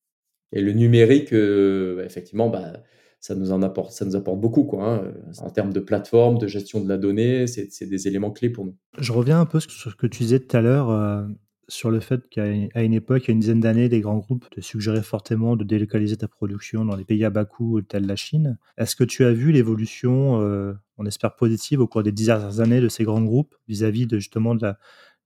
Et 0.52 0.60
le 0.60 0.72
numérique, 0.72 1.32
bah, 1.32 2.04
effectivement, 2.04 2.48
bah, 2.48 2.72
ça 3.20 3.34
nous 3.34 3.52
en 3.52 3.62
apporte 3.62 4.00
beaucoup, 4.36 4.64
quoi. 4.64 4.84
Hein. 4.84 5.12
En 5.40 5.50
termes 5.50 5.72
de 5.72 5.80
plateforme, 5.80 6.38
de 6.38 6.46
gestion 6.46 6.80
de 6.80 6.88
la 6.88 6.98
donnée, 6.98 7.46
c'est 7.46 7.86
des 7.86 8.06
éléments 8.06 8.30
clés 8.30 8.50
pour 8.50 8.66
nous. 8.66 8.76
Je 8.98 9.12
reviens 9.12 9.40
un 9.40 9.46
peu 9.46 9.60
sur 9.60 9.72
ce 9.72 9.96
que 9.96 10.06
tu 10.06 10.22
disais 10.22 10.40
tout 10.40 10.56
à 10.56 10.60
l'heure 10.60 11.26
sur 11.68 11.90
le 11.90 12.00
fait 12.00 12.28
qu'à 12.28 12.46
une 12.46 12.94
époque, 12.94 13.24
il 13.24 13.28
y 13.28 13.30
a 13.30 13.34
une 13.34 13.40
dizaine 13.40 13.60
d'années, 13.60 13.88
des 13.88 14.00
grands 14.00 14.18
groupes 14.18 14.48
te 14.50 14.60
suggéraient 14.60 15.02
fortement 15.02 15.56
de 15.56 15.64
délocaliser 15.64 16.16
ta 16.16 16.28
production 16.28 16.84
dans 16.84 16.96
les 16.96 17.04
pays 17.04 17.24
à 17.24 17.30
bas 17.30 17.44
coût 17.44 17.80
tels 17.82 18.06
la 18.06 18.16
Chine. 18.16 18.58
Est-ce 18.76 18.96
que 18.96 19.04
tu 19.04 19.24
as 19.24 19.32
vu 19.32 19.52
l'évolution, 19.52 20.40
euh, 20.40 20.74
on 20.98 21.06
espère 21.06 21.36
positive, 21.36 21.80
au 21.80 21.86
cours 21.86 22.02
des 22.02 22.12
dix 22.12 22.26
dernières 22.26 22.60
années 22.60 22.80
de 22.80 22.88
ces 22.88 23.04
grands 23.04 23.22
groupes 23.22 23.54
vis-à-vis 23.68 24.06
de 24.06 24.18
justement 24.18 24.54
de 24.54 24.62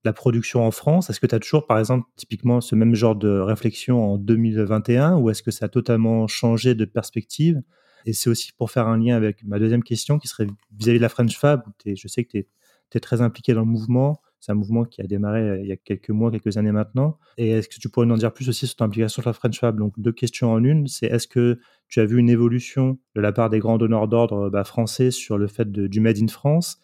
la, 0.05 0.13
production 0.13 0.65
en 0.65 0.71
France? 0.71 1.11
Est-ce 1.11 1.21
que 1.21 1.27
tu 1.27 1.35
as 1.35 1.39
toujours, 1.39 1.67
par 1.67 1.79
exemple, 1.79 2.07
typiquement 2.17 2.61
ce 2.61 2.75
même 2.75 2.95
genre 2.95 3.15
de 3.15 3.29
réflexion 3.29 4.15
en 4.15 4.17
2021 4.17 5.17
ou 5.17 5.29
est-ce 5.29 5.43
que 5.43 5.51
ça 5.51 5.67
a 5.67 5.69
totalement 5.69 6.27
changé 6.27 6.75
de 6.75 6.87
perspective? 6.87 7.61
Et 8.07 8.15
c'est 8.15 8.31
aussi 8.31 8.53
pour 8.57 8.71
faire 8.71 8.87
un 8.89 8.97
lien 8.97 9.17
avec 9.17 9.45
ma 9.45 9.59
deuxième 9.59 9.83
question 9.83 10.19
qui 10.19 10.29
serait 10.29 10.47
vis-à-vis 10.79 10.99
de 10.99 11.03
la 11.03 11.11
French 11.11 11.37
Fab. 11.37 11.63
je 11.85 12.09
sais 12.09 12.25
que 12.25 12.39
tu 12.39 12.47
es, 12.95 13.01
très 13.01 13.21
impliqué 13.21 13.53
dans 13.53 13.61
le 13.61 13.67
mouvement. 13.67 14.23
C'est 14.41 14.53
un 14.53 14.55
mouvement 14.55 14.85
qui 14.85 15.01
a 15.01 15.05
démarré 15.05 15.41
euh, 15.41 15.61
il 15.61 15.67
y 15.67 15.73
a 15.73 15.77
quelques 15.77 16.11
mois, 16.11 16.31
quelques 16.31 16.57
années 16.57 16.73
maintenant. 16.73 17.19
Et 17.37 17.51
est-ce 17.51 17.69
que 17.69 17.81
tu 17.81 17.89
pourrais 17.89 18.07
nous 18.07 18.15
en 18.15 18.19
dire 18.19 18.33
plus 18.33 18.49
aussi 18.49 18.67
sur 18.67 18.77
ton 18.77 18.85
implication 18.85 19.23
sur 19.23 19.29
la 19.29 19.33
French 19.33 19.59
Fab? 19.59 19.79
Donc, 19.79 19.99
deux 19.99 20.13
questions 20.13 20.53
en 20.53 20.63
une. 20.63 20.87
C'est 20.87 21.07
est-ce 21.07 21.27
que 21.27 21.59
tu 21.89 22.01
as 22.01 22.05
vu 22.05 22.19
une 22.19 22.31
évolution 22.31 22.99
de 23.17 23.21
la 23.21 23.33
part 23.33 23.51
des 23.51 23.59
grands 23.59 23.79
donneurs 23.79 24.09
d'ordre 24.09 24.51
bah, 24.51 24.65
français 24.65 25.11
sur 25.11 25.39
le 25.39 25.49
fait 25.49 25.71
du 25.71 26.01
Made 26.01 26.19
in 26.19 26.29
France? 26.29 26.79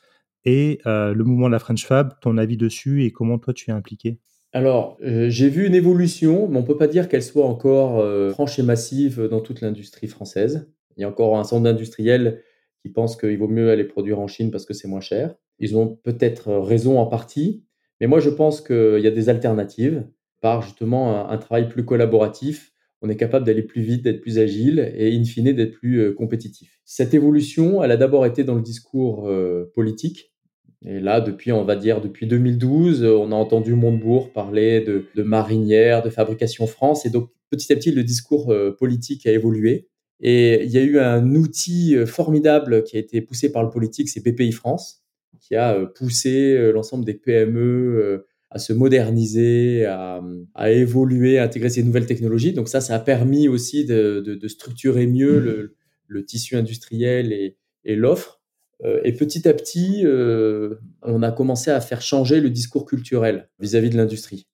Et 0.44 0.80
euh, 0.86 1.14
le 1.14 1.24
mouvement 1.24 1.46
de 1.46 1.52
la 1.52 1.58
French 1.58 1.86
Fab, 1.86 2.18
ton 2.20 2.36
avis 2.36 2.56
dessus 2.56 3.04
et 3.04 3.12
comment 3.12 3.38
toi 3.38 3.54
tu 3.54 3.70
es 3.70 3.72
impliqué? 3.72 4.18
Alors, 4.52 4.98
euh, 5.02 5.30
j'ai 5.30 5.48
vu 5.48 5.66
une 5.66 5.74
évolution, 5.74 6.48
mais 6.48 6.58
on 6.58 6.62
ne 6.62 6.66
peut 6.66 6.76
pas 6.76 6.86
dire 6.86 7.08
qu'elle 7.08 7.22
soit 7.22 7.46
encore 7.46 8.04
franche 8.32 8.58
et 8.58 8.62
massive 8.62 9.28
dans 9.30 9.40
toute 9.40 9.60
l'industrie 9.60 10.06
française. 10.06 10.70
Il 10.96 11.00
y 11.00 11.04
a 11.04 11.08
encore 11.08 11.38
un 11.38 11.44
certain 11.44 11.56
nombre 11.56 11.70
d'industriels 11.70 12.42
qui 12.82 12.90
pensent 12.90 13.16
qu'il 13.16 13.38
vaut 13.38 13.48
mieux 13.48 13.70
aller 13.70 13.84
produire 13.84 14.20
en 14.20 14.26
Chine 14.26 14.50
parce 14.50 14.66
que 14.66 14.74
c'est 14.74 14.88
moins 14.88 15.00
cher. 15.00 15.34
Ils 15.58 15.76
ont 15.76 15.88
peut-être 16.02 16.52
raison 16.52 16.98
en 16.98 17.06
partie, 17.06 17.64
mais 18.00 18.06
moi 18.06 18.20
je 18.20 18.30
pense 18.30 18.60
qu'il 18.60 19.00
y 19.00 19.06
a 19.06 19.10
des 19.10 19.28
alternatives. 19.28 20.06
Par 20.40 20.60
justement 20.60 21.30
un, 21.30 21.38
travail 21.38 21.70
plus 21.70 21.86
collaboratif, 21.86 22.74
on 23.00 23.08
est 23.08 23.16
capable 23.16 23.46
d'aller 23.46 23.62
plus 23.62 23.80
vite, 23.80 24.02
d'être 24.02 24.20
plus 24.20 24.38
agile 24.38 24.92
et 24.94 25.14
in 25.14 25.24
fine 25.24 25.52
d'être 25.52 25.72
plus 25.72 26.00
euh, 26.00 26.12
compétitif. 26.12 26.80
Cette 26.84 27.14
évolution, 27.14 27.82
elle 27.82 27.90
a 27.90 27.96
d'abord 27.96 28.26
été 28.26 28.44
dans 28.44 28.54
le 28.54 28.62
discours 28.62 29.28
euh, 29.28 29.70
politique. 29.74 30.34
Et 30.86 31.00
là, 31.00 31.22
depuis, 31.22 31.52
on 31.52 31.64
va 31.64 31.76
dire, 31.76 32.02
depuis 32.02 32.26
2012, 32.26 33.04
on 33.04 33.32
a 33.32 33.34
entendu 33.34 33.74
Montebourg 33.74 34.32
parler 34.32 34.82
de, 34.82 35.06
de 35.14 35.22
marinière, 35.22 36.02
de 36.02 36.10
fabrication 36.10 36.66
France. 36.66 37.06
Et 37.06 37.10
donc, 37.10 37.30
petit 37.50 37.72
à 37.72 37.76
petit, 37.76 37.90
le 37.90 38.04
discours 38.04 38.52
euh, 38.52 38.76
politique 38.78 39.26
a 39.26 39.32
évolué. 39.32 39.88
Et 40.20 40.64
il 40.64 40.70
y 40.70 40.78
a 40.78 40.82
eu 40.82 40.98
un 40.98 41.34
outil 41.34 41.96
formidable 42.06 42.84
qui 42.84 42.96
a 42.96 43.00
été 43.00 43.20
poussé 43.20 43.50
par 43.50 43.62
le 43.62 43.70
politique, 43.70 44.08
c'est 44.08 44.20
BPI 44.20 44.52
France, 44.52 45.03
qui 45.40 45.54
a 45.54 45.74
euh, 45.74 45.86
poussé 45.86 46.54
euh, 46.54 46.72
l'ensemble 46.72 47.04
des 47.04 47.14
PME 47.14 47.60
euh, 47.60 48.26
à 48.50 48.58
se 48.58 48.72
moderniser, 48.72 49.84
à, 49.84 50.22
évoluer, 50.70 51.38
à 51.38 51.44
intégrer 51.44 51.70
ces 51.70 51.82
nouvelles 51.82 52.06
technologies. 52.06 52.52
Donc 52.52 52.68
ça, 52.68 52.80
ça 52.80 52.94
a 52.94 53.00
permis 53.00 53.48
aussi 53.48 53.84
de, 53.84 54.38
structurer 54.46 55.08
mieux 55.08 55.40
mmh. 55.40 55.70
le, 56.06 56.24
tissu 56.24 56.54
industriel 56.54 57.32
et, 57.32 57.96
l'offre. 57.96 58.40
Et 59.02 59.12
petit 59.12 59.48
à 59.48 59.54
petit, 59.54 60.04
on 61.02 61.22
a 61.24 61.32
commencé 61.32 61.72
à 61.72 61.80
faire 61.80 62.00
changer 62.00 62.40
le 62.40 62.48
discours 62.48 62.86
culturel 62.86 63.48
vis-à-vis 63.58 63.90
de 63.90 63.96
l'industrie. 63.96 64.46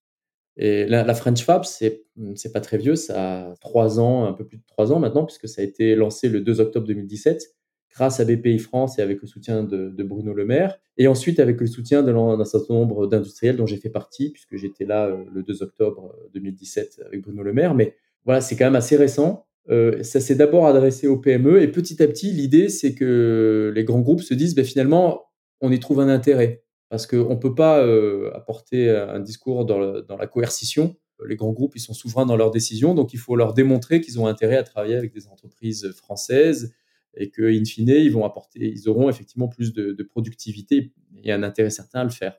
Et 0.57 0.87
la, 0.87 1.15
French 1.15 1.43
Fab, 1.43 1.65
c'est 1.67 2.07
pas 2.55 2.63
très 2.63 2.79
vieux, 2.79 2.97
ça 2.97 3.49
a 3.49 3.55
trois 3.57 4.01
ans, 4.01 4.25
un 4.25 4.33
peu 4.33 4.47
plus 4.47 4.57
de 4.57 4.65
trois 4.67 4.93
ans 4.93 4.99
maintenant, 4.99 5.27
puisque 5.27 5.47
ça 5.47 5.61
a 5.61 5.65
été 5.65 5.95
lancé 5.95 6.31
le 6.31 6.41
2 6.41 6.61
octobre 6.61 6.87
2017 6.87 7.55
grâce 7.93 8.21
à 8.21 8.25
BPI 8.25 8.59
France 8.59 8.99
et 8.99 9.03
avec 9.03 9.21
le 9.21 9.27
soutien 9.27 9.63
de, 9.63 10.03
Bruno 10.03 10.33
Le 10.33 10.45
Maire, 10.45 10.79
et 10.97 11.09
ensuite 11.09 11.41
avec 11.41 11.61
le 11.61 11.67
soutien 11.67 12.03
d'un 12.03 12.45
certain 12.45 12.75
nombre 12.75 13.07
d'industriels 13.07 13.57
dont 13.57 13.67
j'ai 13.67 13.77
fait 13.77 13.91
partie, 13.91 14.31
puisque 14.31 14.57
j'étais 14.57 14.85
là 14.85 15.07
euh, 15.07 15.25
le 15.33 15.43
2 15.43 15.63
octobre 15.63 16.15
2017 16.35 17.03
avec 17.07 17.23
Bruno 17.23 17.43
Le 17.43 17.53
Maire. 17.53 17.75
Mais 17.75 17.97
voilà, 18.25 18.41
c'est 18.41 18.57
quand 18.57 18.67
même 18.67 18.77
assez 18.77 18.97
récent. 18.97 19.47
Euh, 19.71 20.03
ça 20.03 20.21
s'est 20.21 20.35
d'abord 20.35 20.67
adressé 20.67 21.07
aux 21.07 21.19
PME, 21.19 21.63
et 21.63 21.69
petit 21.69 22.03
à 22.03 22.07
petit, 22.07 22.33
l'idée, 22.33 22.69
c'est 22.69 22.95
que 22.95 23.73
les 23.75 23.85
grands 23.85 24.01
groupes 24.01 24.23
se 24.23 24.35
disent, 24.35 24.55
ben, 24.55 24.65
finalement, 24.65 25.25
on 25.61 25.71
y 25.71 25.79
trouve 25.79 26.01
un 26.01 26.09
intérêt, 26.09 26.65
parce 26.89 27.07
qu'on 27.07 27.31
ne 27.31 27.41
peut 27.41 27.55
pas 27.55 27.85
euh, 27.85 28.31
apporter 28.35 28.91
un 28.91 29.21
discours 29.21 29.65
dans, 29.65 30.01
dans 30.01 30.17
la 30.17 30.27
coercition 30.27 30.97
les 31.27 31.37
grands 31.37 31.53
groupes, 31.53 31.77
ils 31.77 31.81
sont 31.81 31.93
souverains 31.93 32.27
dans 32.27 32.37
leurs 32.37 32.51
décisions, 32.51 32.95
donc 32.95 33.13
il 33.13 33.19
faut 33.19 33.37
leur 33.37 33.53
démontrer 33.53 34.01
qu'ils 34.01 34.19
ont 34.21 34.27
intérêt 34.27 34.57
à 34.57 34.63
travailler 34.63 34.97
avec 34.97 35.13
des 35.13 35.29
entreprises 35.29 35.93
françaises 35.93 36.73
et 37.17 37.31
que, 37.31 37.43
in 37.43 37.65
fine, 37.65 37.89
ils 37.89 38.13
vont 38.13 38.25
apporter, 38.25 38.61
ils 38.61 38.89
auront 38.89 39.09
effectivement 39.09 39.49
plus 39.49 39.73
de, 39.73 40.03
productivité 40.03 40.93
et 41.23 41.33
un 41.33 41.43
intérêt 41.43 41.71
certain 41.71 42.01
à 42.01 42.05
le 42.05 42.11
faire. 42.11 42.39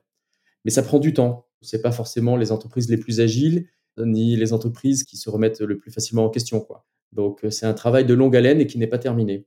Mais 0.64 0.70
ça 0.70 0.82
prend 0.82 0.98
du 0.98 1.12
temps. 1.12 1.46
C'est 1.60 1.82
pas 1.82 1.92
forcément 1.92 2.36
les 2.36 2.52
entreprises 2.52 2.90
les 2.90 2.96
plus 2.96 3.20
agiles 3.20 3.68
ni 3.98 4.36
les 4.36 4.52
entreprises 4.52 5.04
qui 5.04 5.16
se 5.16 5.28
remettent 5.28 5.60
le 5.60 5.76
plus 5.76 5.90
facilement 5.90 6.24
en 6.24 6.30
question. 6.30 6.66
Donc 7.12 7.44
c'est 7.50 7.66
un 7.66 7.74
travail 7.74 8.04
de 8.04 8.14
longue 8.14 8.34
haleine 8.36 8.60
et 8.60 8.66
qui 8.66 8.78
n'est 8.78 8.86
pas 8.86 8.98
terminé. 8.98 9.46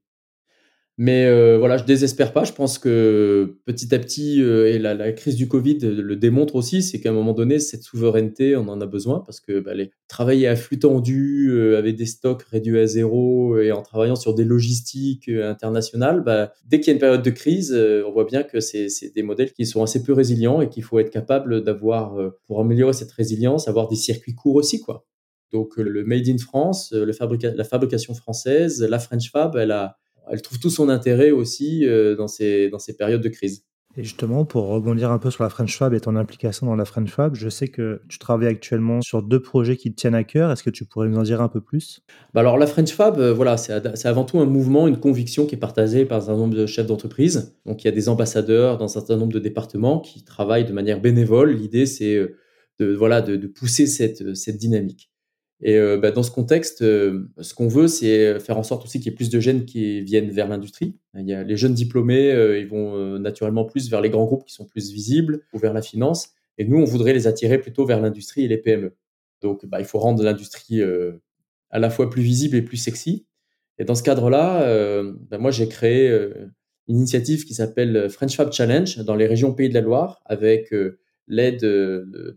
Mais 0.97 1.25
euh, 1.25 1.57
voilà, 1.57 1.75
je 1.75 1.83
désespère 1.83 2.31
pas. 2.31 2.45
Je 2.45 2.53
pense 2.53 2.79
que 2.79 3.57
petit 3.65 3.93
à 3.93 3.99
petit, 3.99 4.41
euh, 4.41 4.73
et 4.73 4.79
la, 4.79 5.11
crise 5.11 5.35
du 5.35 5.49
Covid 5.49 5.79
le 5.79 6.15
démontre 6.15 6.55
aussi, 6.55 6.81
c'est 6.81 7.01
qu'à 7.01 7.09
un 7.09 7.13
moment 7.13 7.33
donné, 7.33 7.59
cette 7.59 7.83
souveraineté, 7.83 8.55
on 8.55 8.69
en 8.69 8.79
a 8.79 8.85
besoin 8.85 9.19
parce 9.19 9.41
que 9.41 9.59
bah, 9.59 9.73
les, 9.73 9.91
travailler 10.07 10.47
à 10.47 10.55
flux 10.55 10.79
tendu, 10.79 11.49
euh, 11.51 11.77
avec 11.77 11.97
des 11.97 12.05
stocks 12.05 12.43
réduits 12.43 12.79
à 12.79 12.87
zéro 12.87 13.59
et 13.59 13.73
en 13.73 13.81
travaillant 13.81 14.15
sur 14.15 14.33
des 14.33 14.45
logistiques 14.45 15.27
internationales, 15.27 16.23
bah, 16.23 16.53
dès 16.65 16.79
qu'il 16.79 16.87
y 16.87 16.91
a 16.91 16.93
une 16.93 16.99
période 16.99 17.23
de 17.23 17.29
crise, 17.29 17.73
on 17.73 18.11
voit 18.11 18.25
bien 18.25 18.43
que 18.43 18.61
c'est 18.61 18.89
des 19.13 19.23
modèles 19.23 19.51
qui 19.51 19.65
sont 19.65 19.83
assez 19.83 20.01
peu 20.01 20.13
résilients 20.13 20.61
et 20.61 20.69
qu'il 20.69 20.83
faut 20.83 20.99
être 20.99 21.11
capable 21.11 21.61
d'avoir, 21.61 22.17
pour 22.47 22.61
améliorer 22.61 22.93
cette 22.93 23.11
résilience, 23.11 23.67
avoir 23.67 23.89
des 23.89 23.97
circuits 23.97 24.35
courts 24.35 24.55
aussi, 24.55 24.79
quoi. 24.79 25.05
Donc 25.51 25.77
le 25.77 26.03
Made 26.03 26.27
in 26.27 26.37
France, 26.37 26.93
la 26.93 27.63
fabrication 27.63 28.13
française, 28.13 28.81
la 28.81 28.99
French 28.99 29.31
Fab, 29.31 29.55
elle 29.55 29.71
a 29.71 29.97
elle 30.29 30.41
trouve 30.41 30.59
tout 30.59 30.69
son 30.69 30.89
intérêt 30.89 31.31
aussi 31.31 31.85
euh, 31.85 32.15
dans, 32.15 32.27
ces, 32.27 32.69
dans 32.69 32.79
ces 32.79 32.95
périodes 32.95 33.21
de 33.21 33.29
crise. 33.29 33.65
Et 33.97 34.03
justement, 34.03 34.43
pour 34.43 34.67
rebondir 34.67 35.09
un 35.09 35.19
peu 35.19 35.31
sur 35.31 35.43
la 35.43 35.49
French 35.49 35.77
Fab 35.77 35.93
et 35.93 36.01
ton 36.01 36.17
implication 36.17 36.65
dans 36.65 36.75
la 36.75 36.83
French 36.83 37.09
Fab, 37.09 37.33
je 37.33 37.47
sais 37.47 37.69
que 37.69 38.01
tu 38.09 38.19
travailles 38.19 38.49
actuellement 38.49 39.01
sur 39.01 39.23
deux 39.23 39.41
projets 39.41 39.77
qui 39.77 39.89
te 39.91 39.95
tiennent 39.95 40.15
à 40.15 40.25
cœur. 40.25 40.51
Est-ce 40.51 40.63
que 40.63 40.69
tu 40.69 40.83
pourrais 40.83 41.07
nous 41.07 41.17
en 41.17 41.23
dire 41.23 41.41
un 41.41 41.47
peu 41.47 41.61
plus? 41.61 42.01
Bah 42.33 42.41
Alors, 42.41 42.57
la 42.57 42.67
French 42.67 42.91
Fab, 42.91 43.17
euh, 43.19 43.33
voilà, 43.33 43.55
c'est 43.55 44.05
avant 44.05 44.25
tout 44.25 44.39
un 44.39 44.45
mouvement, 44.45 44.87
une 44.87 44.99
conviction 44.99 45.45
qui 45.45 45.55
est 45.55 45.59
partagée 45.59 46.03
par 46.03 46.17
un 46.17 46.21
certain 46.21 46.37
nombre 46.37 46.55
de 46.55 46.65
chefs 46.65 46.87
d'entreprise. 46.87 47.55
Donc, 47.65 47.83
il 47.83 47.85
y 47.85 47.87
a 47.87 47.93
des 47.93 48.09
ambassadeurs 48.09 48.77
dans 48.77 48.85
un 48.85 48.89
certain 48.89 49.15
nombre 49.15 49.31
de 49.31 49.39
départements 49.39 50.01
qui 50.01 50.25
travaillent 50.25 50.65
de 50.65 50.73
manière 50.73 50.99
bénévole. 50.99 51.51
L'idée, 51.51 51.85
c'est 51.85 52.15
euh, 52.15 52.35
de, 52.79 52.93
voilà, 52.93 53.21
de, 53.21 53.37
de, 53.37 53.47
pousser 53.47 53.87
cette, 53.87 54.35
cette 54.35 54.57
dynamique. 54.57 55.09
Et 55.67 55.79
euh, 55.79 55.97
bah, 55.97 56.11
dans 56.11 56.21
ce 56.21 56.29
contexte, 56.29 56.83
euh, 56.83 57.27
ce 57.41 57.55
qu'on 57.55 57.67
veut, 57.67 57.87
c'est 57.87 58.39
faire 58.39 58.59
en 58.59 58.61
sorte 58.61 58.85
aussi 58.85 58.99
qu'il 58.99 59.11
y 59.11 59.13
ait 59.13 59.15
plus 59.15 59.31
de 59.31 59.39
jeunes 59.39 59.65
qui 59.65 60.01
viennent 60.01 60.29
vers 60.29 60.47
l'industrie. 60.47 60.95
Les 61.15 61.57
jeunes 61.57 61.73
diplômés, 61.73 62.31
euh, 62.31 62.59
ils 62.59 62.67
vont 62.67 63.17
naturellement 63.17 63.65
plus 63.65 63.89
vers 63.89 63.99
les 63.99 64.11
grands 64.11 64.25
groupes 64.25 64.45
qui 64.45 64.53
sont 64.53 64.65
plus 64.65 64.91
visibles 64.91 65.41
ou 65.53 65.57
vers 65.57 65.73
la 65.73 65.81
finance. 65.81 66.29
Et 66.59 66.65
nous, 66.65 66.77
on 66.77 66.83
voudrait 66.83 67.13
les 67.13 67.25
attirer 67.25 67.57
plutôt 67.57 67.83
vers 67.83 67.99
l'industrie 67.99 68.43
et 68.43 68.47
les 68.47 68.59
PME. 68.59 68.95
Donc, 69.41 69.65
bah, 69.65 69.79
il 69.79 69.85
faut 69.85 69.97
rendre 69.97 70.21
l'industrie 70.21 70.83
à 71.71 71.79
la 71.79 71.89
fois 71.89 72.11
plus 72.11 72.21
visible 72.21 72.55
et 72.57 72.61
plus 72.61 72.77
sexy. 72.77 73.25
Et 73.79 73.85
dans 73.85 73.95
ce 73.95 74.03
cadre-là, 74.03 75.01
bah, 75.31 75.39
moi, 75.39 75.49
j'ai 75.49 75.67
créé 75.67 76.09
une 76.87 76.97
initiative 76.97 77.43
qui 77.43 77.55
s'appelle 77.55 78.07
French 78.11 78.35
Fab 78.35 78.53
Challenge 78.53 78.99
dans 78.99 79.15
les 79.15 79.25
régions 79.25 79.51
Pays 79.51 79.69
de 79.69 79.73
la 79.73 79.81
Loire 79.81 80.21
avec 80.25 80.71
l'aide 81.27 81.65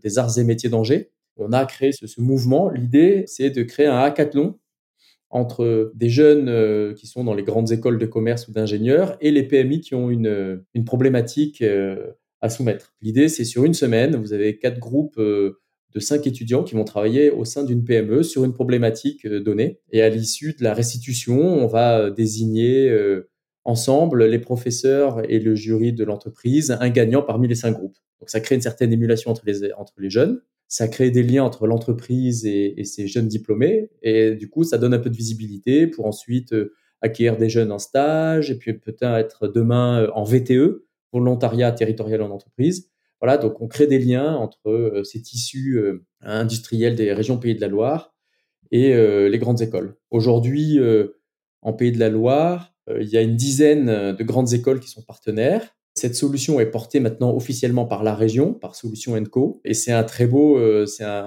des 0.01 0.17
arts 0.17 0.39
et 0.39 0.43
métiers 0.43 0.69
d'Angers 0.69 1.11
on 1.39 1.51
a 1.53 1.65
créé 1.65 1.91
ce, 1.91 2.21
mouvement. 2.21 2.69
L'idée, 2.69 3.23
c'est 3.27 3.49
de 3.49 3.63
créer 3.63 3.87
un 3.87 3.97
hackathon 3.97 4.59
entre 5.29 5.91
des 5.95 6.09
jeunes 6.09 6.49
euh, 6.49 6.93
qui 6.93 7.07
sont 7.07 7.23
dans 7.23 7.33
les 7.33 7.43
grandes 7.43 7.71
écoles 7.71 7.99
de 7.99 8.05
commerce 8.05 8.47
ou 8.47 8.51
d'ingénieurs 8.51 9.15
et 9.21 9.31
les 9.31 9.43
PMI 9.43 9.81
qui 9.81 9.95
ont 9.95 10.09
une, 10.09 10.63
problématique 10.85 11.61
euh, 11.61 12.11
à 12.41 12.49
soumettre. 12.49 12.95
L'idée, 13.01 13.27
c'est 13.27 13.43
sur 13.43 13.63
une 13.63 13.73
semaine, 13.73 14.15
vous 14.15 14.33
avez 14.33 14.57
quatre 14.57 14.79
groupes 14.79 15.19
euh, 15.19 15.59
de 15.93 15.99
cinq 15.99 16.25
étudiants 16.25 16.63
qui 16.63 16.75
vont 16.75 16.83
travailler 16.83 17.31
au 17.31 17.45
sein 17.45 17.63
d'une 17.63 17.83
PME 17.83 18.23
sur 18.23 18.43
une 18.43 18.53
problématique 18.53 19.27
donnée. 19.27 19.79
Et 19.91 20.01
à 20.01 20.09
l'issue 20.09 20.53
de 20.53 20.63
la 20.63 20.73
restitution, 20.73 21.39
on 21.39 21.65
va 21.65 22.11
désigner 22.11 22.95
ensemble 23.65 24.25
les 24.25 24.37
professeurs 24.37 25.23
et 25.27 25.39
le 25.39 25.55
jury 25.55 25.91
de 25.91 26.03
l'entreprise, 26.03 26.77
un 26.79 26.89
gagnant 26.89 27.23
parmi 27.23 27.47
les 27.47 27.55
cinq 27.55 27.71
groupes. 27.71 27.97
Donc 28.19 28.29
ça 28.29 28.39
crée 28.39 28.53
une 28.53 28.61
certaine 28.61 28.93
émulation 28.93 29.31
entre 29.31 29.41
les 29.97 30.09
jeunes 30.11 30.39
ça 30.69 30.87
crée 30.87 31.09
des 31.09 31.23
liens 31.23 31.43
entre 31.43 31.65
l'entreprise 31.65 32.45
et, 32.45 32.79
et, 32.79 32.85
ces 32.85 33.07
jeunes 33.07 33.27
diplômés. 33.27 33.89
Et 34.03 34.35
du 34.35 34.49
coup, 34.49 34.63
ça 34.63 34.77
donne 34.77 34.93
un 34.93 34.99
peu 34.99 35.09
de 35.09 35.17
visibilité 35.17 35.87
pour 35.87 36.05
ensuite 36.05 36.53
euh, 36.53 36.73
acquérir 37.01 37.37
des 37.37 37.49
jeunes 37.49 37.71
en 37.71 37.79
stage 37.79 38.51
et 38.51 38.55
puis 38.55 38.73
peut-être 38.73 39.47
demain 39.47 40.03
euh, 40.03 40.11
en 40.13 40.23
VTE, 40.23 40.85
volontariat 41.11 41.71
territorial 41.71 42.21
en 42.21 42.29
entreprise. 42.29 42.91
Voilà, 43.19 43.37
donc 43.37 43.59
on 43.61 43.67
crée 43.67 43.87
des 43.87 43.97
liens 43.97 44.35
entre 44.35 44.69
euh, 44.69 45.03
ces 45.03 45.21
tissus 45.23 45.81
industriels 46.21 46.95
des 46.95 47.13
régions 47.13 47.39
Pays 47.39 47.55
de 47.55 47.61
la 47.61 47.67
Loire 47.67 48.13
et 48.71 48.93
les 48.93 49.39
grandes 49.39 49.63
écoles. 49.63 49.95
Aujourd'hui, 50.11 50.77
en 51.63 51.73
Pays 51.73 51.91
de 51.91 51.97
la 51.97 52.09
Loire, 52.09 52.75
il 52.87 53.07
y 53.07 53.17
a 53.17 53.21
une 53.21 53.35
dizaine 53.35 54.13
de 54.13 54.23
grandes 54.23 54.53
écoles 54.53 54.79
qui 54.79 54.89
sont 54.89 55.01
partenaires. 55.01 55.75
Cette 55.99 56.15
solution 56.15 56.61
est 56.61 56.67
portée 56.67 57.01
maintenant 57.01 57.35
officiellement 57.35 57.85
par 57.85 58.05
la 58.05 58.15
région, 58.15 58.53
par 58.53 58.73
Solution 58.73 59.21
Co. 59.25 59.59
Et 59.65 59.73
c'est 59.73 59.91
euh, 59.91 60.03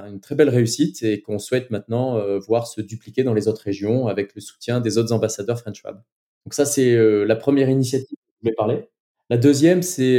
une 0.08 0.20
très 0.20 0.34
belle 0.34 0.48
réussite 0.48 1.02
et 1.02 1.20
qu'on 1.20 1.38
souhaite 1.38 1.70
maintenant 1.70 2.16
euh, 2.16 2.38
voir 2.38 2.66
se 2.66 2.80
dupliquer 2.80 3.22
dans 3.22 3.34
les 3.34 3.48
autres 3.48 3.60
régions 3.60 4.06
avec 4.06 4.34
le 4.34 4.40
soutien 4.40 4.80
des 4.80 4.96
autres 4.96 5.12
ambassadeurs 5.12 5.58
French 5.58 5.82
Fab. 5.82 5.96
Donc 6.46 6.54
ça, 6.54 6.64
c'est 6.64 6.94
euh, 6.94 7.24
la 7.24 7.36
première 7.36 7.68
initiative 7.68 8.16
dont 8.16 8.38
je 8.42 8.48
vais 8.48 8.54
parler. 8.54 8.88
La 9.28 9.36
deuxième, 9.36 9.82
c'est 9.82 10.18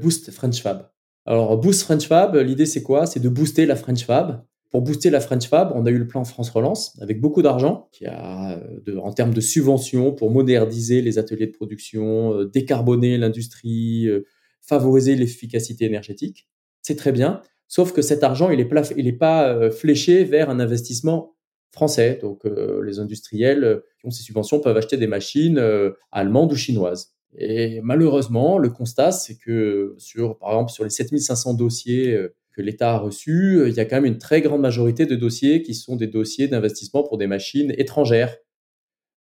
Boost 0.00 0.32
French 0.32 0.60
Fab. 0.60 0.90
Alors 1.24 1.56
Boost 1.56 1.82
French 1.82 2.08
Fab, 2.08 2.34
l'idée 2.34 2.66
c'est 2.66 2.82
quoi? 2.82 3.06
C'est 3.06 3.20
de 3.20 3.28
booster 3.28 3.64
la 3.64 3.76
French 3.76 4.04
Fab 4.04 4.44
pour 4.74 4.82
booster 4.82 5.08
la 5.08 5.20
French 5.20 5.46
Fab, 5.46 5.70
on 5.76 5.86
a 5.86 5.90
eu 5.90 5.98
le 5.98 6.08
plan 6.08 6.24
France 6.24 6.50
Relance 6.50 6.98
avec 7.00 7.20
beaucoup 7.20 7.42
d'argent 7.42 7.88
qui 7.92 8.06
a 8.06 8.60
en 9.00 9.12
termes 9.12 9.32
de 9.32 9.40
subventions 9.40 10.10
pour 10.10 10.32
moderniser 10.32 11.00
les 11.00 11.16
ateliers 11.16 11.46
de 11.46 11.52
production, 11.52 12.34
euh, 12.34 12.44
décarboner 12.46 13.16
l'industrie, 13.16 14.08
euh, 14.08 14.26
favoriser 14.62 15.14
l'efficacité 15.14 15.84
énergétique. 15.84 16.48
C'est 16.82 16.96
très 16.96 17.12
bien, 17.12 17.40
sauf 17.68 17.92
que 17.92 18.02
cet 18.02 18.24
argent, 18.24 18.50
il 18.50 18.58
n'est 18.58 18.68
il 18.96 19.06
est 19.06 19.12
pas 19.12 19.48
euh, 19.48 19.70
fléché 19.70 20.24
vers 20.24 20.50
un 20.50 20.58
investissement 20.58 21.36
français. 21.70 22.18
Donc 22.20 22.42
les 22.44 22.98
industriels 22.98 23.80
qui 24.00 24.08
ont 24.08 24.10
ces 24.10 24.24
subventions 24.24 24.58
peuvent 24.58 24.76
acheter 24.76 24.96
des 24.96 25.06
machines 25.06 25.62
allemandes 26.10 26.50
ou 26.50 26.56
chinoises. 26.56 27.14
Et 27.38 27.80
malheureusement, 27.80 28.58
le 28.58 28.70
constat, 28.70 29.12
c'est 29.12 29.36
que 29.36 29.94
sur, 29.98 30.36
par 30.38 30.50
exemple, 30.50 30.72
sur 30.72 30.82
les 30.82 30.90
7500 30.90 31.54
dossiers 31.54 32.28
que 32.54 32.62
l'État 32.62 32.92
a 32.92 32.98
reçu, 32.98 33.58
euh, 33.58 33.68
il 33.68 33.74
y 33.74 33.80
a 33.80 33.84
quand 33.84 33.96
même 33.96 34.04
une 34.06 34.18
très 34.18 34.40
grande 34.40 34.60
majorité 34.60 35.06
de 35.06 35.16
dossiers 35.16 35.62
qui 35.62 35.74
sont 35.74 35.96
des 35.96 36.06
dossiers 36.06 36.48
d'investissement 36.48 37.02
pour 37.02 37.18
des 37.18 37.26
machines 37.26 37.74
étrangères. 37.76 38.36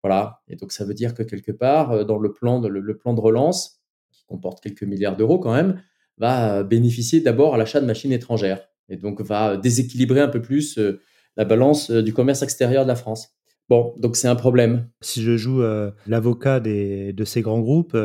Voilà. 0.04 0.42
Et 0.48 0.56
donc, 0.56 0.72
ça 0.72 0.84
veut 0.84 0.94
dire 0.94 1.14
que 1.14 1.24
quelque 1.24 1.52
part, 1.52 1.92
euh, 1.92 2.04
dans 2.04 2.18
le 2.18 2.34
plan 2.34 2.60
de, 2.60 2.68
le, 2.68 2.98
plan 2.98 3.14
de 3.14 3.22
relance, 3.22 3.82
qui 4.12 4.26
comporte 4.26 4.62
quelques 4.62 4.84
milliards 4.84 5.16
d'euros 5.16 5.40
quand 5.40 5.54
même, 5.54 5.82
va 6.18 6.64
bénéficier 6.64 7.22
d'abord 7.22 7.56
à 7.56 7.58
l'achat 7.58 7.80
de 7.80 7.86
machines 7.86 8.12
étrangères. 8.12 8.68
Et 8.90 8.98
donc, 8.98 9.22
va 9.22 9.56
déséquilibrer 9.56 10.20
un 10.20 10.28
peu 10.28 10.42
plus 10.42 10.78
euh, 10.78 11.00
la 11.38 11.46
balance 11.46 11.90
du 11.90 12.14
commerce 12.14 12.42
extérieur 12.42 12.84
de 12.84 12.90
la 12.90 12.96
France. 12.96 13.30
Bon, 13.70 13.94
donc 13.98 14.18
c'est 14.18 14.28
un 14.28 14.36
problème. 14.36 14.90
Si 15.00 15.24
je 15.24 15.38
joue 15.38 15.62
l'avocat 16.06 16.60
de 16.60 17.24
ces 17.24 17.42
grands 17.42 17.62
groupes, 17.62 17.96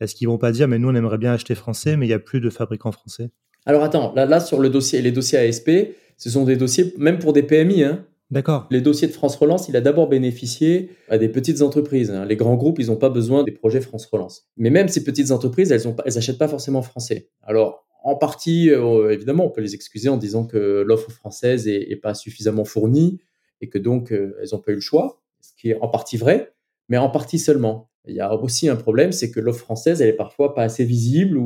est-ce 0.00 0.16
qu'ils 0.16 0.26
vont 0.26 0.38
pas 0.38 0.50
dire, 0.50 0.66
mais 0.66 0.80
nous, 0.80 0.88
on 0.88 0.94
aimerait 0.96 1.18
bien 1.18 1.32
acheter 1.32 1.54
français, 1.54 1.96
mais 1.96 2.06
il 2.06 2.08
n'y 2.08 2.14
a 2.14 2.18
plus 2.18 2.40
de 2.40 2.50
fabricants 2.50 2.90
français? 2.90 3.30
Alors 3.66 3.82
attends, 3.82 4.12
là, 4.14 4.26
là 4.26 4.40
sur 4.40 4.60
le 4.60 4.70
dossier, 4.70 5.02
les 5.02 5.12
dossiers 5.12 5.38
ASP, 5.38 5.70
ce 6.16 6.30
sont 6.30 6.44
des 6.44 6.56
dossiers 6.56 6.94
même 6.98 7.18
pour 7.18 7.32
des 7.32 7.42
PMI. 7.42 7.84
Hein. 7.84 8.04
D'accord. 8.30 8.66
Les 8.70 8.82
dossiers 8.82 9.08
de 9.08 9.12
France 9.12 9.36
Relance, 9.36 9.68
il 9.68 9.76
a 9.76 9.80
d'abord 9.80 10.08
bénéficié 10.08 10.90
à 11.08 11.16
des 11.16 11.28
petites 11.28 11.62
entreprises. 11.62 12.10
Hein. 12.10 12.26
Les 12.26 12.36
grands 12.36 12.56
groupes, 12.56 12.78
ils 12.78 12.88
n'ont 12.88 12.96
pas 12.96 13.08
besoin 13.08 13.42
des 13.42 13.52
projets 13.52 13.80
France 13.80 14.04
Relance. 14.06 14.48
Mais 14.58 14.68
même 14.68 14.88
ces 14.88 15.02
petites 15.02 15.30
entreprises, 15.30 15.72
elles 15.72 15.82
n'achètent 16.14 16.38
pas 16.38 16.48
forcément 16.48 16.82
français. 16.82 17.30
Alors, 17.42 17.86
en 18.02 18.16
partie, 18.16 18.70
euh, 18.70 19.10
évidemment, 19.10 19.46
on 19.46 19.50
peut 19.50 19.62
les 19.62 19.74
excuser 19.74 20.08
en 20.08 20.18
disant 20.18 20.44
que 20.44 20.84
l'offre 20.86 21.10
française 21.10 21.66
est, 21.68 21.96
pas 21.96 22.14
suffisamment 22.14 22.64
fournie 22.64 23.18
et 23.60 23.68
que 23.68 23.78
donc 23.78 24.12
euh, 24.12 24.36
elles 24.40 24.48
n'ont 24.52 24.60
pas 24.60 24.72
eu 24.72 24.76
le 24.76 24.80
choix, 24.80 25.20
ce 25.40 25.50
qui 25.58 25.70
est 25.70 25.78
en 25.80 25.88
partie 25.88 26.16
vrai, 26.16 26.52
mais 26.88 26.98
en 26.98 27.10
partie 27.10 27.38
seulement. 27.38 27.90
Il 28.08 28.14
y 28.14 28.20
a 28.20 28.34
aussi 28.34 28.68
un 28.68 28.76
problème, 28.76 29.12
c'est 29.12 29.30
que 29.30 29.40
l'offre 29.40 29.60
française, 29.60 30.00
elle 30.00 30.08
est 30.08 30.14
parfois 30.14 30.54
pas 30.54 30.62
assez 30.62 30.84
visible, 30.84 31.38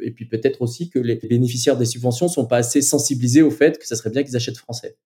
et 0.00 0.10
puis 0.10 0.26
peut-être 0.26 0.62
aussi 0.62 0.90
que 0.90 0.98
les 0.98 1.16
bénéficiaires 1.16 1.76
des 1.76 1.84
subventions 1.84 2.28
sont 2.28 2.46
pas 2.46 2.58
assez 2.58 2.82
sensibilisés 2.82 3.42
au 3.42 3.50
fait 3.50 3.78
que 3.78 3.86
ça 3.86 3.96
serait 3.96 4.10
bien 4.10 4.22
qu'ils 4.22 4.36
achètent 4.36 4.58
français. 4.58 4.96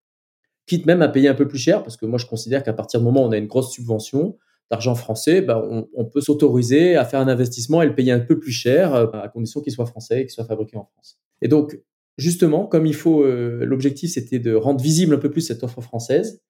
Quitte 0.66 0.86
même 0.86 1.02
à 1.02 1.08
payer 1.08 1.28
un 1.28 1.34
peu 1.34 1.46
plus 1.46 1.58
cher, 1.58 1.82
parce 1.82 1.96
que 1.96 2.06
moi 2.06 2.18
je 2.18 2.26
considère 2.26 2.62
qu'à 2.62 2.72
partir 2.72 3.00
du 3.00 3.04
moment 3.04 3.24
où 3.24 3.28
on 3.28 3.32
a 3.32 3.36
une 3.36 3.46
grosse 3.46 3.72
subvention 3.72 4.36
d'argent 4.70 4.94
français, 4.94 5.42
bah, 5.42 5.62
on, 5.94 6.04
peut 6.06 6.22
s'autoriser 6.22 6.96
à 6.96 7.04
faire 7.04 7.20
un 7.20 7.28
investissement 7.28 7.82
et 7.82 7.86
le 7.86 7.94
payer 7.94 8.12
un 8.12 8.20
peu 8.20 8.38
plus 8.38 8.52
cher, 8.52 8.94
euh, 8.94 9.06
à 9.12 9.28
condition 9.28 9.60
qu'il 9.60 9.72
soit 9.72 9.86
français 9.86 10.20
et 10.20 10.22
qu'il 10.22 10.30
soit 10.30 10.46
fabriqué 10.46 10.76
en 10.76 10.84
France. 10.84 11.18
Et 11.42 11.48
donc 11.48 11.78
justement, 12.16 12.66
comme 12.66 12.86
il 12.86 12.94
faut, 12.94 13.22
euh, 13.22 13.64
l'objectif 13.64 14.12
c'était 14.12 14.38
de 14.38 14.54
rendre 14.54 14.80
visible 14.80 15.14
un 15.14 15.18
peu 15.18 15.30
plus 15.30 15.42
cette 15.42 15.62
offre 15.62 15.82
française 15.82 16.40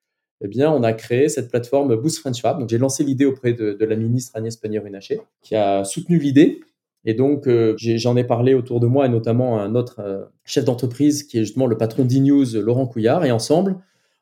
eh 0.44 0.48
bien, 0.48 0.72
on 0.72 0.83
a 0.83 0.92
créé 0.92 1.28
cette 1.28 1.50
plateforme 1.50 1.94
Boost 1.94 2.18
French 2.18 2.40
Fab. 2.40 2.59
Donc, 2.59 2.68
j'ai 2.68 2.78
lancé 2.78 3.05
l'idée 3.05 3.24
auprès 3.24 3.52
de, 3.52 3.76
la 3.85 3.94
ministre 3.94 4.33
Agnès 4.35 4.57
Pannier-Runacher, 4.57 5.20
qui 5.40 5.55
a 5.55 5.85
soutenu 5.85 6.18
l'idée. 6.18 6.61
Et 7.05 7.14
donc, 7.14 7.46
euh, 7.46 7.74
j'en 7.78 8.16
ai, 8.16 8.24
parlé 8.24 8.55
autour 8.55 8.81
de 8.81 8.87
moi, 8.87 9.07
et 9.07 9.09
notamment 9.09 9.61
un 9.61 9.76
autre 9.76 10.00
euh, 10.00 10.24
chef 10.44 10.64
d'entreprise 10.64 11.22
qui 11.22 11.38
est 11.38 11.44
justement 11.44 11.66
le 11.66 11.76
patron 11.76 12.05
d'e-news, 12.05 12.61
Laurent 12.61 12.87
Couillard. 12.87 13.24
Et 13.24 13.31
ensemble, 13.31 13.76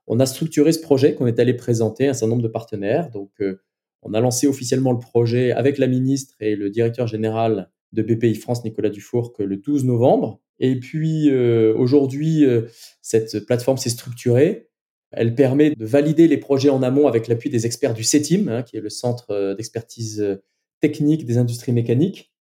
on 0.06 0.20
a 0.20 0.26
structuré 0.26 0.72
ce 0.72 0.80
projet 0.80 1.14
qu'on 1.14 1.26
est 1.26 1.38
allé 1.38 1.54
présenter 1.54 2.06
à 2.06 2.11
un 2.11 2.14
certain 2.14 2.30
nombre 2.30 2.42
de 2.42 2.48
partenaires. 2.48 3.11
Donc, 3.11 3.30
euh, 3.40 3.62
on 4.02 4.12
a 4.12 4.20
lancé 4.20 4.46
officiellement 4.46 4.92
le 4.92 4.98
projet 4.98 5.52
avec 5.52 5.78
la 5.78 5.87
ministre 5.87 6.35
et 6.40 6.54
le 6.54 6.68
directeur 6.68 7.06
général 7.06 7.70
de 7.92 8.02
BPI 8.02 8.35
France, 8.35 8.62
Nicolas 8.62 8.90
Dufour, 8.90 9.33
le 9.38 9.56
12 9.56 9.85
novembre. 9.85 10.40
Et 10.59 10.78
puis, 10.78 11.30
aujourd'hui, 11.74 12.44
cette 13.02 13.46
plateforme 13.46 13.78
s'est 13.78 13.90
structurée. 13.90 14.69
Elle 15.12 15.34
permet 15.34 15.70
de 15.70 15.84
valider 15.84 16.28
les 16.28 16.38
projets 16.38 16.70
en 16.70 16.82
amont 16.82 17.08
avec 17.08 17.26
l'appui 17.26 17.50
des 17.50 17.66
experts 17.66 17.94
du 17.94 18.04
CETIM, 18.04 18.48
hein, 18.48 18.62
qui 18.62 18.76
est 18.76 18.80
le 18.80 18.90
centre 18.90 19.30
euh, 19.30 19.54
d'expertise 19.54 20.20
euh, 20.20 20.36
technique 20.80 21.24
des 21.26 21.38
industries 21.38 21.72
mécaniques. 21.72 22.32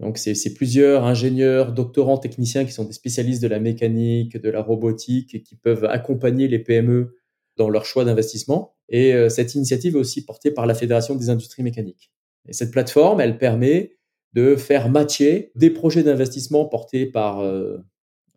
Donc, 0.00 0.16
c'est 0.16 0.54
plusieurs 0.54 1.04
ingénieurs, 1.04 1.72
doctorants, 1.72 2.18
techniciens 2.18 2.64
qui 2.64 2.70
sont 2.70 2.84
des 2.84 2.92
spécialistes 2.92 3.42
de 3.42 3.48
la 3.48 3.58
mécanique, 3.58 4.36
de 4.36 4.48
la 4.48 4.62
robotique 4.62 5.34
et 5.34 5.42
qui 5.42 5.56
peuvent 5.56 5.84
accompagner 5.84 6.46
les 6.46 6.60
PME 6.60 7.16
dans 7.56 7.68
leur 7.68 7.84
choix 7.84 8.04
d'investissement. 8.04 8.76
Et 8.88 9.12
euh, 9.12 9.28
cette 9.28 9.56
initiative 9.56 9.96
est 9.96 9.98
aussi 9.98 10.24
portée 10.24 10.52
par 10.52 10.66
la 10.66 10.74
Fédération 10.74 11.16
des 11.16 11.30
industries 11.30 11.64
mécaniques. 11.64 12.12
Et 12.46 12.52
cette 12.52 12.70
plateforme, 12.70 13.20
elle 13.20 13.38
permet 13.38 13.96
de 14.34 14.54
faire 14.54 14.88
matcher 14.88 15.50
des 15.56 15.70
projets 15.70 16.04
d'investissement 16.04 16.64
portés 16.66 17.06
par 17.06 17.42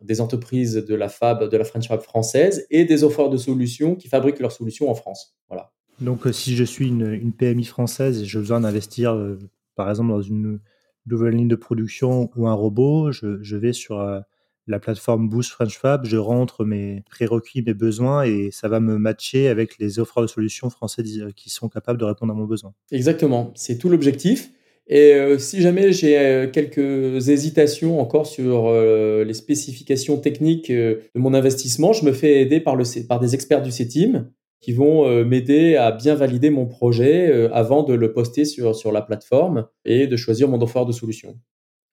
des 0.04 0.20
entreprises 0.20 0.74
de 0.74 0.94
la 0.94 1.08
Fab, 1.08 1.48
de 1.48 1.56
la 1.56 1.64
French 1.64 1.88
Fab 1.88 2.00
française 2.00 2.66
et 2.70 2.84
des 2.84 3.04
offreurs 3.04 3.30
de 3.30 3.36
solutions 3.36 3.94
qui 3.94 4.08
fabriquent 4.08 4.40
leurs 4.40 4.52
solutions 4.52 4.90
en 4.90 4.94
France. 4.94 5.36
Voilà. 5.48 5.72
Donc, 6.00 6.26
euh, 6.26 6.32
si 6.32 6.56
je 6.56 6.64
suis 6.64 6.88
une, 6.88 7.32
PMI 7.32 7.64
française 7.64 8.22
et 8.22 8.24
j'ai 8.24 8.38
besoin 8.38 8.60
d'investir, 8.60 9.14
euh, 9.14 9.38
par 9.76 9.88
exemple, 9.88 10.10
dans 10.10 10.22
une 10.22 10.60
nouvelle 11.06 11.34
ligne 11.34 11.48
de 11.48 11.56
production 11.56 12.30
ou 12.36 12.46
un 12.48 12.54
robot, 12.54 13.12
je, 13.12 13.56
vais 13.56 13.72
sur 13.72 14.00
euh, 14.00 14.20
la 14.66 14.80
plateforme 14.80 15.28
Boost 15.28 15.50
French 15.50 15.78
Fab, 15.78 16.04
je 16.04 16.16
rentre 16.16 16.64
mes 16.64 17.02
prérequis, 17.10 17.62
mes 17.62 17.74
besoins 17.74 18.24
et 18.24 18.50
ça 18.50 18.68
va 18.68 18.80
me 18.80 18.98
matcher 18.98 19.48
avec 19.48 19.78
les 19.78 19.98
offreurs 19.98 20.22
de 20.22 20.28
solutions 20.28 20.70
françaises 20.70 21.28
qui 21.36 21.50
sont 21.50 21.68
capables 21.68 21.98
de 21.98 22.04
répondre 22.04 22.32
à 22.32 22.36
mon 22.36 22.46
besoin. 22.46 22.72
Exactement, 22.90 23.52
c'est 23.54 23.78
tout 23.78 23.88
l'objectif. 23.88 24.52
Et 24.94 25.14
euh, 25.14 25.38
si 25.38 25.62
jamais 25.62 25.90
j'ai 25.90 26.18
euh, 26.18 26.46
quelques 26.46 27.30
hésitations 27.30 27.98
encore 27.98 28.26
sur 28.26 28.66
euh, 28.66 29.24
les 29.24 29.32
spécifications 29.32 30.18
techniques 30.18 30.70
de 30.70 31.00
mon 31.14 31.32
investissement, 31.32 31.94
je 31.94 32.04
me 32.04 32.12
fais 32.12 32.42
aider 32.42 32.60
par, 32.60 32.76
des 32.76 33.34
experts 33.34 33.62
du 33.62 33.70
CETIM 33.70 34.28
qui 34.60 34.72
vont 34.72 35.24
m'aider 35.24 35.76
à 35.76 35.90
bien 35.90 36.14
valider 36.14 36.50
mon 36.50 36.66
projet 36.66 37.50
avant 37.52 37.82
de 37.82 37.94
le 37.94 38.12
poster 38.12 38.44
sur, 38.44 38.92
la 38.92 39.02
plateforme 39.02 39.66
et 39.84 40.06
de 40.06 40.16
choisir 40.16 40.46
mon 40.46 40.60
offre 40.60 40.84
de 40.84 40.92
solution. 40.92 41.36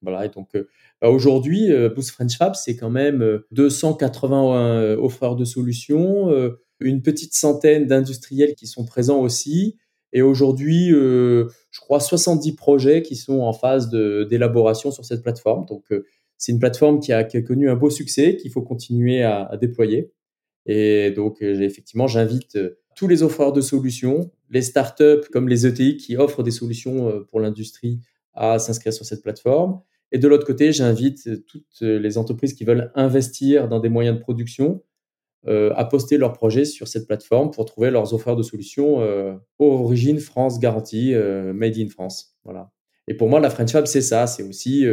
Voilà, 0.04 0.26
et 0.26 0.30
donc 0.30 0.50
bah, 1.02 1.10
aujourd'hui, 1.10 1.72
Boost 1.96 2.12
French 2.12 2.38
Fab, 2.38 2.54
c'est 2.54 2.76
quand 2.76 2.92
même 2.92 3.42
280 3.52 4.98
offreurs 5.00 5.36
de 5.36 5.46
solutions, 5.46 6.32
une 6.80 7.02
petite 7.02 7.34
centaine 7.34 7.88
d'industriels 7.88 8.54
qui 8.54 8.68
sont 8.68 8.86
présents 8.86 9.22
aussi, 9.22 9.78
et 10.12 10.22
aujourd'hui, 10.22 10.91
euh, 10.91 11.48
je 11.72 11.80
crois 11.80 12.00
70 12.00 12.54
projets 12.56 13.02
qui 13.02 13.15
sont 13.15 13.41
en 13.41 13.54
phase 13.54 13.89
d'élaboration 13.89 14.91
sur 14.91 15.06
cette 15.06 15.22
plateforme. 15.22 15.65
Donc, 15.65 15.86
euh, 15.91 16.06
c'est 16.38 16.52
une 16.52 16.60
plateforme 16.60 17.00
qui 17.00 17.13
a, 17.13 17.24
connu 17.24 17.69
un 17.69 17.76
beau 17.76 17.89
succès, 17.89 18.38
qu'il 18.38 18.52
faut 18.52 18.62
continuer 18.62 19.24
à, 19.24 19.58
déployer. 19.60 20.12
Et 20.65 21.12
donc, 21.12 21.41
euh, 21.41 21.62
effectivement, 21.62 22.08
j'invite 22.08 22.58
tous 22.95 23.08
les 23.08 23.24
offreurs 23.24 23.54
de 23.54 23.62
solutions, 23.62 24.32
les 24.50 24.62
startups 24.62 25.28
comme 25.32 25.48
les 25.48 25.67
ETI 25.67 25.98
qui 25.98 26.17
offrent 26.17 26.43
des 26.43 26.52
solutions 26.52 27.24
pour 27.30 27.39
l'industrie 27.39 28.02
à 28.34 28.58
s'inscrire 28.60 28.93
sur 28.93 29.06
cette 29.06 29.22
plateforme. 29.22 29.82
Et 30.12 30.17
de 30.17 30.28
l'autre 30.28 30.45
côté, 30.45 30.72
j'invite 30.72 31.45
toutes 31.45 31.82
les 31.82 32.17
entreprises 32.17 32.54
qui 32.54 32.63
veulent 32.63 32.91
investir 32.95 33.67
dans 33.67 33.80
des 33.80 33.89
moyens 33.89 34.17
de 34.17 34.22
production 34.22 34.82
à 35.47 35.86
poster 35.86 36.17
leurs 36.17 36.34
projets 36.34 36.65
sur 36.65 36.88
cette 36.88 37.08
plateforme 37.08 37.52
pour 37.52 37.65
trouver 37.65 37.91
leurs 37.91 38.13
offres 38.13 38.36
de 38.36 38.43
solutions 38.43 39.02
euh, 39.02 39.36
origine 39.58 40.19
France 40.19 40.60
garantie, 40.60 41.13
euh, 41.13 41.54
made 41.54 41.78
in 41.78 41.88
France. 41.88 42.36
Voilà. 42.43 42.71
Et 43.08 43.13
pour 43.13 43.30
moi, 43.30 43.39
la 43.39 43.49
French 43.49 43.71
Fab, 43.71 43.88
c'est 43.88 44.02
ça, 44.02 44.28
c'est 44.28 44.43
aussi 44.43 44.86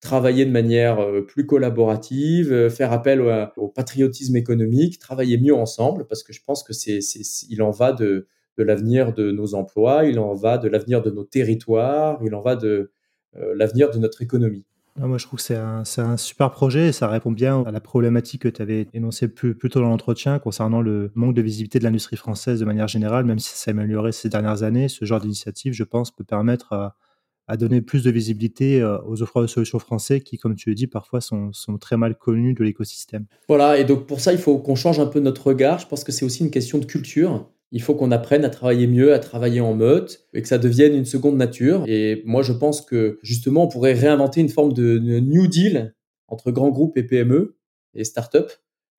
travailler 0.00 0.44
de 0.44 0.50
manière 0.50 0.98
plus 1.26 1.44
collaborative, 1.44 2.68
faire 2.68 2.92
appel 2.92 3.20
au, 3.56 3.68
patriotisme 3.68 4.36
économique, 4.36 5.00
travailler 5.00 5.38
mieux 5.38 5.54
ensemble, 5.54 6.06
parce 6.06 6.22
que 6.22 6.32
je 6.32 6.40
pense 6.46 6.62
que 6.62 6.72
c'est, 6.72 7.00
il 7.48 7.62
en 7.62 7.70
va 7.70 7.92
de, 7.92 8.28
de 8.58 8.62
l'avenir 8.62 9.12
de 9.12 9.32
nos 9.32 9.54
emplois, 9.54 10.04
il 10.04 10.20
en 10.20 10.34
va 10.34 10.56
de 10.58 10.68
l'avenir 10.68 11.02
de 11.02 11.10
nos 11.10 11.24
territoires, 11.24 12.20
il 12.24 12.34
en 12.36 12.42
va 12.42 12.54
de 12.54 12.92
l'avenir 13.32 13.90
de 13.90 13.98
notre 13.98 14.22
économie 14.22 14.64
moi, 14.96 15.18
je 15.18 15.26
trouve 15.26 15.38
que 15.38 15.44
c'est 15.84 16.00
un, 16.00 16.16
super 16.16 16.50
projet 16.50 16.88
et 16.88 16.92
ça 16.92 17.08
répond 17.08 17.32
bien 17.32 17.62
à 17.64 17.72
la 17.72 17.80
problématique 17.80 18.42
que 18.42 18.48
tu 18.48 18.62
avais 18.62 18.86
énoncée 18.94 19.28
plus, 19.28 19.56
tôt 19.56 19.80
dans 19.80 19.88
l'entretien 19.88 20.38
concernant 20.38 20.80
le 20.80 21.10
manque 21.14 21.34
de 21.34 21.42
visibilité 21.42 21.80
de 21.80 21.84
l'industrie 21.84 22.16
française 22.16 22.60
de 22.60 22.64
manière 22.64 22.86
générale, 22.86 23.24
même 23.24 23.40
si 23.40 23.50
ça 23.50 23.56
s'est 23.56 23.70
amélioré 23.72 24.12
ces 24.12 24.28
dernières 24.28 24.62
années. 24.62 24.88
Ce 24.88 25.04
genre 25.04 25.20
d'initiative, 25.20 25.72
je 25.72 25.84
pense, 25.84 26.12
peut 26.12 26.24
permettre 26.24 26.72
à, 26.72 27.56
donner 27.56 27.82
plus 27.82 28.02
de 28.04 28.10
visibilité 28.10 28.80
euh, 28.80 28.98
aux 29.06 29.20
offres 29.20 29.42
de 29.42 29.46
solutions 29.46 29.78
français 29.78 30.20
qui, 30.20 30.38
comme 30.38 30.54
tu 30.54 30.70
le 30.70 30.74
dis, 30.74 30.86
parfois 30.86 31.20
sont, 31.20 31.52
sont 31.52 31.76
très 31.76 31.98
mal 31.98 32.16
connus 32.16 32.54
de 32.54 32.64
l'écosystème. 32.64 33.26
Voilà, 33.48 33.78
et 33.78 33.84
donc 33.84 34.06
pour 34.06 34.20
ça, 34.20 34.32
il 34.32 34.38
faut 34.38 34.58
qu'on 34.58 34.76
change 34.76 34.98
un 34.98 35.06
peu 35.06 35.20
notre 35.20 35.48
regard. 35.48 35.78
Je 35.78 35.86
pense 35.86 36.04
que 36.04 36.12
c'est 36.12 36.24
aussi 36.24 36.42
une 36.42 36.50
question 36.50 36.78
de 36.78 36.86
culture 36.86 37.46
il 37.72 37.82
faut 37.82 37.94
qu'on 37.94 38.12
apprenne 38.12 38.44
à 38.44 38.50
travailler 38.50 38.86
mieux, 38.86 39.12
à 39.12 39.18
travailler 39.18 39.60
en 39.60 39.74
meute 39.74 40.26
et 40.32 40.42
que 40.42 40.48
ça 40.48 40.58
devienne 40.58 40.94
une 40.94 41.04
seconde 41.04 41.36
nature. 41.36 41.84
Et 41.88 42.22
moi, 42.24 42.42
je 42.42 42.52
pense 42.52 42.80
que 42.80 43.18
justement, 43.22 43.64
on 43.64 43.68
pourrait 43.68 43.94
réinventer 43.94 44.40
une 44.40 44.48
forme 44.48 44.72
de 44.72 44.98
New 44.98 45.46
Deal 45.48 45.94
entre 46.28 46.50
grands 46.50 46.70
groupes 46.70 46.96
et 46.96 47.02
PME 47.02 47.56
et 47.94 48.04
start-up. 48.04 48.52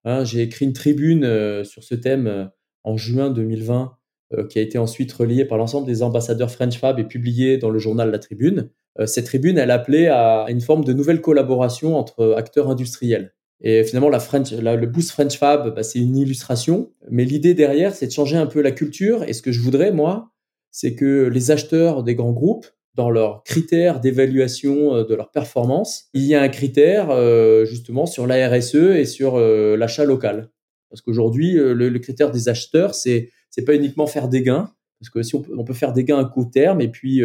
Hein, 0.04 0.24
j'ai 0.24 0.42
écrit 0.42 0.66
une 0.66 0.74
tribune 0.74 1.24
euh, 1.24 1.64
sur 1.64 1.84
ce 1.84 1.96
thème 1.96 2.28
euh, 2.28 2.46
en 2.84 2.96
juin 2.96 3.32
2020 3.32 3.98
euh, 4.34 4.48
qui 4.48 4.60
a 4.60 4.62
été 4.62 4.78
ensuite 4.78 5.12
relayée 5.12 5.46
par 5.46 5.58
l'ensemble 5.58 5.88
des 5.88 6.04
ambassadeurs 6.04 6.52
French 6.52 6.78
Fab 6.78 7.00
et 7.00 7.06
publiée 7.06 7.58
dans 7.58 7.72
le 7.72 7.80
journal 7.80 8.12
La 8.12 8.20
Tribune. 8.20 8.70
cette 9.06 9.26
tribune, 9.26 9.58
elle 9.58 9.72
appelait 9.72 10.08
à 10.08 10.46
une 10.48 10.62
forme 10.62 10.86
de 10.86 10.94
nouvelle 10.94 11.22
collaboration 11.22 11.98
entre 11.98 12.36
acteurs 12.38 12.70
industriels. 12.70 13.35
Et 13.62 13.84
finalement, 13.84 14.10
le 14.10 14.86
Boost 14.86 15.12
French 15.12 15.38
Fab, 15.38 15.74
bah, 15.74 15.84
c'est 15.84 16.00
une 16.00 16.18
illustration. 16.18 16.92
Mais 17.10 17.26
l'idée 17.26 17.54
derrière, 17.54 17.96
c'est 17.96 18.08
de 18.08 18.12
changer 18.12 18.38
un 18.38 18.48
peu 18.48 18.62
la 18.62 18.72
culture. 18.72 19.24
Et 19.24 19.34
ce 19.34 19.42
que 19.42 19.52
je 19.52 19.62
voudrais, 19.62 19.92
moi, 19.92 20.32
c'est 20.72 20.94
que 20.94 21.28
les 21.28 21.52
acheteurs 21.52 22.04
des 22.04 22.16
grands 22.16 22.34
groupes, 22.34 22.68
dans 22.96 23.10
leurs 23.10 23.44
critères 23.44 24.00
d'évaluation 24.00 24.96
euh, 24.96 25.04
de 25.04 25.14
leur 25.14 25.30
performance, 25.30 26.06
il 26.14 26.24
y 26.24 26.34
a 26.34 26.42
un 26.42 26.50
critère 26.50 27.12
euh, 27.12 27.66
justement 27.66 28.06
sur 28.06 28.26
la 28.26 28.50
RSE 28.50 28.76
et 28.76 29.06
sur 29.06 29.36
euh, 29.36 29.76
l'achat 29.78 30.06
local. 30.06 30.50
Parce 30.90 31.02
qu'aujourd'hui, 31.02 31.56
le, 31.56 32.00
critère 32.00 32.32
des 32.32 32.48
acheteurs, 32.48 32.96
c'est 32.96 33.30
c'est 33.50 33.66
pas 33.66 33.76
uniquement 33.76 34.08
faire 34.08 34.30
des 34.30 34.42
gains, 34.42 34.72
parce 35.00 35.10
que 35.10 35.24
si 35.24 35.36
on 35.36 35.64
peut, 35.66 35.74
faire 35.74 35.92
des 35.92 36.06
gains 36.06 36.20
à 36.20 36.26
court 36.26 36.50
terme 36.50 36.80
et 36.80 36.88
puis 36.88 37.22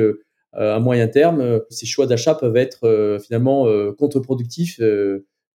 à 0.54 0.80
moyen 0.80 1.06
terme, 1.06 1.60
ces 1.70 1.86
choix 1.86 2.06
d'achat 2.06 2.34
peuvent 2.34 2.56
être 2.56 3.18
finalement 3.22 3.66
contre-productifs 3.96 4.80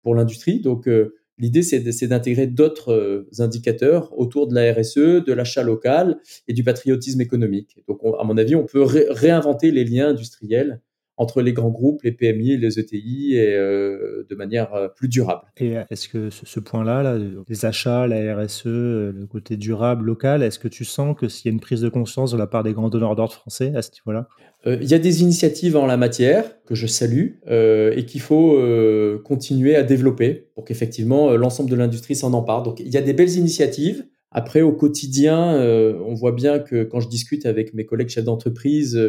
pour 0.04 0.14
l'industrie. 0.14 0.60
Donc, 0.60 0.88
euh, 0.88 1.16
l'idée, 1.40 1.64
c'est 1.64 2.08
d'intégrer 2.08 2.46
d'autres 2.46 2.94
euh, 2.94 3.30
indicateurs 3.40 4.18
autour 4.18 4.48
de 4.48 4.54
la 4.54 4.72
RSE, 4.74 5.24
de 5.26 5.34
l'achat 5.34 5.64
local 5.64 6.20
et 6.48 6.54
du 6.54 6.64
patriotisme 6.64 7.22
économique. 7.22 7.80
Donc, 7.88 8.02
à 8.20 8.24
mon 8.24 8.38
avis, 8.38 8.56
on 8.56 8.66
peut 8.66 8.84
réinventer 8.84 9.72
les 9.72 9.86
liens 9.86 10.10
industriels 10.10 10.82
entre 11.16 11.44
les 11.44 11.54
grands 11.54 11.70
groupes, 11.70 12.02
les 12.02 12.12
PMI, 12.12 12.58
les 12.58 12.80
ETI, 12.80 13.36
et 13.36 13.54
euh, 13.54 14.26
de 14.28 14.36
manière 14.36 14.92
plus 14.96 15.08
durable. 15.08 15.44
Est-ce 15.58 16.10
que 16.10 16.32
ce, 16.32 16.60
point-là, 16.60 17.04
là, 17.04 17.20
les 17.48 17.66
achats, 17.66 18.08
la 18.08 18.36
RSE, 18.36 18.66
le 18.66 19.28
côté 19.30 19.56
durable, 19.56 20.06
local, 20.06 20.42
est-ce 20.42 20.58
que 20.58 20.68
tu 20.68 20.86
sens 20.86 21.16
que 21.16 21.28
s'il 21.28 21.50
y 21.50 21.50
a 21.50 21.54
une 21.54 21.60
prise 21.60 21.82
de 21.82 21.90
conscience 21.90 22.32
de 22.32 22.38
la 22.38 22.48
part 22.48 22.64
des 22.64 22.74
grands 22.74 22.90
donneurs 22.90 23.16
d'ordre 23.16 23.34
français 23.34 23.74
à 23.76 23.84
ce 23.84 23.92
niveau-là? 23.92 24.28
Il 24.66 24.90
y 24.90 24.94
a 24.94 25.00
des 25.00 25.22
initiatives 25.22 25.76
en 25.76 25.86
la 25.86 25.98
matière 25.98 26.64
que 26.64 26.74
je 26.74 26.88
salue 26.88 27.32
et 27.50 28.06
qu'il 28.08 28.22
faut 28.22 28.58
continuer 29.26 29.76
à 29.76 29.84
développer 29.84 30.48
pour 30.56 30.64
qu'effectivement 30.64 31.32
l'ensemble 31.36 31.70
de 31.70 31.76
l'industrie 31.76 32.16
s'en 32.16 32.34
empare. 32.34 32.64
Donc 32.64 32.80
il 32.80 32.88
y 32.88 32.98
a 32.98 33.02
des 33.02 33.14
belles 33.14 33.36
initiatives. 33.36 34.06
Après, 34.32 34.62
au 34.62 34.72
quotidien, 34.72 35.60
on 36.06 36.14
voit 36.14 36.32
bien 36.32 36.60
que 36.60 36.84
quand 36.84 37.02
je 37.02 37.10
discute 37.10 37.46
avec 37.46 37.74
mes 37.74 37.86
collègues 37.86 38.10
chefs 38.10 38.24
d'entreprise, 38.24 39.00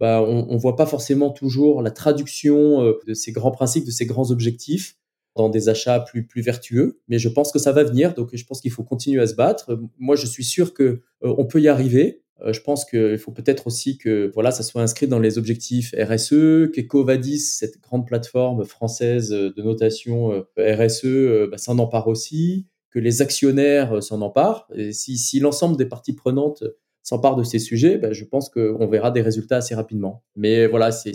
bah, 0.00 0.22
on 0.22 0.52
ne 0.52 0.58
voit 0.58 0.76
pas 0.76 0.86
forcément 0.86 1.30
toujours 1.30 1.82
la 1.82 1.92
traduction 1.92 2.94
de 3.06 3.14
ces 3.14 3.30
grands 3.30 3.52
principes, 3.52 3.86
de 3.86 3.92
ces 3.92 4.06
grands 4.06 4.30
objectifs 4.32 4.96
dans 5.36 5.48
des 5.50 5.68
achats 5.68 6.00
plus 6.00 6.26
plus 6.26 6.42
vertueux. 6.42 6.98
Mais 7.08 7.18
je 7.18 7.28
pense 7.28 7.52
que 7.52 7.58
ça 7.58 7.70
va 7.70 7.84
venir, 7.84 8.14
donc 8.14 8.30
je 8.32 8.44
pense 8.44 8.60
qu'il 8.60 8.72
faut 8.72 8.82
continuer 8.82 9.20
à 9.20 9.26
se 9.28 9.34
battre. 9.34 9.78
Moi, 9.98 10.16
je 10.16 10.26
suis 10.26 10.44
sûr 10.44 10.74
que 10.74 11.02
on 11.22 11.44
peut 11.44 11.60
y 11.60 11.68
arriver. 11.68 12.22
Euh, 12.42 12.52
je 12.52 12.60
pense 12.60 12.84
qu'il 12.84 13.18
faut 13.18 13.32
peut-être 13.32 13.66
aussi 13.66 13.98
que 13.98 14.30
voilà, 14.34 14.50
ça 14.50 14.62
soit 14.62 14.82
inscrit 14.82 15.08
dans 15.08 15.18
les 15.18 15.38
objectifs 15.38 15.94
RSE, 15.98 16.70
qu'Ecovadis, 16.72 17.38
cette 17.38 17.80
grande 17.80 18.06
plateforme 18.06 18.64
française 18.64 19.30
de 19.30 19.62
notation 19.62 20.32
euh, 20.32 20.42
RSE, 20.58 21.04
euh, 21.04 21.48
bah, 21.50 21.58
s'en 21.58 21.78
empare 21.78 22.08
aussi, 22.08 22.66
que 22.90 22.98
les 22.98 23.22
actionnaires 23.22 24.02
s'en 24.02 24.20
emparent. 24.20 24.68
Et 24.74 24.92
si, 24.92 25.16
si 25.16 25.40
l'ensemble 25.40 25.76
des 25.76 25.86
parties 25.86 26.14
prenantes 26.14 26.64
s'emparent 27.02 27.36
de 27.36 27.44
ces 27.44 27.58
sujets, 27.58 27.98
bah, 27.98 28.12
je 28.12 28.24
pense 28.24 28.50
qu'on 28.50 28.86
verra 28.86 29.10
des 29.10 29.22
résultats 29.22 29.56
assez 29.56 29.74
rapidement. 29.74 30.24
Mais 30.34 30.66
voilà, 30.66 30.92
c'est 30.92 31.14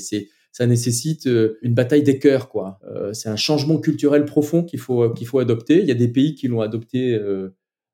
ça 0.53 0.67
nécessite 0.67 1.29
une 1.61 1.73
bataille 1.73 2.03
des 2.03 2.19
cœurs, 2.19 2.49
quoi. 2.49 2.77
c'est 3.13 3.29
un 3.29 3.37
changement 3.37 3.77
culturel 3.77 4.25
profond 4.25 4.65
qu'il 4.65 4.79
faut 4.79 5.09
qu'il 5.11 5.25
faut 5.25 5.39
adopter. 5.39 5.79
Il 5.79 5.85
y 5.85 5.91
a 5.91 5.95
des 5.95 6.09
pays 6.09 6.35
qui 6.35 6.49
l'ont 6.49 6.59
adopté 6.59 7.17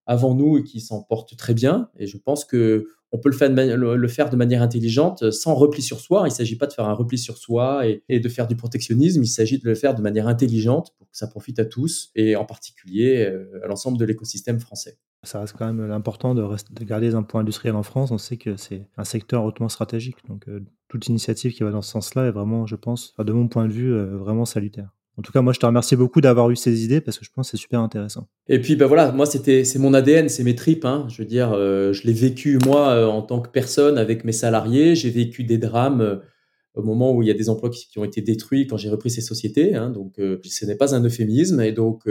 avant 0.08 0.34
nous 0.34 0.58
et 0.58 0.64
qui 0.64 0.82
s'en 0.82 1.04
portent 1.04 1.38
très 1.38 1.54
bien. 1.54 1.90
Et 1.98 2.08
je 2.08 2.18
pense 2.18 2.46
que 2.46 2.88
on 3.12 3.20
peut 3.20 3.30
le 3.30 4.08
faire, 4.08 4.30
de 4.30 4.36
manière 4.36 4.62
intelligente, 4.62 5.24
euh, 5.24 5.32
sans 5.32 5.56
repli 5.56 5.82
sur 5.82 6.00
soi. 6.00 6.24
Il 6.26 6.32
ne 6.32 6.36
s'agit 6.36 6.58
pas 6.58 6.68
de 6.68 6.74
faire 6.74 6.86
un 6.86 6.94
repli 6.94 7.18
sur 7.18 7.38
soi 7.38 7.84
et, 7.88 8.20
de 8.20 8.30
faire 8.30 8.48
du 8.48 8.56
protectionnisme. 8.56 9.24
Il 9.24 9.28
s'agit 9.28 9.60
de 9.60 9.66
le 9.66 9.76
faire 9.76 9.96
de 9.96 10.02
manière 10.02 10.28
intelligente 10.28 10.94
pour 10.98 11.10
que 11.10 11.18
ça 11.18 11.28
profite 11.28 11.60
à 11.60 11.66
tous 11.66 12.12
et 12.16 12.36
en 12.36 12.46
particulier 12.46 13.26
euh, 13.26 13.64
à 13.64 13.68
l'ensemble 13.68 13.98
de 13.98 14.06
l'écosystème 14.06 14.60
français. 14.60 14.98
Ça 15.24 15.40
reste 15.40 15.56
quand 15.58 15.72
même 15.72 15.92
important 15.92 16.36
de, 16.36 16.44
de, 16.44 16.84
garder 16.84 17.16
un 17.16 17.24
point 17.24 17.42
industriel 17.42 17.76
en 17.76 17.84
France. 17.84 18.12
On 18.12 18.18
sait 18.18 18.38
que 18.38 18.56
c'est 18.56 18.88
un 18.98 19.04
secteur 19.04 19.46
hautement 19.46 19.70
stratégique. 19.70 20.18
Donc, 20.28 20.48
euh, 20.48 20.64
toute 20.90 21.08
initiative 21.08 21.54
qui 21.54 21.64
va 21.64 21.72
dans 21.72 21.82
ce 21.82 21.92
sens-là 21.92 22.28
est 22.28 22.32
vraiment, 22.32 22.66
je 22.66 22.76
pense, 22.76 23.16
de 23.18 23.32
mon 23.32 23.48
point 23.48 23.68
de 23.68 23.74
vue, 23.74 23.94
vraiment 24.16 24.46
salutaire. 24.46 24.97
En 25.18 25.24
tout 25.24 25.32
cas, 25.32 25.42
moi, 25.42 25.52
je 25.52 25.60
te 25.60 25.66
remercie 25.66 25.96
beaucoup 25.96 26.22
d'avoir 26.22 26.52
eu 26.52 26.56
ces 26.56 26.84
idées 26.84 27.02
parce 27.02 27.18
que 27.18 27.26
je 27.26 27.32
pense 27.34 27.48
que 27.48 27.58
c'est 27.58 27.62
super 27.62 27.80
intéressant. 27.80 28.28
Et 28.48 28.62
puis, 28.62 28.76
ben 28.76 28.86
voilà, 28.86 29.12
moi, 29.12 29.26
c'était, 29.26 29.64
c'est 29.64 29.80
mon 29.80 29.96
ADN, 29.96 30.30
c'est 30.30 30.44
mes 30.44 30.56
tripes. 30.56 30.86
Hein. 30.86 31.08
Je 31.10 31.18
veux 31.18 31.28
dire, 31.28 31.54
euh, 31.54 31.92
je 31.92 32.06
l'ai 32.06 32.14
vécu 32.14 32.60
moi 32.64 32.90
euh, 32.90 33.08
en 33.08 33.24
tant 33.24 33.42
que 33.42 33.50
personne 33.50 33.98
avec 33.98 34.24
mes 34.26 34.32
salariés. 34.32 34.96
J'ai 34.96 35.10
vécu 35.10 35.44
des 35.44 35.58
drames 35.58 36.02
euh, 36.02 36.18
au 36.76 36.84
moment 36.84 37.16
où 37.16 37.24
il 37.24 37.28
y 37.28 37.32
a 37.32 37.34
des 37.34 37.50
emplois 37.50 37.72
qui, 37.72 37.98
ont 37.98 38.04
été 38.04 38.22
détruits 38.22 38.68
quand 38.68 38.78
j'ai 38.78 38.90
repris 38.90 39.10
ces 39.10 39.22
sociétés. 39.22 39.74
Hein. 39.74 39.90
Donc, 39.90 40.18
ce 40.18 40.66
n'est 40.66 40.76
pas 40.76 40.94
un 40.94 41.04
euphémisme. 41.04 41.62
Et 41.62 41.72
donc, 41.72 42.08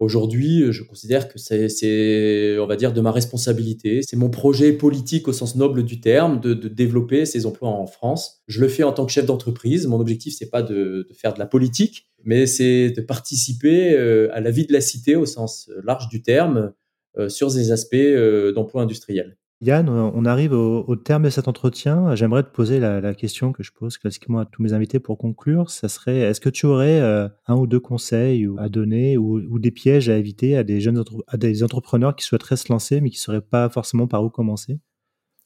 Aujourd'hui, 0.00 0.72
je 0.72 0.82
considère 0.82 1.28
que 1.28 1.38
c'est, 1.38 2.58
on 2.58 2.66
va 2.66 2.76
dire, 2.76 2.94
de 2.94 3.00
ma 3.02 3.12
responsabilité. 3.12 4.00
C'est 4.02 4.16
mon 4.16 4.30
projet 4.30 4.72
politique 4.72 5.28
au 5.28 5.34
sens 5.34 5.56
noble 5.56 5.84
du 5.84 6.00
terme 6.00 6.40
de, 6.40 6.54
développer 6.54 7.26
ces 7.26 7.44
emplois 7.44 7.68
en 7.68 7.86
France. 7.86 8.42
Je 8.48 8.62
le 8.62 8.68
fais 8.68 8.82
en 8.82 8.92
tant 8.92 9.04
que 9.04 9.12
chef 9.12 9.26
d'entreprise. 9.26 9.86
Mon 9.86 10.00
objectif, 10.00 10.34
c'est 10.34 10.48
pas 10.48 10.62
de, 10.62 11.06
faire 11.12 11.34
de 11.34 11.38
la 11.38 11.44
politique, 11.44 12.08
mais 12.24 12.46
c'est 12.46 12.90
de 12.90 13.02
participer 13.02 13.92
euh, 13.92 14.34
à 14.34 14.40
la 14.40 14.50
vie 14.50 14.66
de 14.66 14.72
la 14.72 14.80
cité 14.80 15.16
au 15.16 15.26
sens 15.26 15.70
large 15.84 16.08
du 16.08 16.22
terme 16.22 16.72
euh, 17.18 17.28
sur 17.28 17.52
des 17.52 17.72
aspects 17.72 17.94
euh, 17.94 18.52
d'emploi 18.52 18.82
industriel. 18.82 19.36
Yann, 19.62 19.90
on 19.90 20.24
arrive 20.24 20.52
au, 20.52 20.96
terme 20.96 21.24
de 21.24 21.30
cet 21.30 21.46
entretien. 21.46 22.14
J'aimerais 22.14 22.42
te 22.42 22.48
poser 22.48 22.80
la, 22.80 23.14
question 23.14 23.52
que 23.52 23.62
je 23.62 23.72
pose 23.72 23.98
classiquement 23.98 24.38
à 24.38 24.46
tous 24.46 24.62
mes 24.62 24.72
invités 24.72 25.00
pour 25.00 25.18
conclure. 25.18 25.70
Ça 25.70 25.90
serait, 25.90 26.20
est-ce 26.20 26.40
que 26.40 26.48
tu 26.48 26.64
aurais 26.64 27.00
euh, 27.00 27.28
un 27.46 27.56
ou 27.56 27.66
deux 27.66 27.80
conseils 27.80 28.48
à 28.56 28.70
donner 28.70 29.18
ou, 29.18 29.58
des 29.58 29.70
pièges 29.70 30.08
à 30.08 30.16
éviter 30.16 30.56
à 30.56 30.64
des 30.64 30.80
jeunes 30.80 31.04
à 31.26 31.36
des 31.36 31.62
entrepreneurs 31.62 32.16
qui 32.16 32.24
souhaiteraient 32.24 32.56
se 32.56 32.72
lancer 32.72 33.02
mais 33.02 33.10
qui 33.10 33.18
ne 33.18 33.22
sauraient 33.22 33.40
pas 33.42 33.68
forcément 33.68 34.06
par 34.06 34.24
où 34.24 34.30
commencer? 34.30 34.78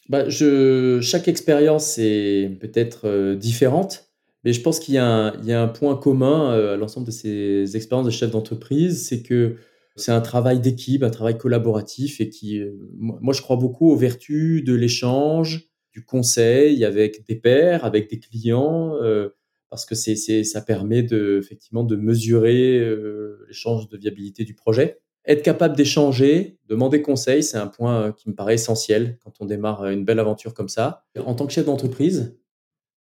Bah, 0.08 0.30
Chaque 0.30 1.26
expérience 1.26 1.98
est 1.98 2.56
peut-être 2.60 3.08
euh, 3.08 3.34
différente, 3.34 4.10
mais 4.44 4.52
je 4.52 4.60
pense 4.60 4.78
qu'il 4.78 4.94
y, 4.94 4.98
y, 4.98 5.00
a 5.00 5.62
un 5.62 5.68
point 5.68 5.96
commun 5.96 6.52
euh, 6.52 6.74
à 6.74 6.76
l'ensemble 6.76 7.06
de 7.06 7.10
ces 7.10 7.76
expériences 7.76 8.06
de 8.06 8.12
chef 8.12 8.30
d'entreprise, 8.30 9.08
c'est 9.08 9.22
que 9.22 9.56
c'est 9.96 10.12
un 10.12 10.20
travail 10.20 10.60
d'équipe, 10.60 11.02
un 11.02 11.10
travail 11.10 11.38
collaboratif 11.38 12.20
et 12.20 12.28
qui, 12.28 12.58
euh, 12.58 12.72
moi, 12.98 13.32
je 13.32 13.42
crois 13.42 13.56
beaucoup 13.56 13.90
aux 13.90 13.96
vertus 13.96 14.64
de 14.64 14.74
l'échange, 14.74 15.68
du 15.92 16.04
conseil 16.04 16.84
avec 16.84 17.24
des 17.26 17.36
pairs, 17.36 17.84
avec 17.84 18.10
des 18.10 18.18
clients, 18.18 18.96
euh, 19.00 19.28
parce 19.70 19.86
que 19.86 19.94
c'est, 19.94 20.16
c'est, 20.16 20.42
ça 20.42 20.60
permet 20.60 21.02
de, 21.02 21.38
effectivement 21.40 21.84
de 21.84 21.94
mesurer 21.94 22.78
euh, 22.78 23.44
les 23.46 23.54
chances 23.54 23.88
de 23.88 23.96
viabilité 23.96 24.44
du 24.44 24.54
projet. 24.54 24.98
Être 25.26 25.42
capable 25.42 25.76
d'échanger, 25.76 26.58
demander 26.68 27.00
conseil, 27.00 27.42
c'est 27.42 27.56
un 27.56 27.68
point 27.68 28.12
qui 28.12 28.28
me 28.28 28.34
paraît 28.34 28.54
essentiel 28.54 29.18
quand 29.22 29.32
on 29.40 29.46
démarre 29.46 29.86
une 29.86 30.04
belle 30.04 30.18
aventure 30.18 30.52
comme 30.52 30.68
ça. 30.68 31.04
En 31.24 31.34
tant 31.34 31.46
que 31.46 31.52
chef 31.52 31.64
d'entreprise, 31.64 32.36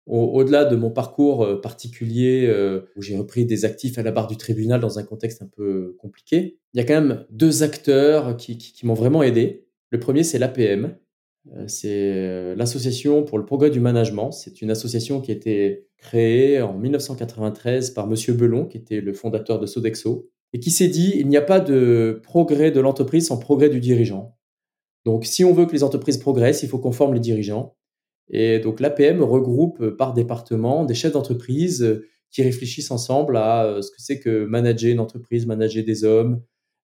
au-delà 0.08 0.64
de 0.64 0.74
mon 0.74 0.90
parcours 0.90 1.44
euh, 1.44 1.60
particulier 1.60 2.46
euh, 2.46 2.80
où 2.96 3.02
j'ai 3.02 3.16
repris 3.16 3.44
des 3.44 3.64
actifs 3.64 3.98
à 3.98 4.02
la 4.02 4.10
barre 4.10 4.26
du 4.26 4.36
tribunal 4.36 4.80
dans 4.80 4.98
un 4.98 5.02
contexte 5.02 5.42
un 5.42 5.46
peu 5.46 5.96
compliqué, 5.98 6.58
il 6.72 6.78
y 6.78 6.80
a 6.80 6.84
quand 6.84 6.94
même 6.94 7.26
deux 7.30 7.62
acteurs 7.62 8.36
qui, 8.36 8.58
m'ont 8.84 8.94
vraiment 8.94 9.22
aidé. 9.22 9.66
Le 9.90 10.00
premier, 10.00 10.22
c'est 10.22 10.38
l'APM. 10.38 10.96
Euh, 11.54 11.64
c'est 11.66 12.54
l'Association 12.56 13.22
pour 13.22 13.38
le 13.38 13.44
progrès 13.44 13.70
du 13.70 13.80
management. 13.80 14.32
C'est 14.32 14.62
une 14.62 14.70
association 14.70 15.20
qui 15.20 15.30
a 15.30 15.34
été 15.34 15.86
créée 15.98 16.60
en 16.60 16.76
1993 16.78 17.90
par 17.90 18.06
Monsieur 18.06 18.32
Belon, 18.32 18.66
qui 18.66 18.78
était 18.78 19.00
le 19.00 19.12
fondateur 19.12 19.58
de 19.58 19.66
Sodexo, 19.66 20.28
et 20.52 20.60
qui 20.60 20.70
s'est 20.70 20.88
dit, 20.88 21.12
il 21.16 21.28
n'y 21.28 21.36
a 21.36 21.42
pas 21.42 21.60
de 21.60 22.20
progrès 22.22 22.70
de 22.70 22.80
l'entreprise 22.80 23.26
sans 23.26 23.38
progrès 23.38 23.68
du 23.68 23.80
dirigeant. 23.80 24.36
Donc, 25.04 25.24
si 25.24 25.44
on 25.44 25.52
veut 25.52 25.66
que 25.66 25.72
les 25.72 25.84
entreprises 25.84 26.18
progressent, 26.18 26.62
il 26.62 26.68
faut 26.68 26.78
qu'on 26.78 26.92
forme 26.92 27.14
les 27.14 27.20
dirigeants. 27.20 27.77
Et 28.30 28.58
donc 28.58 28.80
l'APM 28.80 29.22
regroupe 29.22 29.80
euh, 29.80 29.96
par 29.96 30.12
département 30.12 30.84
des 30.84 30.94
chefs 30.94 31.12
d'entreprise 31.12 31.82
euh, 31.82 32.06
qui 32.30 32.42
réfléchissent 32.42 32.90
ensemble 32.90 33.36
à 33.36 33.64
euh, 33.64 33.82
ce 33.82 33.90
que 33.90 34.00
c'est 34.00 34.20
que 34.20 34.44
manager 34.44 34.90
une 34.90 35.00
entreprise, 35.00 35.46
manager 35.46 35.84
des 35.84 36.04
hommes, 36.04 36.42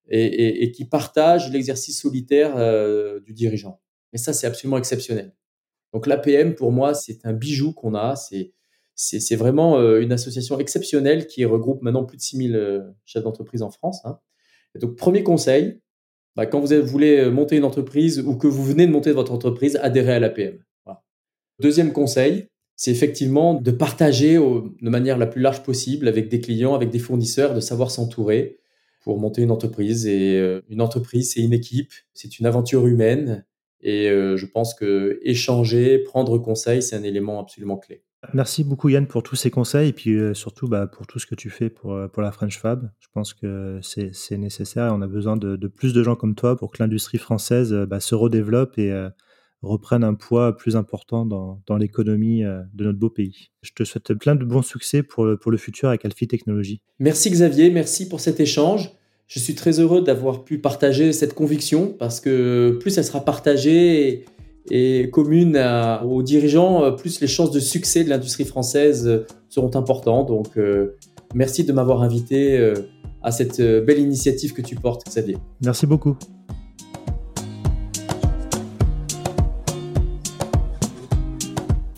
et, 0.08 0.70
qui 0.72 0.84
partagent 0.84 1.50
l'exercice 1.50 1.98
solitaire 1.98 2.56
du 3.22 3.32
dirigeant. 3.32 3.80
Et 4.12 4.18
ça, 4.18 4.34
c'est 4.34 4.46
absolument 4.46 4.76
exceptionnel. 4.76 5.34
Donc 5.94 6.06
l'APM, 6.06 6.54
pour 6.54 6.72
moi, 6.72 6.92
c'est 6.92 7.24
un 7.24 7.32
bijou 7.32 7.72
qu'on 7.72 7.94
a. 7.94 8.14
C'est, 8.14 9.36
vraiment 9.36 9.80
une 9.96 10.12
association 10.12 10.58
exceptionnelle 10.58 11.26
qui 11.26 11.46
regroupe 11.46 11.80
maintenant 11.80 12.04
plus 12.04 12.18
de 12.18 12.22
6000 12.22 12.84
chefs 13.06 13.22
d'entreprise 13.22 13.62
en 13.62 13.70
France. 13.70 14.04
Hein. 14.04 14.18
Et 14.74 14.78
donc, 14.78 14.94
premier 14.96 15.22
conseil, 15.22 15.80
bah, 16.36 16.44
quand 16.44 16.60
vous 16.60 16.86
voulez 16.86 17.30
monter 17.30 17.56
une 17.56 17.64
entreprise 17.64 18.20
ou 18.20 18.36
que 18.36 18.46
vous 18.46 18.62
venez 18.62 18.86
de 18.86 18.92
monter 18.92 19.12
votre 19.12 19.32
entreprise, 19.32 19.78
adhérez 19.80 20.12
à 20.12 20.20
l'APM. 20.20 20.63
Deuxième 21.60 21.92
conseil, 21.92 22.48
c'est 22.76 22.90
effectivement 22.90 23.54
de 23.54 23.70
partager 23.70 24.34
de 24.34 24.90
manière 24.90 25.18
la 25.18 25.26
plus 25.26 25.40
large 25.40 25.62
possible 25.62 26.08
avec 26.08 26.28
des 26.28 26.40
clients, 26.40 26.74
avec 26.74 26.90
des 26.90 26.98
fournisseurs, 26.98 27.54
de 27.54 27.60
savoir 27.60 27.90
s'entourer 27.90 28.58
pour 29.04 29.20
monter 29.20 29.42
une 29.42 29.50
entreprise. 29.50 30.06
Et 30.06 30.38
euh, 30.38 30.62
une 30.68 30.80
entreprise, 30.80 31.32
c'est 31.32 31.40
une 31.40 31.52
équipe, 31.52 31.92
c'est 32.14 32.40
une 32.40 32.46
aventure 32.46 32.86
humaine. 32.86 33.44
Et 33.80 34.08
euh, 34.08 34.36
je 34.36 34.46
pense 34.46 34.74
que 34.74 35.20
échanger, 35.22 35.98
prendre 35.98 36.38
conseil, 36.38 36.82
c'est 36.82 36.96
un 36.96 37.02
élément 37.02 37.38
absolument 37.38 37.76
clé. 37.76 38.02
Merci 38.32 38.64
beaucoup 38.64 38.88
Yann 38.88 39.06
pour 39.06 39.22
tous 39.22 39.36
ces 39.36 39.50
conseils 39.50 39.90
et 39.90 39.92
puis 39.92 40.14
euh, 40.14 40.32
surtout 40.32 40.66
bah, 40.66 40.86
pour 40.86 41.06
tout 41.06 41.18
ce 41.18 41.26
que 41.26 41.34
tu 41.34 41.50
fais 41.50 41.68
pour, 41.68 41.94
pour 42.10 42.22
la 42.22 42.32
French 42.32 42.58
Fab. 42.58 42.90
Je 42.98 43.08
pense 43.12 43.34
que 43.34 43.78
c'est 43.82 44.38
nécessaire 44.38 44.86
et 44.86 44.90
on 44.90 45.02
a 45.02 45.06
besoin 45.06 45.36
de, 45.36 45.68
plus 45.68 45.92
de 45.92 46.02
gens 46.02 46.16
comme 46.16 46.34
toi 46.34 46.56
pour 46.56 46.70
que 46.70 46.82
l'industrie 46.82 47.18
française 47.18 47.74
bah, 47.86 48.00
se 48.00 48.14
redéveloppe 48.14 48.78
et 48.78 48.90
reprennent 49.64 50.04
un 50.04 50.14
poids 50.14 50.56
plus 50.56 50.76
important 50.76 51.26
dans, 51.26 51.76
l'économie 51.76 52.44
euh, 52.44 52.60
de 52.74 52.84
notre 52.84 52.98
beau 52.98 53.10
pays. 53.10 53.50
Je 53.62 53.72
te 53.74 53.84
souhaite 53.84 54.14
plein 54.14 54.34
de 54.34 54.44
bons 54.44 54.62
succès 54.62 55.02
pour 55.02 55.24
le, 55.24 55.36
pour 55.36 55.50
le 55.50 55.56
futur 55.56 55.88
avec 55.88 56.04
Alphi 56.04 56.28
Technologies. 56.28 56.80
Merci 56.98 57.30
Xavier, 57.30 57.70
merci 57.70 58.08
pour 58.08 58.20
cet 58.20 58.40
échange. 58.40 58.92
Je 59.26 59.38
suis 59.38 59.54
très 59.54 59.80
heureux 59.80 60.02
d'avoir 60.02 60.44
pu 60.44 60.58
partager 60.58 61.12
cette 61.12 61.34
conviction 61.34 61.94
parce 61.98 62.20
que 62.20 62.76
plus 62.80 62.96
elle 62.98 63.04
sera 63.04 63.24
partagée 63.24 64.26
et, 64.70 65.10
commune 65.10 65.58
aux 66.04 66.22
dirigeants, 66.22 66.92
plus 66.92 67.20
les 67.20 67.26
chances 67.26 67.50
de 67.50 67.60
succès 67.60 68.04
de 68.04 68.10
l'industrie 68.10 68.44
française 68.44 69.24
seront 69.48 69.74
importantes. 69.74 70.28
Donc 70.28 70.56
euh, 70.56 70.96
merci 71.34 71.64
de 71.64 71.72
m'avoir 71.72 72.02
invité 72.02 72.58
euh, 72.58 72.74
à 73.22 73.30
cette 73.30 73.60
belle 73.60 73.98
initiative 73.98 74.52
que 74.52 74.62
tu 74.62 74.74
portes, 74.74 75.06
Xavier. 75.06 75.36
Merci 75.62 75.86
beaucoup. 75.86 76.16